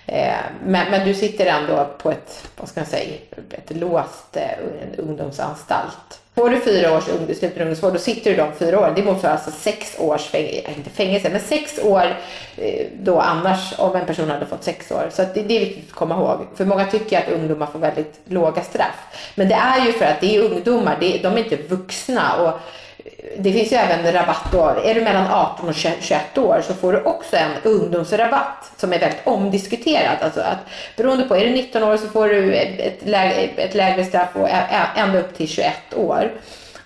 Eh, 0.06 0.36
men, 0.66 0.92
men 0.92 1.08
du 1.08 1.14
sitter 1.14 1.46
ändå 1.46 1.90
på 1.98 2.12
ett, 2.12 2.48
vad 2.58 2.70
ska 2.70 2.80
man 2.80 2.90
säga, 2.90 3.18
ett 3.52 3.78
låst 3.78 4.38
eh, 4.38 4.58
ungdomsanstalt. 4.98 6.22
Får 6.36 6.50
du 6.50 6.60
fyra 6.60 6.98
års 6.98 7.04
sluten 7.04 7.62
ungdomsvård, 7.62 7.94
då 7.94 8.00
sitter 8.00 8.32
du 8.32 8.38
de 8.38 8.54
fyra 8.60 8.80
åren. 8.80 8.94
Det 8.96 9.04
motsvarar 9.04 9.34
alltså 9.34 9.52
sex 9.52 9.96
års 10.00 10.22
fängelse, 10.22 10.62
eh, 10.66 10.78
inte 10.78 10.90
fängelse, 10.90 11.30
men 11.30 11.40
sex 11.40 11.80
år 11.84 12.18
eh, 12.58 12.88
då 13.00 13.20
annars 13.20 13.74
om 13.78 13.96
en 13.96 14.06
person 14.06 14.30
hade 14.30 14.46
fått 14.46 14.64
sex 14.64 14.92
år. 14.92 15.10
Så 15.12 15.22
att 15.22 15.34
det, 15.34 15.42
det 15.42 15.56
är 15.56 15.60
viktigt 15.60 15.90
att 15.90 15.96
komma 15.96 16.16
ihåg. 16.16 16.48
För 16.56 16.66
många 16.66 16.86
tycker 16.86 17.20
att 17.20 17.30
ungdomar 17.30 17.66
får 17.66 17.80
väldigt 17.80 18.20
låga 18.26 18.62
straff. 18.62 19.32
Men 19.36 19.50
det 19.50 19.56
är 19.56 19.86
ju 19.86 19.92
för 19.92 20.06
att 20.06 20.22
det 20.22 20.36
är 20.36 20.42
ungdomar, 20.42 20.98
det 21.00 21.18
de 21.24 21.34
är 21.34 21.38
inte 21.38 21.56
vuxna. 21.56 22.36
Och 22.36 22.60
det 23.38 23.54
finns 23.54 23.72
ju 23.72 23.76
även 23.76 24.14
rabatt 24.14 24.52
då. 24.52 24.76
Är 24.84 24.94
du 24.96 25.02
mellan 25.02 25.28
18 25.28 25.70
och 25.70 25.76
21 25.76 26.38
år 26.38 26.62
så 26.68 26.74
får 26.74 26.94
du 26.94 27.02
också 27.02 27.36
en 27.36 27.52
ungdomsrabatt 27.64 28.72
som 28.78 28.94
är 28.94 29.00
väldigt 29.00 29.28
omdiskuterad. 29.28 30.18
Alltså 30.22 30.42
att 30.42 30.58
beroende 30.98 31.24
på, 31.24 31.36
är 31.36 31.46
du 31.46 31.50
19 31.50 31.84
år 31.84 31.98
så 31.98 32.08
får 32.08 32.28
du 32.28 32.54
ett, 32.54 33.00
lägre, 33.06 33.36
ett 33.36 33.76
lägre 33.76 34.06
straff 34.06 34.30
och 34.34 34.50
ända 34.96 35.20
upp 35.20 35.38
till 35.38 35.48
21 35.48 35.74
år. 35.96 36.32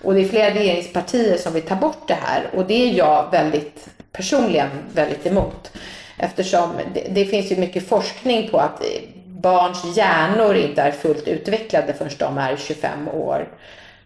Och 0.03 0.13
det 0.13 0.21
är 0.21 0.25
flera 0.25 0.53
regeringspartier 0.53 1.37
som 1.37 1.53
vill 1.53 1.63
ta 1.63 1.75
bort 1.75 2.07
det 2.07 2.17
här 2.21 2.47
och 2.55 2.65
det 2.65 2.89
är 2.89 2.93
jag 2.93 3.31
väldigt 3.31 3.87
personligen 4.11 4.69
väldigt 4.93 5.25
emot. 5.25 5.71
Eftersom 6.17 6.71
det, 6.93 7.07
det 7.09 7.25
finns 7.25 7.51
ju 7.51 7.55
mycket 7.55 7.87
forskning 7.87 8.49
på 8.49 8.57
att 8.57 8.81
barns 9.25 9.97
hjärnor 9.97 10.55
inte 10.55 10.81
är 10.81 10.91
fullt 10.91 11.27
utvecklade 11.27 11.93
förrän 11.93 12.11
de 12.17 12.37
är 12.37 12.55
25 12.57 13.07
år 13.07 13.47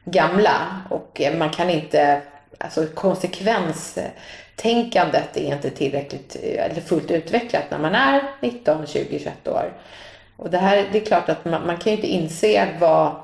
gamla 0.06 0.82
och 0.90 1.22
eh, 1.22 1.38
man 1.38 1.50
kan 1.50 1.70
inte, 1.70 2.22
alltså 2.58 2.86
konsekvenstänkandet 2.86 5.38
är 5.38 5.54
inte 5.54 5.70
tillräckligt 5.70 6.38
eh, 6.44 6.66
eller 6.66 6.82
fullt 6.82 7.12
utvecklat 7.12 7.72
när 7.72 7.80
man 7.80 7.96
är 7.96 8.24
19, 8.42 8.88
20, 8.88 9.20
21 9.20 9.48
år. 9.48 9.74
Och 10.38 10.50
det 10.50 10.58
här, 10.58 10.86
det 10.92 11.02
är 11.02 11.06
klart 11.06 11.30
att 11.30 11.46
man, 11.46 11.68
man 11.68 11.78
kan 11.78 11.92
ju 11.92 11.96
inte 11.96 12.08
inse 12.08 12.68
vad, 12.80 13.16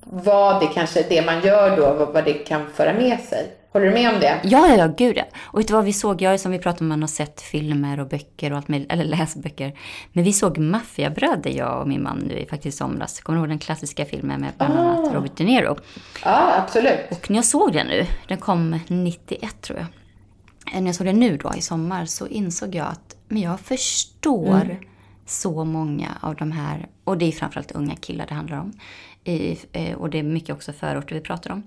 vad 0.00 0.60
det 0.60 0.66
kanske, 0.66 1.02
det 1.08 1.22
man 1.22 1.40
gör 1.40 1.76
då, 1.76 1.94
vad, 1.94 2.08
vad 2.08 2.24
det 2.24 2.32
kan 2.32 2.70
föra 2.74 2.92
med 2.92 3.20
sig. 3.20 3.46
Håller 3.72 3.86
du 3.86 3.92
med 3.92 4.14
om 4.14 4.20
det? 4.20 4.40
Ja, 4.44 4.68
ja, 4.68 4.76
ja, 4.76 4.86
gud 4.98 5.16
ja. 5.16 5.24
Och 5.40 5.58
vet 5.58 5.68
du 5.68 5.74
vad 5.74 5.84
vi 5.84 5.92
såg? 5.92 6.22
Jag 6.22 6.34
är 6.34 6.38
som 6.38 6.52
vi 6.52 6.58
pratade 6.58 6.84
om, 6.84 6.88
man 6.88 7.00
har 7.02 7.08
sett 7.08 7.40
filmer 7.40 8.00
och 8.00 8.08
böcker 8.08 8.50
och 8.50 8.56
allt 8.56 8.68
möjligt, 8.68 8.92
eller 8.92 9.04
läst 9.04 9.36
böcker. 9.36 9.78
Men 10.12 10.24
vi 10.24 10.32
såg 10.32 10.58
Maffiabröder, 10.58 11.50
jag 11.50 11.80
och 11.80 11.88
min 11.88 12.02
man, 12.02 12.18
nu 12.18 12.46
faktiskt 12.50 12.74
i 12.74 12.78
somras. 12.78 13.20
Kommer 13.20 13.36
du 13.38 13.40
ihåg 13.42 13.48
den 13.48 13.58
klassiska 13.58 14.04
filmen 14.04 14.40
med 14.40 14.50
bland 14.58 14.78
annat 14.78 15.14
Robert 15.14 15.36
De 15.36 15.44
Niro? 15.44 15.76
Ja, 16.24 16.54
absolut. 16.56 16.98
Och 17.10 17.30
när 17.30 17.36
jag 17.38 17.44
såg 17.44 17.72
den 17.72 17.86
nu, 17.86 18.06
den 18.28 18.38
kom 18.38 18.78
91 18.88 19.60
tror 19.62 19.78
jag. 19.78 19.86
När 20.82 20.86
jag 20.88 20.94
såg 20.94 21.06
den 21.06 21.20
nu 21.20 21.36
då 21.36 21.52
i 21.56 21.60
sommar 21.60 22.04
så 22.04 22.26
insåg 22.26 22.74
jag 22.74 22.86
att 22.86 23.16
men 23.28 23.42
jag 23.42 23.60
förstår 23.60 24.60
Mm. 24.62 24.76
så 25.26 25.64
många 25.64 26.08
av 26.20 26.34
de 26.36 26.52
här, 26.52 26.88
och 27.04 27.18
det 27.18 27.24
är 27.24 27.32
framförallt 27.32 27.72
unga 27.72 27.96
killar 27.96 28.26
det 28.28 28.34
handlar 28.34 28.60
om. 28.60 28.72
I, 29.24 29.58
eh, 29.72 29.94
och 29.94 30.10
det 30.10 30.18
är 30.18 30.22
mycket 30.22 30.54
också 30.54 30.72
förorter 30.72 31.14
vi 31.14 31.20
pratar 31.20 31.50
om. 31.52 31.62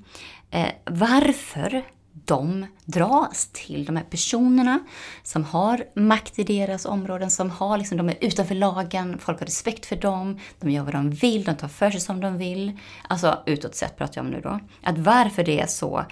Eh, 0.53 0.69
varför 0.85 1.83
de 2.25 2.65
dras 2.85 3.49
till 3.53 3.85
de 3.85 3.95
här 3.95 4.03
personerna 4.03 4.79
som 5.23 5.43
har 5.43 5.85
makt 5.95 6.39
i 6.39 6.43
deras 6.43 6.85
områden, 6.85 7.31
som 7.31 7.49
har 7.49 7.77
liksom, 7.77 7.97
de 7.97 8.09
är 8.09 8.15
utanför 8.21 8.55
lagen, 8.55 9.17
folk 9.19 9.39
har 9.39 9.45
respekt 9.45 9.85
för 9.85 9.95
dem, 9.95 10.39
de 10.59 10.71
gör 10.71 10.83
vad 10.83 10.93
de 10.93 11.09
vill, 11.09 11.43
de 11.43 11.55
tar 11.55 11.67
för 11.67 11.91
sig 11.91 12.01
som 12.01 12.21
de 12.21 12.37
vill. 12.37 12.79
Alltså 13.07 13.43
utåt 13.45 13.75
sett 13.75 13.97
pratar 13.97 14.13
jag 14.17 14.25
om 14.25 14.31
nu 14.31 14.41
då. 14.41 14.59
Att 14.83 14.97
varför 14.97 15.43
det 15.43 15.59
är 15.59 15.67
så 15.67 16.05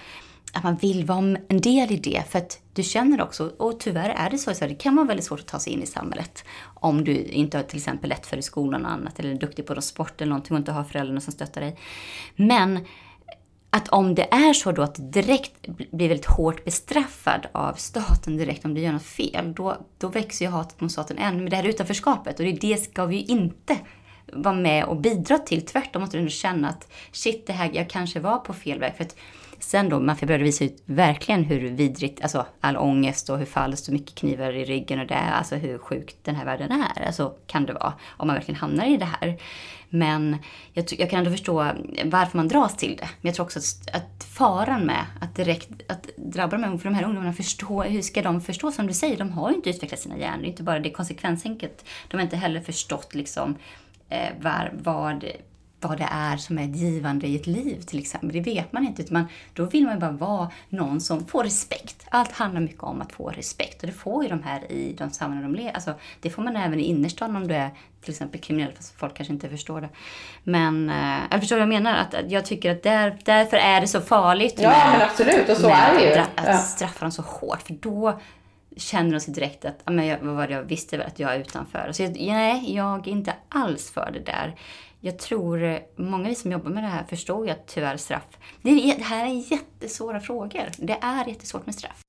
att 0.53 0.63
man 0.63 0.75
vill 0.75 1.05
vara 1.05 1.37
en 1.47 1.61
del 1.61 1.91
i 1.91 1.97
det. 1.97 2.23
För 2.29 2.39
att 2.39 2.59
du 2.73 2.83
känner 2.83 3.21
också, 3.21 3.51
och 3.57 3.79
tyvärr 3.79 4.09
är 4.09 4.29
det 4.29 4.37
så, 4.37 4.51
i 4.51 4.55
Sverige, 4.55 4.73
det 4.73 4.79
kan 4.79 4.95
vara 4.95 5.07
väldigt 5.07 5.25
svårt 5.25 5.39
att 5.39 5.47
ta 5.47 5.59
sig 5.59 5.73
in 5.73 5.83
i 5.83 5.85
samhället. 5.85 6.43
Om 6.73 7.03
du 7.03 7.23
inte 7.23 7.57
har 7.57 7.63
till 7.63 7.77
exempel 7.77 8.09
lätt 8.09 8.25
för 8.25 8.37
i 8.37 8.41
skolan 8.41 8.85
och 8.85 8.91
annat, 8.91 9.19
eller 9.19 9.29
är 9.29 9.35
duktig 9.35 9.65
på 9.65 9.73
någon 9.73 9.81
sport 9.81 10.21
eller 10.21 10.29
någonting 10.29 10.53
och 10.53 10.59
inte 10.59 10.71
har 10.71 10.83
föräldrarna 10.83 11.21
som 11.21 11.33
stöttar 11.33 11.61
dig. 11.61 11.77
Men 12.35 12.85
att 13.73 13.87
om 13.87 14.15
det 14.15 14.33
är 14.33 14.53
så 14.53 14.71
då 14.71 14.81
att 14.81 14.95
du 14.95 15.03
direkt 15.03 15.67
blir 15.67 16.07
väldigt 16.09 16.25
hårt 16.25 16.65
bestraffad 16.65 17.47
av 17.51 17.73
staten 17.73 18.37
direkt 18.37 18.65
om 18.65 18.73
du 18.73 18.81
gör 18.81 18.91
något 18.91 19.03
fel, 19.03 19.53
då, 19.53 19.77
då 19.97 20.07
växer 20.07 20.45
ju 20.45 20.51
hatet 20.51 20.81
mot 20.81 20.91
staten 20.91 21.17
än. 21.17 21.37
Men 21.37 21.49
det 21.49 21.55
här 21.55 21.67
utanförskapet, 21.67 22.39
och 22.39 22.45
det, 22.45 22.51
det 22.51 22.77
ska 22.77 23.05
vi 23.05 23.15
ju 23.15 23.23
inte 23.23 23.77
vara 24.33 24.55
med 24.55 24.83
och 24.83 24.97
bidra 24.97 25.37
till. 25.37 25.65
Tvärtom 25.65 26.01
måste 26.01 26.17
du 26.17 26.19
ändå 26.19 26.31
känna 26.31 26.69
att 26.69 26.91
shit, 27.11 27.47
det 27.47 27.53
här, 27.53 27.71
jag 27.73 27.89
kanske 27.89 28.19
var 28.19 28.37
på 28.37 28.53
fel 28.53 28.79
väg. 28.79 28.93
För 28.97 29.03
att 29.03 29.15
sen 29.63 29.89
då, 29.89 29.99
Maffiabröder 29.99 30.43
visar 30.43 30.65
ju 30.65 30.71
verkligen 30.85 31.43
hur 31.43 31.69
vidrigt, 31.69 32.21
alltså 32.21 32.45
all 32.61 32.77
ångest 32.77 33.29
och 33.29 33.37
hur 33.37 33.45
falskt 33.45 33.87
och 33.87 33.93
mycket 33.93 34.15
knivar 34.15 34.53
i 34.53 34.65
ryggen 34.65 34.99
och 34.99 35.07
det, 35.07 35.19
alltså 35.19 35.55
hur 35.55 35.77
sjukt 35.77 36.17
den 36.23 36.35
här 36.35 36.45
världen 36.45 36.71
är. 36.71 37.05
Alltså 37.05 37.33
kan 37.47 37.65
det 37.65 37.73
vara, 37.73 37.93
om 38.07 38.27
man 38.27 38.35
verkligen 38.35 38.59
hamnar 38.59 38.85
i 38.85 38.97
det 38.97 39.05
här. 39.05 39.37
Men 39.89 40.37
jag, 40.73 40.85
jag, 40.97 41.09
kan 41.09 41.19
ändå 41.19 41.31
förstå 41.31 41.71
varför 42.05 42.37
man 42.37 42.47
dras 42.47 42.77
till 42.77 42.95
det. 42.95 43.09
Men 43.21 43.29
jag 43.29 43.35
tror 43.35 43.45
också 43.45 43.59
att, 43.59 43.95
att 43.95 44.23
faran 44.23 44.85
med 44.85 45.05
att 45.21 45.35
direkt 45.35 45.69
att 45.87 46.09
drabba 46.17 46.57
de 46.57 46.63
här, 46.63 46.77
för 46.77 46.89
de 46.89 46.95
här 46.95 47.03
ungdomarna, 47.03 47.33
förstå, 47.33 47.83
hur 47.83 48.01
ska 48.01 48.21
de 48.21 48.41
förstå? 48.41 48.71
Som 48.71 48.87
du 48.87 48.93
säger, 48.93 49.17
de 49.17 49.31
har 49.31 49.49
ju 49.49 49.55
inte 49.55 49.69
utvecklat 49.69 49.99
sina 49.99 50.17
hjärnor. 50.17 50.41
Det 50.41 50.47
är 50.47 50.49
inte 50.49 50.63
bara 50.63 50.79
det 50.79 50.91
konsekvensenkelt. 50.91 51.85
De 52.07 52.17
har 52.17 52.23
inte 52.23 52.37
heller 52.37 52.61
förstått 52.61 53.15
liksom 53.15 53.55
eh, 54.09 54.29
var, 54.41 54.71
vad 54.73 55.25
vad 55.81 55.97
det 55.97 56.07
är 56.11 56.37
som 56.37 56.59
är 56.59 56.63
givande 56.63 57.27
i 57.27 57.35
ett 57.35 57.47
liv 57.47 57.81
till 57.81 57.99
exempel. 57.99 58.31
Det 58.31 58.41
vet 58.41 58.73
man 58.73 58.87
inte. 58.87 59.13
Man, 59.13 59.25
då 59.53 59.65
vill 59.65 59.85
man 59.85 59.99
bara 59.99 60.11
vara 60.11 60.51
någon 60.69 61.01
som 61.01 61.25
får 61.25 61.43
respekt. 61.43 62.05
Allt 62.09 62.31
handlar 62.31 62.61
mycket 62.61 62.83
om 62.83 63.01
att 63.01 63.11
få 63.11 63.29
respekt 63.29 63.81
och 63.81 63.87
det 63.87 63.93
får 63.93 64.23
ju 64.23 64.29
de 64.29 64.43
här 64.43 64.71
i 64.71 64.95
de 64.97 65.11
sammanhang 65.11 65.43
de 65.43 65.55
lever. 65.55 65.71
Alltså, 65.71 65.93
det 66.19 66.29
får 66.29 66.43
man 66.43 66.55
även 66.55 66.79
i 66.79 66.83
innerstan 66.83 67.35
om 67.35 67.47
du 67.47 67.55
är 67.55 67.69
till 68.01 68.11
exempel 68.11 68.41
kriminell, 68.41 68.71
fast 68.75 68.99
folk 68.99 69.13
kanske 69.17 69.33
inte 69.33 69.49
förstår 69.49 69.81
det. 69.81 69.89
Men 70.43 70.91
jag 71.31 71.39
förstår 71.39 71.55
vad 71.55 71.61
jag 71.61 71.69
menar. 71.69 71.93
Att, 71.93 72.31
jag 72.31 72.45
tycker 72.45 72.71
att 72.71 72.83
där, 72.83 73.17
därför 73.25 73.57
är 73.57 73.81
det 73.81 73.87
så 73.87 74.01
farligt 74.01 74.55
ja, 74.57 74.69
med, 74.69 74.91
men 74.91 75.01
absolut, 75.01 75.49
och 75.49 75.57
så 75.57 75.69
är 75.69 75.93
det 75.93 76.05
ju. 76.05 76.21
Att, 76.21 76.47
att 76.47 76.67
straffa 76.67 77.05
dem 77.05 77.11
så 77.11 77.21
hårt. 77.21 77.61
För 77.61 77.73
då 77.73 78.19
känner 78.77 79.11
de 79.11 79.19
sig 79.19 79.33
direkt 79.33 79.65
att, 79.65 79.81
men 79.85 80.05
jag, 80.05 80.19
vad 80.21 80.35
var 80.35 80.47
det 80.47 80.53
jag 80.53 80.63
visste 80.63 80.97
väl 80.97 81.07
att 81.07 81.19
jag 81.19 81.35
är 81.35 81.39
utanför. 81.39 81.91
Så 81.91 82.03
jag, 82.03 82.17
nej, 82.19 82.75
jag 82.75 83.07
är 83.07 83.11
inte 83.11 83.33
alls 83.49 83.91
för 83.91 84.11
det 84.13 84.25
där 84.25 84.55
jag 85.03 85.19
tror 85.19 85.63
eh, 85.63 85.77
många 85.95 86.29
vi 86.29 86.35
som 86.35 86.51
jobbar 86.51 86.71
med 86.71 86.83
det 86.83 86.87
här 86.87 87.03
förstår 87.03 87.45
ju 87.45 87.51
att 87.51 87.67
tyvärr 87.67 87.97
straff, 87.97 88.37
det, 88.61 88.69
är, 88.69 88.97
det 88.97 89.03
här 89.03 89.25
är 89.25 89.51
jättesvåra 89.51 90.19
frågor. 90.19 90.63
Det 90.77 90.97
är 91.01 91.27
jättesvårt 91.27 91.65
med 91.65 91.75
straff. 91.75 92.01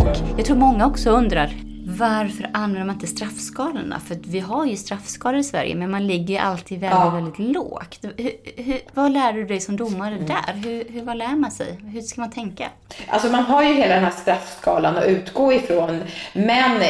Och 0.00 0.38
jag 0.38 0.46
tror 0.46 0.56
många 0.56 0.86
också 0.86 1.10
undrar, 1.10 1.54
varför 1.98 2.50
använder 2.52 2.86
man 2.86 2.94
inte 2.94 3.06
straffskalorna? 3.06 4.00
För 4.00 4.16
vi 4.24 4.40
har 4.40 4.66
ju 4.66 4.76
straffskalor 4.76 5.40
i 5.40 5.44
Sverige, 5.44 5.74
men 5.74 5.90
man 5.90 6.06
ligger 6.06 6.34
ju 6.34 6.40
alltid 6.40 6.80
väldigt, 6.80 7.00
ja. 7.00 7.10
väldigt 7.10 7.38
lågt. 7.38 7.98
Hur, 8.16 8.62
hur, 8.62 8.80
vad 8.94 9.12
lär 9.12 9.32
du 9.32 9.44
dig 9.44 9.60
som 9.60 9.76
domare 9.76 10.14
mm. 10.14 10.26
där? 10.26 10.54
Hur, 10.54 10.84
hur, 10.92 11.02
vad 11.02 11.16
lär 11.16 11.36
man 11.36 11.50
sig? 11.50 11.78
Hur 11.92 12.00
ska 12.00 12.20
man 12.20 12.30
tänka? 12.30 12.68
Alltså 13.08 13.28
man 13.28 13.42
har 13.42 13.62
ju 13.62 13.74
hela 13.74 13.94
den 13.94 14.04
här 14.04 14.10
straffskalan 14.10 14.96
att 14.96 15.04
utgå 15.04 15.52
ifrån, 15.52 16.02
men 16.32 16.80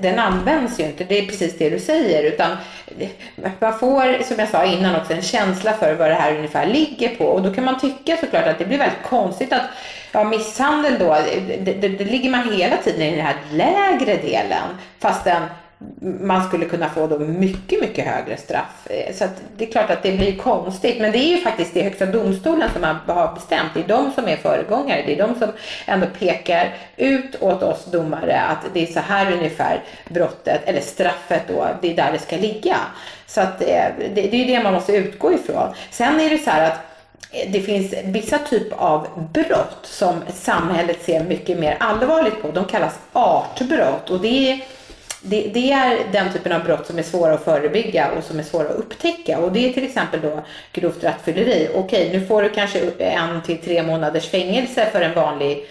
den 0.00 0.18
används 0.18 0.80
ju 0.80 0.84
inte. 0.84 1.04
Det 1.04 1.18
är 1.18 1.26
precis 1.26 1.58
det 1.58 1.70
du 1.70 1.78
säger, 1.78 2.32
utan 2.32 2.56
man 3.60 3.78
får, 3.78 4.22
som 4.22 4.38
jag 4.38 4.48
sa 4.48 4.64
innan 4.64 4.96
också, 4.96 5.12
en 5.12 5.22
känsla 5.22 5.72
för 5.72 5.94
vad 5.94 6.10
det 6.10 6.14
här 6.14 6.36
ungefär 6.36 6.66
ligger 6.66 7.08
på. 7.08 7.24
Och 7.24 7.42
då 7.42 7.54
kan 7.54 7.64
man 7.64 7.80
tycka 7.80 8.16
såklart 8.16 8.46
att 8.46 8.58
det 8.58 8.64
blir 8.64 8.78
väldigt 8.78 9.02
konstigt 9.02 9.52
att 9.52 9.62
Ja, 10.14 10.24
misshandel 10.24 10.98
då, 10.98 11.16
det, 11.60 11.72
det, 11.72 11.88
det 11.88 12.04
ligger 12.04 12.30
man 12.30 12.52
hela 12.52 12.76
tiden 12.76 13.02
i 13.02 13.10
den 13.10 13.26
här 13.26 13.36
lägre 13.50 14.16
delen 14.16 14.68
fastän 14.98 15.42
man 16.20 16.48
skulle 16.48 16.64
kunna 16.64 16.88
få 16.88 17.06
då 17.06 17.18
mycket, 17.18 17.80
mycket 17.80 18.06
högre 18.06 18.36
straff. 18.36 18.86
Eh, 18.90 19.14
så 19.14 19.24
det 19.56 19.64
är 19.68 19.72
klart 19.72 19.90
att 19.90 20.02
det 20.02 20.12
blir 20.12 20.36
konstigt. 20.36 21.00
Men 21.00 21.12
det 21.12 21.18
är 21.18 21.36
ju 21.36 21.38
faktiskt 21.38 21.74
det 21.74 21.82
högsta 21.82 22.06
domstolen 22.06 22.70
som 22.72 22.84
har 23.06 23.34
bestämt. 23.34 23.70
Det 23.74 23.80
är 23.80 23.88
de 23.88 24.12
som 24.12 24.28
är 24.28 24.36
föregångare. 24.36 25.02
Det 25.06 25.12
är 25.12 25.28
de 25.28 25.34
som 25.34 25.48
ändå 25.86 26.06
pekar 26.18 26.74
ut 26.96 27.42
åt 27.42 27.62
oss 27.62 27.84
domare 27.84 28.40
att 28.40 28.64
det 28.72 28.82
är 28.82 28.86
så 28.86 29.00
här 29.00 29.32
ungefär 29.32 29.82
brottet, 30.08 30.60
eller 30.64 30.80
straffet 30.80 31.42
då, 31.48 31.66
det 31.82 31.92
är 31.92 31.96
där 31.96 32.12
det 32.12 32.18
ska 32.18 32.36
ligga. 32.36 32.76
Så 33.26 33.40
att 33.40 33.62
eh, 33.62 33.86
det, 33.98 34.28
det 34.30 34.42
är 34.42 34.46
det 34.46 34.62
man 34.62 34.74
måste 34.74 34.96
utgå 34.96 35.32
ifrån. 35.32 35.74
Sen 35.90 36.20
är 36.20 36.30
det 36.30 36.38
så 36.38 36.50
här 36.50 36.70
att 36.70 36.93
det 37.30 37.60
finns 37.60 37.94
vissa 38.04 38.38
typ 38.38 38.72
av 38.72 39.28
brott 39.32 39.78
som 39.82 40.22
samhället 40.34 41.02
ser 41.02 41.24
mycket 41.24 41.58
mer 41.58 41.76
allvarligt 41.80 42.42
på. 42.42 42.50
De 42.50 42.64
kallas 42.64 42.98
artbrott 43.12 44.10
och 44.10 44.20
det 44.20 44.50
är, 44.50 44.60
det, 45.22 45.50
det, 45.54 45.72
är 45.72 45.98
den 46.12 46.32
typen 46.32 46.52
av 46.52 46.64
brott 46.64 46.86
som 46.86 46.98
är 46.98 47.02
svåra 47.02 47.34
att 47.34 47.44
förebygga 47.44 48.10
och 48.10 48.24
som 48.24 48.38
är 48.38 48.42
svåra 48.42 48.68
att 48.68 48.76
upptäcka. 48.76 49.38
Och 49.38 49.52
det 49.52 49.68
är 49.68 49.72
till 49.72 49.84
exempel 49.84 50.20
då 50.20 50.44
grovt 50.72 51.04
rattfylleri. 51.04 51.68
Okej, 51.74 52.10
nu 52.12 52.26
får 52.26 52.42
du 52.42 52.50
kanske 52.50 52.90
en 52.98 53.42
till 53.42 53.58
tre 53.58 53.82
månaders 53.82 54.28
fängelse 54.28 54.88
för 54.92 55.00
en 55.00 55.14
vanlig 55.14 55.66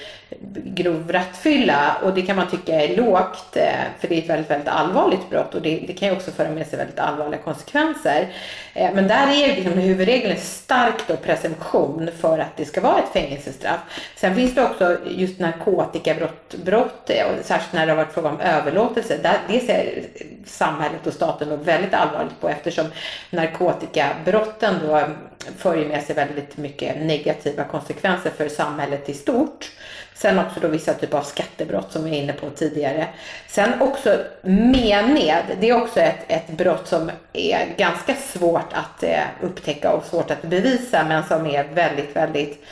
grov 0.66 1.12
rattfylla 1.12 1.98
och 2.04 2.14
det 2.14 2.22
kan 2.22 2.36
man 2.36 2.50
tycka 2.50 2.82
är 2.82 2.98
lågt 2.98 3.56
eh, 3.56 3.66
för 4.00 4.08
det 4.08 4.16
är 4.16 4.22
ett 4.22 4.30
väldigt, 4.30 4.52
väldigt 4.52 4.68
allvarligt 4.68 5.30
brott 5.30 5.56
och 5.56 5.62
det, 5.62 5.84
det 5.88 5.94
kan 5.94 6.08
ju 6.08 6.16
också 6.16 6.32
föra 6.32 6.50
med 6.50 6.68
sig 6.68 6.78
väldigt 6.78 7.00
allvarliga 7.00 7.42
konsekvenser. 7.42 8.28
Eh, 8.74 8.94
men 8.94 9.08
där 9.08 9.28
är 9.28 9.56
liksom 9.56 9.74
huvudregeln 9.74 10.38
stark 10.40 11.08
då 11.08 11.16
presumtion 11.16 12.10
för 12.20 12.40
att 12.40 12.58
det 12.58 12.66
ska 12.66 12.82
vara 12.82 13.00
ett 13.00 13.14
fängelsestraff. 13.14 13.80
Sen 14.16 14.36
finns 14.36 14.56
det 14.56 14.64
också 14.64 14.98
just 15.08 15.40
narkotikabrott, 15.40 16.56
brott, 16.66 17.10
eh, 17.10 17.26
och 17.26 17.46
särskilt 17.46 17.74
när 17.74 17.86
det 17.86 17.92
har 17.92 17.98
varit 17.98 18.14
fråga 18.14 18.30
om 18.30 18.40
överlåtelse. 18.40 19.18
Där, 19.24 19.38
det 19.48 19.60
ser 19.60 20.04
samhället 20.46 21.08
och 21.08 21.14
staten 21.14 21.50
då 21.50 21.56
väldigt 21.56 21.94
allvarligt 21.94 22.42
på 22.42 22.50
eftersom 22.50 22.86
narkotikabrotten 23.30 24.76
då 24.88 25.02
för 25.58 25.78
ju 25.78 25.88
med 25.88 26.04
sig 26.04 26.16
väldigt 26.16 26.58
mycket 26.58 26.98
negativa 27.02 27.64
konsekvenser 27.64 28.30
för 28.38 28.50
samhället 28.50 29.10
i 29.10 29.14
stort. 29.14 29.72
Sen 30.14 30.40
också 30.40 30.60
då 30.60 30.68
vissa 30.68 30.94
typer 30.94 31.18
av 31.18 31.24
skattebrott 31.24 31.92
som 31.92 32.04
vi 32.04 32.10
var 32.10 32.18
inne 32.18 32.34
på 32.34 32.50
tidigare. 32.50 33.08
Sen 33.48 33.82
också 33.82 34.18
mened, 34.42 35.44
det 35.60 35.70
är 35.70 35.82
också 35.82 36.00
ett, 36.00 36.26
ett 36.28 36.48
brott 36.48 36.88
som 36.88 37.12
är 37.34 37.76
ganska 37.78 38.16
svårt 38.16 38.74
att 38.74 39.04
eh, 39.04 39.24
upptäcka 39.42 39.92
och 39.92 40.06
svårt 40.06 40.32
att 40.32 40.42
bevisa 40.42 41.06
men 41.08 41.24
som 41.24 41.48
är 41.48 41.64
väldigt, 41.64 42.16
väldigt 42.16 42.66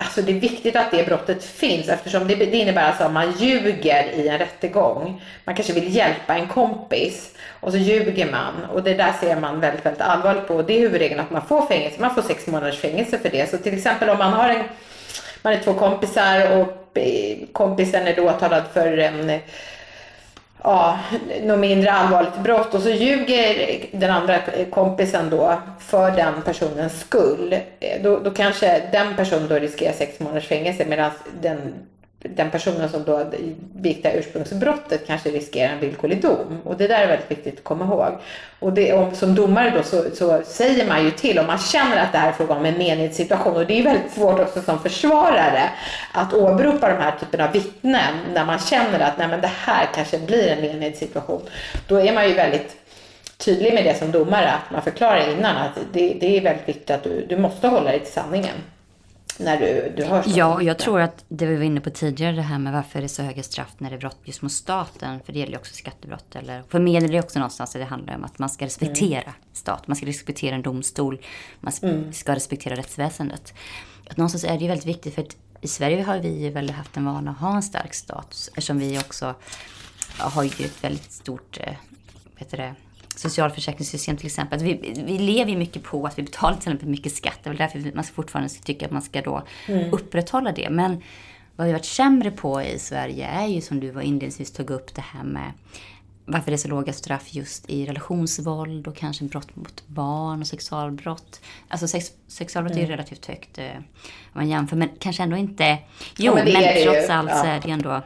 Alltså 0.00 0.22
det 0.22 0.32
är 0.32 0.40
viktigt 0.40 0.76
att 0.76 0.90
det 0.90 1.06
brottet 1.06 1.44
finns 1.44 1.88
eftersom 1.88 2.28
det, 2.28 2.34
det 2.34 2.56
innebär 2.56 2.82
alltså 2.82 3.04
att 3.04 3.12
man 3.12 3.32
ljuger 3.32 4.04
i 4.14 4.28
en 4.28 4.38
rättegång. 4.38 5.22
Man 5.44 5.54
kanske 5.54 5.72
vill 5.72 5.96
hjälpa 5.96 6.34
en 6.36 6.48
kompis 6.48 7.30
och 7.60 7.72
så 7.72 7.78
ljuger 7.78 8.30
man 8.30 8.64
och 8.72 8.82
det 8.82 8.94
där 8.94 9.12
ser 9.20 9.40
man 9.40 9.60
väldigt, 9.60 9.86
väldigt 9.86 10.02
allvarligt 10.02 10.48
på. 10.48 10.62
Det 10.62 10.76
är 10.76 10.80
huvudregeln 10.80 11.20
att 11.20 11.30
man 11.30 11.46
får 11.46 11.66
fängelse. 11.66 12.00
Man 12.00 12.14
får 12.14 12.22
sex 12.22 12.46
månaders 12.46 12.80
fängelse 12.80 13.18
för 13.18 13.28
det. 13.28 13.50
Så 13.50 13.58
till 13.58 13.74
exempel 13.74 14.10
om 14.10 14.18
man 14.18 14.32
har 14.32 14.48
en 14.48 14.64
man 15.42 15.52
är 15.52 15.60
två 15.60 15.74
kompisar 15.74 16.60
och 16.60 16.98
eh, 16.98 17.38
kompisen 17.52 18.06
är 18.06 18.16
då 18.16 18.22
åtalad 18.22 18.62
för 18.72 18.98
en 18.98 19.40
ja, 20.62 20.98
något 21.42 21.58
mindre 21.58 21.92
allvarligt 21.92 22.38
brott 22.38 22.74
och 22.74 22.82
så 22.82 22.90
ljuger 22.90 23.86
den 23.92 24.10
andra 24.10 24.38
kompisen 24.70 25.30
då 25.30 25.54
för 25.78 26.10
den 26.10 26.42
personens 26.44 27.00
skull. 27.00 27.52
Eh, 27.80 28.02
då, 28.02 28.18
då 28.18 28.30
kanske 28.30 28.82
den 28.92 29.16
personen 29.16 29.48
då 29.48 29.54
riskerar 29.54 29.92
sex 29.92 30.20
månaders 30.20 30.48
fängelse 30.48 30.84
medan 30.84 31.10
den 31.40 31.74
den 32.20 32.50
personen 32.50 32.88
som 32.88 33.04
då 33.04 33.24
begick 33.74 34.02
det 34.02 34.12
ursprungsbrottet 34.12 35.06
kanske 35.06 35.30
riskerar 35.30 35.72
en 35.72 35.80
villkorlig 35.80 36.22
dom. 36.22 36.60
Och 36.64 36.76
det 36.76 36.86
där 36.86 37.00
är 37.00 37.06
väldigt 37.06 37.30
viktigt 37.30 37.58
att 37.58 37.64
komma 37.64 37.84
ihåg. 37.84 38.12
Och 38.58 38.72
det, 38.72 38.92
om, 38.92 39.14
som 39.14 39.34
domare 39.34 39.70
då 39.70 39.82
så, 39.82 40.04
så, 40.14 40.42
säger 40.46 40.86
man 40.86 41.04
ju 41.04 41.10
till 41.10 41.38
om 41.38 41.46
man 41.46 41.58
känner 41.58 41.96
att 41.96 42.12
det 42.12 42.18
här 42.18 42.28
är 42.28 42.32
fråga 42.32 42.54
om 42.54 42.64
en 42.64 42.78
menighetssituation. 42.78 43.56
Och 43.56 43.66
det 43.66 43.78
är 43.78 43.82
väldigt 43.82 44.12
svårt 44.12 44.40
också 44.40 44.62
som 44.62 44.78
försvarare 44.78 45.70
att 46.12 46.34
åberopa 46.34 46.88
de 46.88 47.02
här 47.02 47.18
typen 47.20 47.40
av 47.40 47.52
vittnen 47.52 48.14
när 48.34 48.44
man 48.44 48.58
känner 48.58 49.00
att 49.00 49.18
nej 49.18 49.28
men 49.28 49.40
det 49.40 49.50
här 49.64 49.88
kanske 49.94 50.18
blir 50.18 50.48
en 50.48 50.60
menighetssituation. 50.60 51.42
Då 51.88 52.00
är 52.00 52.12
man 52.12 52.28
ju 52.28 52.34
väldigt 52.34 52.76
tydlig 53.36 53.74
med 53.74 53.84
det 53.84 53.98
som 53.98 54.12
domare, 54.12 54.52
att 54.52 54.70
man 54.70 54.82
förklarar 54.82 55.30
innan 55.30 55.56
att 55.56 55.78
det, 55.92 56.16
det 56.20 56.36
är 56.36 56.40
väldigt 56.40 56.68
viktigt 56.68 56.90
att 56.90 57.04
du, 57.04 57.26
du 57.28 57.36
måste 57.36 57.68
hålla 57.68 57.90
dig 57.90 58.00
till 58.00 58.12
sanningen 58.12 58.54
när 59.38 59.60
du, 59.60 59.92
du 59.96 60.04
hör. 60.04 60.24
Ja, 60.26 60.54
och 60.54 60.62
jag 60.62 60.78
tror 60.78 61.00
att 61.00 61.24
det 61.28 61.46
vi 61.46 61.56
var 61.56 61.64
inne 61.64 61.80
på 61.80 61.90
tidigare, 61.90 62.36
det 62.36 62.42
här 62.42 62.58
med 62.58 62.72
varför 62.72 62.98
det 62.98 63.06
är 63.06 63.08
så 63.08 63.22
höga 63.22 63.42
straff 63.42 63.74
när 63.78 63.90
det 63.90 63.96
är 63.96 64.00
brott 64.00 64.18
just 64.24 64.42
mot 64.42 64.52
staten. 64.52 65.20
För 65.24 65.32
det 65.32 65.38
gäller 65.38 65.52
ju 65.52 65.58
också 65.58 65.74
skattebrott. 65.74 66.36
Eller, 66.36 66.62
för 66.68 66.80
mig 66.80 66.96
är 66.96 67.00
det 67.00 67.20
också 67.20 67.38
någonstans 67.38 67.76
att 67.76 67.80
det 67.82 67.86
handlar 67.86 68.14
om 68.14 68.24
att 68.24 68.38
man 68.38 68.50
ska 68.50 68.64
respektera 68.64 69.22
mm. 69.22 69.34
stat. 69.52 69.86
Man 69.86 69.96
ska 69.96 70.06
respektera 70.06 70.54
en 70.54 70.62
domstol. 70.62 71.20
Man 71.60 71.72
ska, 71.72 71.86
mm. 71.86 72.12
ska 72.12 72.34
respektera 72.34 72.76
rättsväsendet. 72.76 73.54
Att 74.10 74.16
någonstans 74.16 74.44
är 74.44 74.52
det 74.52 74.62
ju 74.62 74.68
väldigt 74.68 74.86
viktigt 74.86 75.14
för 75.14 75.22
att 75.22 75.36
i 75.60 75.68
Sverige 75.68 76.02
har 76.02 76.18
vi 76.18 76.50
väl 76.50 76.70
haft 76.70 76.96
en 76.96 77.04
vana 77.04 77.30
att 77.30 77.38
ha 77.38 77.56
en 77.56 77.62
stark 77.62 77.94
stat. 77.94 78.48
Eftersom 78.48 78.78
vi 78.78 78.98
också 78.98 79.34
har 80.18 80.42
ju 80.42 80.48
ett 80.48 80.84
väldigt 80.84 81.12
stort, 81.12 81.58
eh, 81.60 81.72
vad 82.24 82.38
heter 82.38 82.56
det, 82.56 82.74
socialförsäkringssystem 83.18 84.16
till 84.16 84.26
exempel. 84.26 84.58
Vi, 84.58 85.02
vi 85.06 85.18
lever 85.18 85.50
ju 85.50 85.56
mycket 85.56 85.82
på 85.82 86.06
att 86.06 86.18
vi 86.18 86.22
betalar 86.22 86.56
till 86.56 86.58
exempel 86.58 86.88
mycket 86.88 87.12
skatt. 87.12 87.38
Det 87.42 87.50
är 87.50 87.54
väl 87.54 87.58
därför 87.58 87.92
man 87.94 88.04
fortfarande 88.04 88.48
tycker 88.48 88.86
att 88.86 88.92
man 88.92 89.02
ska 89.02 89.22
då 89.22 89.42
mm. 89.66 89.92
upprätthålla 89.92 90.52
det. 90.52 90.70
Men 90.70 91.02
vad 91.56 91.66
vi 91.66 91.72
varit 91.72 91.84
sämre 91.84 92.30
på 92.30 92.62
i 92.62 92.78
Sverige 92.78 93.26
är 93.26 93.46
ju 93.46 93.60
som 93.60 93.80
du 93.80 93.90
var 93.90 94.02
inledningsvis 94.02 94.52
tog 94.52 94.70
upp 94.70 94.94
det 94.94 95.04
här 95.12 95.24
med 95.24 95.52
varför 96.24 96.50
det 96.50 96.54
är 96.54 96.58
så 96.58 96.68
låga 96.68 96.92
straff 96.92 97.34
just 97.34 97.70
i 97.70 97.86
relationsvåld 97.86 98.86
och 98.86 98.96
kanske 98.96 99.24
brott 99.24 99.56
mot 99.56 99.82
barn 99.86 100.40
och 100.40 100.46
sexualbrott. 100.46 101.40
Alltså 101.68 101.88
sex, 101.88 102.06
sexualbrott 102.26 102.72
mm. 102.72 102.84
är 102.84 102.86
ju 102.88 102.94
mm. 102.94 102.96
relativt 102.96 103.26
högt 103.26 103.58
eh, 103.58 103.76
om 103.76 104.32
man 104.32 104.48
jämför, 104.48 104.76
men 104.76 104.88
kanske 104.98 105.22
ändå 105.22 105.36
inte... 105.36 105.78
Jo, 106.16 106.38
ja, 106.38 106.44
men, 106.44 106.52
men 106.52 106.82
trots 106.84 107.10
allt 107.10 107.30
ja. 107.30 107.36
så 107.36 107.46
är 107.46 107.60
det 107.60 107.70
ändå 107.70 108.02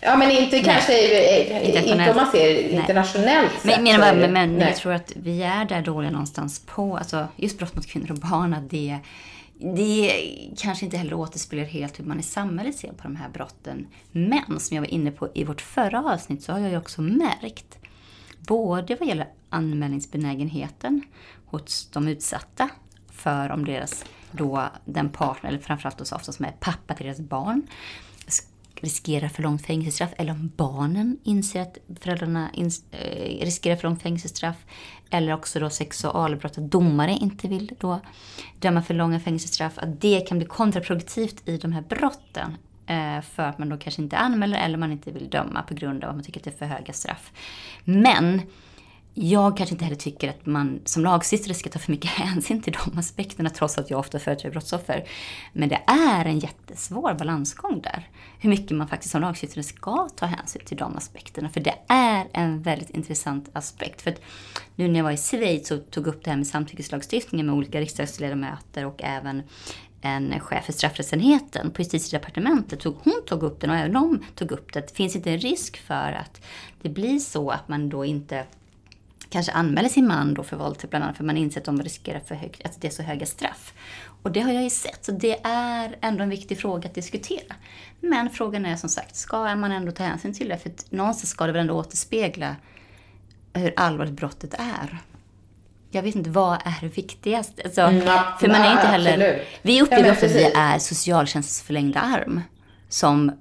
Ja, 0.00 0.16
men 0.16 0.30
inte 0.30 0.56
nej. 0.56 0.64
kanske 0.64 1.66
inte 1.66 2.10
om 2.10 2.16
man 2.16 2.30
ser 2.30 2.68
internationellt 2.68 3.52
sett. 3.52 3.64
Men, 3.64 3.84
men, 3.84 4.00
men, 4.00 4.32
men, 4.32 4.32
men 4.32 4.60
jag 4.60 4.76
tror 4.76 4.92
att 4.92 5.12
vi 5.16 5.42
är 5.42 5.64
där 5.64 5.82
dåliga 5.82 6.10
någonstans 6.10 6.62
på, 6.66 6.96
alltså 6.96 7.28
just 7.36 7.58
brott 7.58 7.76
mot 7.76 7.86
kvinnor 7.86 8.10
och 8.10 8.18
barn, 8.18 8.54
att 8.54 8.70
det, 8.70 8.98
det 9.58 10.12
kanske 10.58 10.84
inte 10.84 10.96
heller 10.96 11.14
återspeglar 11.14 11.64
helt 11.64 11.98
hur 11.98 12.04
man 12.04 12.20
i 12.20 12.22
samhället 12.22 12.76
ser 12.76 12.88
på 12.88 13.02
de 13.02 13.16
här 13.16 13.28
brotten. 13.28 13.86
Men 14.12 14.60
som 14.60 14.74
jag 14.74 14.82
var 14.82 14.90
inne 14.90 15.10
på 15.10 15.28
i 15.34 15.44
vårt 15.44 15.60
förra 15.60 16.12
avsnitt 16.12 16.42
så 16.42 16.52
har 16.52 16.58
jag 16.58 16.70
ju 16.70 16.76
också 16.76 17.02
märkt, 17.02 17.78
både 18.38 18.96
vad 19.00 19.08
gäller 19.08 19.28
anmälningsbenägenheten 19.50 21.02
hos 21.46 21.88
de 21.92 22.08
utsatta, 22.08 22.68
för 23.12 23.50
om 23.52 23.64
deras 23.64 24.04
då 24.30 24.64
den 24.84 25.08
partner, 25.08 25.50
eller 25.50 25.60
framförallt 25.60 25.98
då 25.98 26.04
så 26.04 26.16
ofta 26.16 26.32
som 26.32 26.44
är 26.44 26.52
pappa 26.60 26.94
till 26.94 27.06
deras 27.06 27.20
barn, 27.20 27.62
riskerar 28.80 29.28
för 29.28 29.42
långt 29.42 29.66
fängelsestraff 29.66 30.10
eller 30.16 30.32
om 30.32 30.52
barnen 30.56 31.18
inser 31.22 31.62
att 31.62 31.78
föräldrarna 32.00 32.50
ins 32.54 32.84
äh, 32.90 33.44
riskerar 33.44 33.76
för 33.76 33.88
långt 33.88 34.02
fängelsestraff. 34.02 34.56
Eller 35.10 35.34
också 35.34 35.60
då 35.60 35.70
sexualbrott, 35.70 36.58
att 36.58 36.70
domare 36.70 37.12
inte 37.12 37.48
vill 37.48 37.72
då 37.78 38.00
döma 38.58 38.82
för 38.82 38.94
långa 38.94 39.20
fängelsestraff. 39.20 39.72
Att 39.76 40.00
det 40.00 40.20
kan 40.20 40.38
bli 40.38 40.46
kontraproduktivt 40.46 41.48
i 41.48 41.56
de 41.56 41.72
här 41.72 41.82
brotten. 41.82 42.56
Äh, 42.86 43.22
för 43.22 43.42
att 43.42 43.58
man 43.58 43.68
då 43.68 43.76
kanske 43.76 44.02
inte 44.02 44.16
anmäler 44.16 44.58
eller 44.58 44.78
man 44.78 44.92
inte 44.92 45.10
vill 45.10 45.30
döma 45.30 45.62
på 45.62 45.74
grund 45.74 46.04
av 46.04 46.10
att 46.10 46.16
man 46.16 46.24
tycker 46.24 46.40
att 46.40 46.44
det 46.44 46.50
är 46.50 46.58
för 46.58 46.66
höga 46.66 46.92
straff. 46.92 47.32
Men 47.84 48.42
jag 49.22 49.56
kanske 49.56 49.74
inte 49.74 49.84
heller 49.84 49.96
tycker 49.96 50.28
att 50.28 50.46
man 50.46 50.80
som 50.84 51.02
lagstiftare 51.02 51.54
ska 51.54 51.70
ta 51.70 51.78
för 51.78 51.92
mycket 51.92 52.10
hänsyn 52.10 52.62
till 52.62 52.76
de 52.84 52.98
aspekterna 52.98 53.50
trots 53.50 53.78
att 53.78 53.90
jag 53.90 53.98
ofta 53.98 54.18
företräder 54.18 54.52
brottsoffer. 54.52 55.08
Men 55.52 55.68
det 55.68 55.82
är 55.86 56.24
en 56.24 56.38
jättesvår 56.38 57.14
balansgång 57.14 57.80
där. 57.80 58.08
Hur 58.38 58.50
mycket 58.50 58.76
man 58.76 58.88
faktiskt 58.88 59.12
som 59.12 59.20
lagstiftare 59.20 59.62
ska 59.62 60.08
ta 60.16 60.26
hänsyn 60.26 60.62
till 60.64 60.76
de 60.76 60.96
aspekterna. 60.96 61.48
För 61.48 61.60
det 61.60 61.74
är 61.88 62.26
en 62.32 62.62
väldigt 62.62 62.90
intressant 62.90 63.50
aspekt. 63.52 64.02
För 64.02 64.10
att 64.10 64.20
nu 64.76 64.88
när 64.88 64.98
jag 64.98 65.04
var 65.04 65.12
i 65.12 65.16
Schweiz 65.16 65.70
och 65.70 65.90
tog 65.90 66.06
upp 66.06 66.24
det 66.24 66.30
här 66.30 66.36
med 66.36 66.46
samtyckeslagstiftningen 66.46 67.46
med 67.46 67.54
olika 67.54 67.80
riksdagsledamöter 67.80 68.86
och 68.86 69.02
även 69.02 69.42
en 70.00 70.40
chef 70.40 70.64
för 70.64 70.72
straffrättsenheten 70.72 71.70
på 71.70 71.82
justitiedepartementet, 71.82 72.80
tog, 72.80 72.96
hon 73.02 73.22
tog 73.26 73.42
upp 73.42 73.60
den 73.60 73.70
och 73.70 73.76
även 73.76 73.92
de 73.92 74.24
tog 74.34 74.52
upp 74.52 74.72
det. 74.72 74.80
Det 74.80 74.94
finns 74.94 75.16
inte 75.16 75.30
en 75.30 75.38
risk 75.38 75.76
för 75.76 76.12
att 76.12 76.40
det 76.82 76.88
blir 76.88 77.18
så 77.18 77.50
att 77.50 77.68
man 77.68 77.88
då 77.88 78.04
inte 78.04 78.44
kanske 79.30 79.52
anmäler 79.52 79.88
sin 79.88 80.06
man 80.06 80.34
då 80.34 80.42
för 80.42 80.56
våldtäkt 80.56 80.90
bland 80.90 81.04
annat 81.04 81.16
för 81.16 81.24
man 81.24 81.36
inser 81.36 81.60
att 81.60 81.64
de 81.64 81.82
riskerar 81.82 82.20
för 82.20 82.34
högt, 82.34 82.66
att 82.66 82.80
det 82.80 82.86
är 82.86 82.92
så 82.92 83.02
höga 83.02 83.26
straff. 83.26 83.74
Och 84.22 84.32
det 84.32 84.40
har 84.40 84.52
jag 84.52 84.62
ju 84.62 84.70
sett, 84.70 85.04
så 85.04 85.12
det 85.12 85.40
är 85.44 85.96
ändå 86.00 86.22
en 86.22 86.30
viktig 86.30 86.58
fråga 86.58 86.88
att 86.88 86.94
diskutera. 86.94 87.54
Men 88.00 88.30
frågan 88.30 88.66
är 88.66 88.76
som 88.76 88.88
sagt, 88.88 89.16
ska 89.16 89.54
man 89.54 89.72
ändå 89.72 89.92
ta 89.92 90.04
hänsyn 90.04 90.34
till 90.34 90.48
det? 90.48 90.58
För 90.58 90.72
någonstans 90.90 91.30
ska 91.30 91.46
det 91.46 91.52
väl 91.52 91.60
ändå 91.60 91.74
återspegla 91.74 92.56
hur 93.52 93.72
allvarligt 93.76 94.14
brottet 94.14 94.54
är. 94.54 94.98
Jag 95.90 96.02
vet 96.02 96.14
inte, 96.14 96.30
vad 96.30 96.58
är 96.64 96.88
viktigast? 96.88 97.60
Alltså, 97.64 97.80
mm, 97.80 98.02
för 98.40 98.48
man 98.48 98.60
är 98.60 98.72
inte 98.72 98.86
heller... 98.86 99.12
Absolut. 99.12 99.42
Vi 99.62 99.82
upplever 99.82 100.06
ja, 100.06 100.12
ofta 100.12 100.26
att 100.26 100.32
vi 100.32 100.44
är 100.44 100.78
socialtjänstens 100.78 101.62
förlängda 101.62 102.00
arm. 102.00 102.40
Som, 102.92 103.32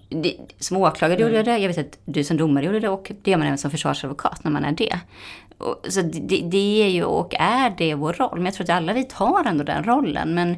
som 0.59 0.77
åklagare 0.77 1.21
mm. 1.21 1.33
gjorde 1.33 1.51
det, 1.51 1.57
jag 1.57 1.67
vet 1.67 1.77
att 1.77 1.99
du 2.05 2.23
som 2.23 2.37
domare 2.37 2.65
gjorde 2.65 2.79
det 2.79 2.89
och 2.89 3.11
det 3.21 3.31
gör 3.31 3.37
man 3.37 3.47
även 3.47 3.57
som 3.57 3.71
försvarsadvokat 3.71 4.43
när 4.43 4.51
man 4.51 4.65
är 4.65 4.71
det 4.71 4.99
så 5.89 6.01
det, 6.01 6.41
det, 6.41 6.83
är 6.83 6.89
ju 6.89 7.03
och 7.03 7.35
är 7.39 7.69
det 7.77 7.95
vår 7.95 8.13
roll. 8.13 8.35
Men 8.35 8.45
jag 8.45 8.53
tror 8.53 8.63
att 8.63 8.69
alla 8.69 8.93
vi 8.93 9.03
tar 9.03 9.47
ändå 9.47 9.63
den 9.63 9.83
rollen. 9.83 10.33
Men 10.33 10.55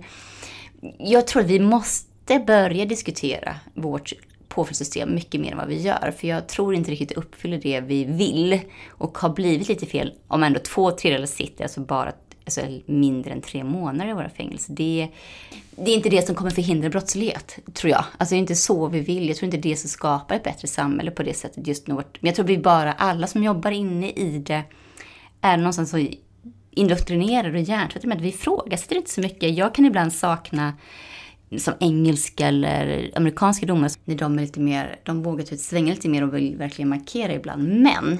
jag 0.97 1.27
tror 1.27 1.41
att 1.41 1.49
vi 1.49 1.59
måste 1.59 2.39
börja 2.39 2.85
diskutera 2.85 3.55
vårt 3.73 4.13
påföljdssystem 4.47 5.15
mycket 5.15 5.41
mer 5.41 5.51
än 5.51 5.57
vad 5.57 5.67
vi 5.67 5.81
gör. 5.81 6.13
För 6.17 6.27
jag 6.27 6.47
tror 6.47 6.75
inte 6.75 6.91
riktigt 6.91 7.09
det 7.09 7.15
uppfyller 7.15 7.57
det 7.57 7.81
vi 7.81 8.05
vill. 8.05 8.59
Och 8.89 9.17
har 9.17 9.29
blivit 9.29 9.67
lite 9.67 9.85
fel 9.85 10.13
om 10.27 10.43
ändå 10.43 10.59
två 10.59 10.91
tredjedelar 10.91 11.27
sitter, 11.27 11.63
alltså 11.63 11.81
bara 11.81 12.11
alltså 12.45 12.61
mindre 12.85 13.31
än 13.31 13.41
tre 13.41 13.63
månader 13.63 14.11
i 14.11 14.13
våra 14.13 14.29
fängelser. 14.29 14.73
Det, 14.73 15.07
det 15.75 15.91
är 15.91 15.95
inte 15.95 16.09
det 16.09 16.21
som 16.27 16.35
kommer 16.35 16.51
förhindra 16.51 16.89
brottslighet, 16.89 17.59
tror 17.73 17.91
jag. 17.91 18.03
Alltså 18.17 18.35
det 18.35 18.37
är 18.37 18.39
inte 18.39 18.55
så 18.55 18.87
vi 18.87 18.99
vill. 18.99 19.27
Jag 19.27 19.37
tror 19.37 19.45
inte 19.45 19.57
det 19.57 19.69
är 19.69 19.71
det 19.71 19.77
som 19.77 19.89
skapar 19.89 20.35
ett 20.35 20.43
bättre 20.43 20.67
samhälle 20.67 21.11
på 21.11 21.23
det 21.23 21.33
sättet 21.33 21.67
just 21.67 21.87
nu. 21.87 21.93
Men 21.93 22.03
jag 22.19 22.35
tror 22.35 22.45
vi 22.45 22.57
bara, 22.57 22.93
alla 22.93 23.27
som 23.27 23.43
jobbar 23.43 23.71
inne 23.71 24.09
i 24.09 24.37
det, 24.37 24.63
är 25.41 25.57
någonstans 25.57 25.89
så 25.89 26.07
indoktrinerade 26.71 27.59
och 27.59 27.63
hjärntvättade 27.63 28.07
med 28.07 28.17
att 28.17 28.23
vi 28.23 28.29
ifrågasätter 28.29 28.95
inte 28.95 29.09
så 29.09 29.21
mycket. 29.21 29.57
Jag 29.57 29.75
kan 29.75 29.85
ibland 29.85 30.13
sakna 30.13 30.73
som 31.57 31.73
engelska 31.79 32.47
eller 32.47 33.11
amerikanska 33.15 33.65
domare, 33.65 33.89
när 34.05 34.15
de 34.15 34.37
är 34.37 34.41
lite 34.41 34.59
mer, 34.59 34.99
de 35.03 35.23
vågar 35.23 35.45
typ 35.45 35.59
svänga 35.59 35.93
lite 35.93 36.09
mer 36.09 36.23
och 36.23 36.35
vill 36.35 36.57
verkligen 36.57 36.89
markera 36.89 37.33
ibland. 37.33 37.67
Men 37.67 38.19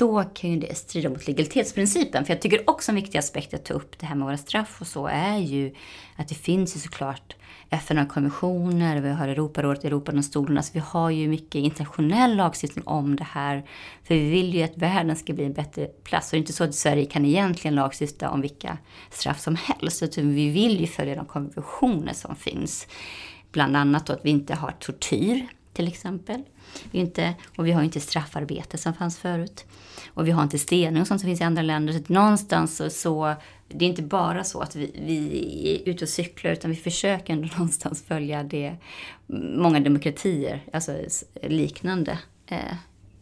då 0.00 0.24
kan 0.34 0.50
ju 0.50 0.58
det 0.60 0.74
strida 0.74 1.08
mot 1.08 1.26
legalitetsprincipen. 1.26 2.24
För 2.24 2.32
jag 2.32 2.42
tycker 2.42 2.70
också 2.70 2.92
en 2.92 2.96
viktig 2.96 3.18
aspekt 3.18 3.54
att 3.54 3.64
ta 3.64 3.74
upp 3.74 3.98
det 3.98 4.06
här 4.06 4.14
med 4.14 4.24
våra 4.24 4.36
straff 4.36 4.80
och 4.80 4.86
så 4.86 5.06
är 5.06 5.38
ju 5.38 5.74
att 6.16 6.28
det 6.28 6.34
finns 6.34 6.76
ju 6.76 6.80
såklart 6.80 7.36
FN 7.70 7.98
har 7.98 8.06
konventioner, 8.06 9.00
vi 9.00 9.08
har 9.08 9.28
Europarådet, 9.28 9.84
Europadomstolen. 9.84 10.56
Alltså 10.56 10.72
vi 10.74 10.80
har 10.80 11.10
ju 11.10 11.28
mycket 11.28 11.54
internationell 11.54 12.36
lagstiftning 12.36 12.86
om 12.86 13.16
det 13.16 13.24
här. 13.24 13.64
För 14.04 14.14
vi 14.14 14.30
vill 14.30 14.54
ju 14.54 14.62
att 14.62 14.76
världen 14.76 15.16
ska 15.16 15.32
bli 15.32 15.44
en 15.44 15.52
bättre 15.52 15.86
plats. 15.86 16.26
Och 16.26 16.30
det 16.30 16.36
är 16.36 16.38
inte 16.38 16.52
så 16.52 16.64
att 16.64 16.74
Sverige 16.74 17.04
kan 17.04 17.24
egentligen 17.24 17.74
lagstifta 17.74 18.30
om 18.30 18.40
vilka 18.40 18.78
straff 19.10 19.40
som 19.40 19.56
helst. 19.56 20.02
Utan 20.02 20.34
vi 20.34 20.50
vill 20.50 20.80
ju 20.80 20.86
följa 20.86 21.14
de 21.14 21.24
konventioner 21.24 22.12
som 22.12 22.36
finns. 22.36 22.86
Bland 23.52 23.76
annat 23.76 24.06
då 24.06 24.12
att 24.12 24.24
vi 24.24 24.30
inte 24.30 24.54
har 24.54 24.70
tortyr 24.70 25.46
till 25.72 25.88
exempel. 25.88 26.42
Vi 26.90 26.98
inte, 26.98 27.34
och 27.56 27.66
vi 27.66 27.72
har 27.72 27.82
inte 27.82 28.00
straffarbete 28.00 28.78
som 28.78 28.94
fanns 28.94 29.18
förut. 29.18 29.64
Och 30.14 30.26
vi 30.26 30.30
har 30.30 30.42
inte 30.42 30.58
stening 30.58 31.02
och 31.02 31.08
sånt 31.08 31.20
som 31.20 31.28
finns 31.28 31.40
i 31.40 31.44
andra 31.44 31.62
länder. 31.62 31.92
Så 31.92 32.12
någonstans 32.12 32.76
så, 32.76 32.90
så 32.90 33.34
det 33.68 33.84
är 33.84 33.88
inte 33.88 34.02
bara 34.02 34.44
så 34.44 34.60
att 34.60 34.76
vi, 34.76 34.90
vi 35.06 35.80
är 35.86 35.90
ute 35.90 36.04
och 36.04 36.08
cyklar 36.08 36.52
utan 36.52 36.70
vi 36.70 36.76
försöker 36.76 37.32
ändå 37.32 37.48
någonstans 37.52 38.04
följa 38.08 38.42
det 38.42 38.76
många 39.56 39.80
demokratier, 39.80 40.62
alltså 40.72 40.92
liknande. 41.42 42.18
Eh, 42.46 42.58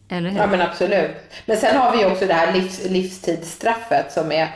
eller 0.09 0.29
hur? 0.29 0.37
Ja 0.37 0.47
men 0.47 0.61
absolut. 0.61 1.11
Men 1.45 1.57
sen 1.57 1.77
har 1.77 1.97
vi 1.97 2.05
också 2.05 2.25
det 2.25 2.33
här 2.33 2.53
livs, 2.53 2.85
livstidsstraffet 2.89 4.11
som 4.11 4.31
är 4.31 4.55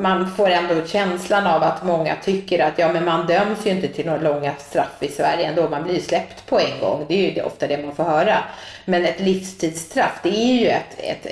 man 0.00 0.30
får 0.30 0.48
ändå 0.48 0.86
känslan 0.86 1.46
av 1.46 1.62
att 1.62 1.84
många 1.84 2.16
tycker 2.24 2.64
att 2.64 2.78
ja 2.78 2.92
men 2.92 3.04
man 3.04 3.26
döms 3.26 3.66
ju 3.66 3.70
inte 3.70 3.88
till 3.88 4.06
några 4.06 4.20
långa 4.20 4.54
straff 4.58 4.96
i 5.00 5.08
Sverige 5.08 5.46
ändå, 5.46 5.68
man 5.68 5.82
blir 5.82 6.00
släppt 6.00 6.46
på 6.46 6.58
en 6.58 6.80
gång. 6.80 7.04
Det 7.08 7.14
är 7.14 7.34
ju 7.34 7.42
ofta 7.42 7.66
det 7.66 7.78
man 7.78 7.94
får 7.94 8.04
höra. 8.04 8.38
Men 8.84 9.04
ett 9.04 9.20
livstidsstraff, 9.20 10.20
det 10.22 10.28
är 10.28 10.54
ju 10.54 10.66
ett, 10.66 10.96
ett 10.98 11.26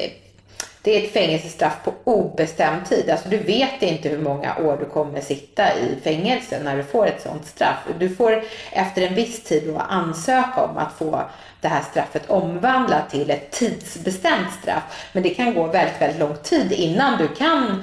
det 0.83 0.97
är 0.97 1.05
ett 1.05 1.13
fängelsestraff 1.13 1.77
på 1.85 1.93
obestämd 2.05 2.89
tid. 2.89 3.11
Alltså 3.11 3.29
du 3.29 3.37
vet 3.37 3.83
inte 3.83 4.09
hur 4.09 4.19
många 4.19 4.57
år 4.57 4.77
du 4.77 4.85
kommer 4.85 5.21
sitta 5.21 5.63
i 5.75 5.97
fängelse 6.05 6.61
när 6.65 6.77
du 6.77 6.83
får 6.83 7.07
ett 7.07 7.23
sådant 7.23 7.47
straff. 7.47 7.89
Du 7.99 8.09
får 8.09 8.43
efter 8.73 9.03
en 9.03 9.15
viss 9.15 9.45
tid 9.45 9.63
då 9.67 9.79
ansöka 9.79 10.63
om 10.63 10.77
att 10.77 10.93
få 10.93 11.23
det 11.61 11.69
här 11.69 11.83
straffet 11.83 12.31
omvandlat 12.31 13.11
till 13.11 13.31
ett 13.31 13.51
tidsbestämt 13.51 14.53
straff. 14.63 15.09
Men 15.13 15.23
det 15.23 15.31
kan 15.31 15.55
gå 15.55 15.67
väldigt, 15.67 16.01
väldigt 16.01 16.19
lång 16.19 16.37
tid 16.43 16.73
innan 16.73 17.19
du 17.19 17.29
kan 17.29 17.83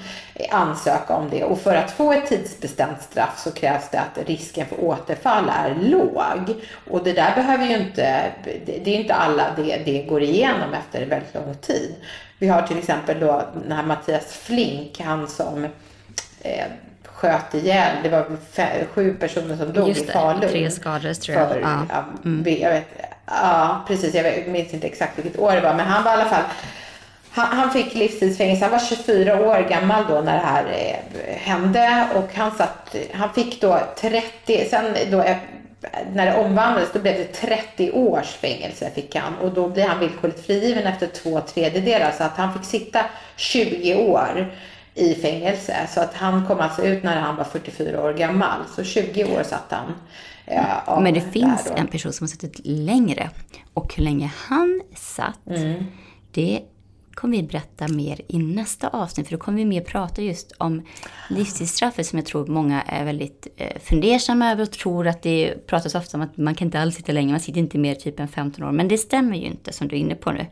ansöka 0.51 1.15
om 1.15 1.29
det. 1.29 1.43
Och 1.43 1.59
för 1.59 1.75
att 1.75 1.91
få 1.91 2.13
ett 2.13 2.27
tidsbestämt 2.27 3.01
straff 3.01 3.39
så 3.39 3.51
krävs 3.51 3.89
det 3.89 3.99
att 3.99 4.27
risken 4.27 4.67
för 4.67 4.83
återfall 4.83 5.49
är 5.49 5.75
låg. 5.75 6.55
Och 6.89 7.03
det 7.03 7.13
där 7.13 7.35
behöver 7.35 7.65
ju 7.65 7.77
inte, 7.77 8.31
det 8.65 8.87
är 8.87 8.99
inte 8.99 9.13
alla 9.13 9.43
det, 9.55 9.81
det 9.85 10.01
går 10.03 10.23
igenom 10.23 10.73
efter 10.73 11.05
väldigt 11.05 11.33
lång 11.33 11.55
tid. 11.55 11.95
Vi 12.37 12.47
har 12.47 12.61
till 12.61 12.77
exempel 12.77 13.19
då 13.19 13.43
den 13.63 13.71
här 13.71 13.83
Mattias 13.83 14.33
Flink, 14.33 14.99
han 14.99 15.27
som 15.27 15.63
eh, 16.41 16.65
sköt 17.05 17.53
ihjäl. 17.53 17.95
Det 18.03 18.09
var 18.09 18.25
sju 18.85 19.13
personer 19.13 19.57
som 19.57 19.73
dog 19.73 19.87
Just 19.87 20.01
i 20.01 20.11
Falun. 20.11 20.41
Det, 20.41 20.47
tre 20.49 20.71
skadades 20.71 21.19
tror 21.19 21.37
jag. 21.37 21.49
För, 21.49 21.59
ja. 21.59 22.05
mm. 22.25 22.61
jag 22.61 22.69
vet, 22.69 22.87
ja, 23.25 23.83
precis. 23.87 24.13
Jag 24.13 24.47
minns 24.47 24.73
inte 24.73 24.87
exakt 24.87 25.17
vilket 25.17 25.39
år 25.39 25.51
det 25.51 25.61
var. 25.61 25.73
Men 25.73 25.85
han 25.85 26.03
var 26.03 26.11
i 26.11 26.15
alla 26.15 26.29
fall 26.29 26.43
han, 27.35 27.57
han 27.57 27.71
fick 27.71 27.93
livstidsfängelse. 27.93 28.65
Han 28.65 28.71
var 28.71 28.79
24 28.79 29.39
år 29.39 29.69
gammal 29.69 30.03
då 30.09 30.21
när 30.21 30.33
det 30.33 30.45
här 30.45 30.65
eh, 30.65 31.35
hände. 31.37 32.07
Och 32.15 32.33
han, 32.33 32.51
satt, 32.51 32.95
han 33.13 33.33
fick 33.33 33.61
då 33.61 33.79
30, 33.97 34.67
sen 34.69 34.95
då 35.11 35.23
när 36.13 36.25
det 36.25 36.37
omvandlades 36.37 36.91
då 36.93 36.99
blev 36.99 37.17
det 37.17 37.25
30 37.25 37.91
års 37.91 38.27
fängelse 38.27 38.91
fick 38.95 39.15
han. 39.15 39.35
Och 39.37 39.53
då 39.53 39.69
blir 39.69 39.83
han 39.83 39.99
villkorligt 39.99 40.45
frigiven 40.45 40.87
efter 40.87 41.07
två 41.07 41.39
tredjedelar. 41.39 42.11
Så 42.17 42.23
att 42.23 42.37
han 42.37 42.53
fick 42.53 42.65
sitta 42.65 42.99
20 43.35 43.95
år 43.95 44.53
i 44.93 45.15
fängelse. 45.15 45.75
Så 45.89 46.01
att 46.01 46.13
han 46.13 46.47
kom 46.47 46.59
alltså 46.59 46.85
ut 46.85 47.03
när 47.03 47.15
han 47.15 47.35
var 47.35 47.43
44 47.43 48.03
år 48.03 48.13
gammal. 48.13 48.59
Så 48.75 48.83
20 48.83 49.23
år 49.23 49.43
satt 49.43 49.65
han. 49.69 49.93
Ja, 50.45 50.99
Men 51.03 51.13
det 51.13 51.21
finns 51.21 51.71
en 51.75 51.87
person 51.87 52.13
som 52.13 52.23
har 52.23 52.27
suttit 52.29 52.61
längre. 52.63 53.29
Och 53.73 53.95
hur 53.95 54.03
länge 54.03 54.31
han 54.35 54.81
satt, 54.95 55.47
mm. 55.47 55.85
det 56.31 56.61
kommer 57.15 57.37
vi 57.37 57.43
berätta 57.43 57.87
mer 57.87 58.21
i 58.27 58.37
nästa 58.37 58.87
avsnitt. 58.87 59.27
För 59.27 59.37
då 59.37 59.43
kommer 59.43 59.57
vi 59.57 59.65
mer 59.65 59.81
prata 59.81 60.21
just 60.21 60.51
om 60.57 60.81
livstidsstraffet 61.29 62.07
som 62.07 62.19
jag 62.19 62.25
tror 62.25 62.47
många 62.47 62.81
är 62.81 63.05
väldigt 63.05 63.47
eh, 63.57 63.79
fundersamma 63.81 64.51
över 64.51 64.63
och 64.63 64.71
tror 64.71 65.07
att 65.07 65.21
det 65.21 65.67
pratas 65.67 65.95
ofta 65.95 66.17
om 66.17 66.23
att 66.23 66.37
man 66.37 66.55
kan 66.55 66.67
inte 66.67 66.79
alls 66.79 66.95
sitta 66.95 67.11
länge, 67.11 67.31
man 67.31 67.39
sitter 67.39 67.59
inte 67.59 67.77
mer 67.77 67.95
typ 67.95 68.19
än 68.19 68.27
15 68.27 68.63
år. 68.63 68.71
Men 68.71 68.87
det 68.87 68.97
stämmer 68.97 69.37
ju 69.37 69.45
inte 69.45 69.73
som 69.73 69.87
du 69.87 69.95
är 69.95 69.99
inne 69.99 70.15
på 70.15 70.31
nu. 70.31 70.45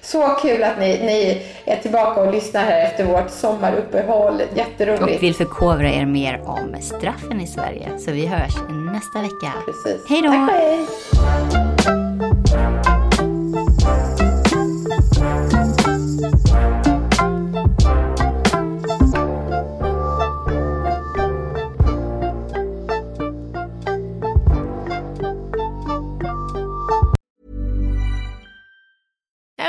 Så 0.00 0.28
kul 0.42 0.62
att 0.62 0.78
ni, 0.78 0.86
ni 0.86 1.42
är 1.64 1.76
tillbaka 1.76 2.20
och 2.20 2.32
lyssnar 2.32 2.64
här 2.64 2.86
efter 2.86 3.04
vårt 3.04 3.30
sommaruppehåll. 3.30 4.42
Jätteroligt. 4.54 5.02
Och 5.02 5.22
vill 5.22 5.34
förkovra 5.34 5.90
er 5.90 6.06
mer 6.06 6.42
om 6.44 6.76
straffen 6.80 7.40
i 7.40 7.46
Sverige. 7.46 7.88
Så 7.98 8.10
vi 8.10 8.26
hörs 8.26 8.54
nästa 8.92 9.22
vecka. 9.22 9.52
Precis. 9.66 10.08
Hej 10.08 10.22
då! 10.22 10.28
Tack, 10.28 10.50
hej. 10.50 12.27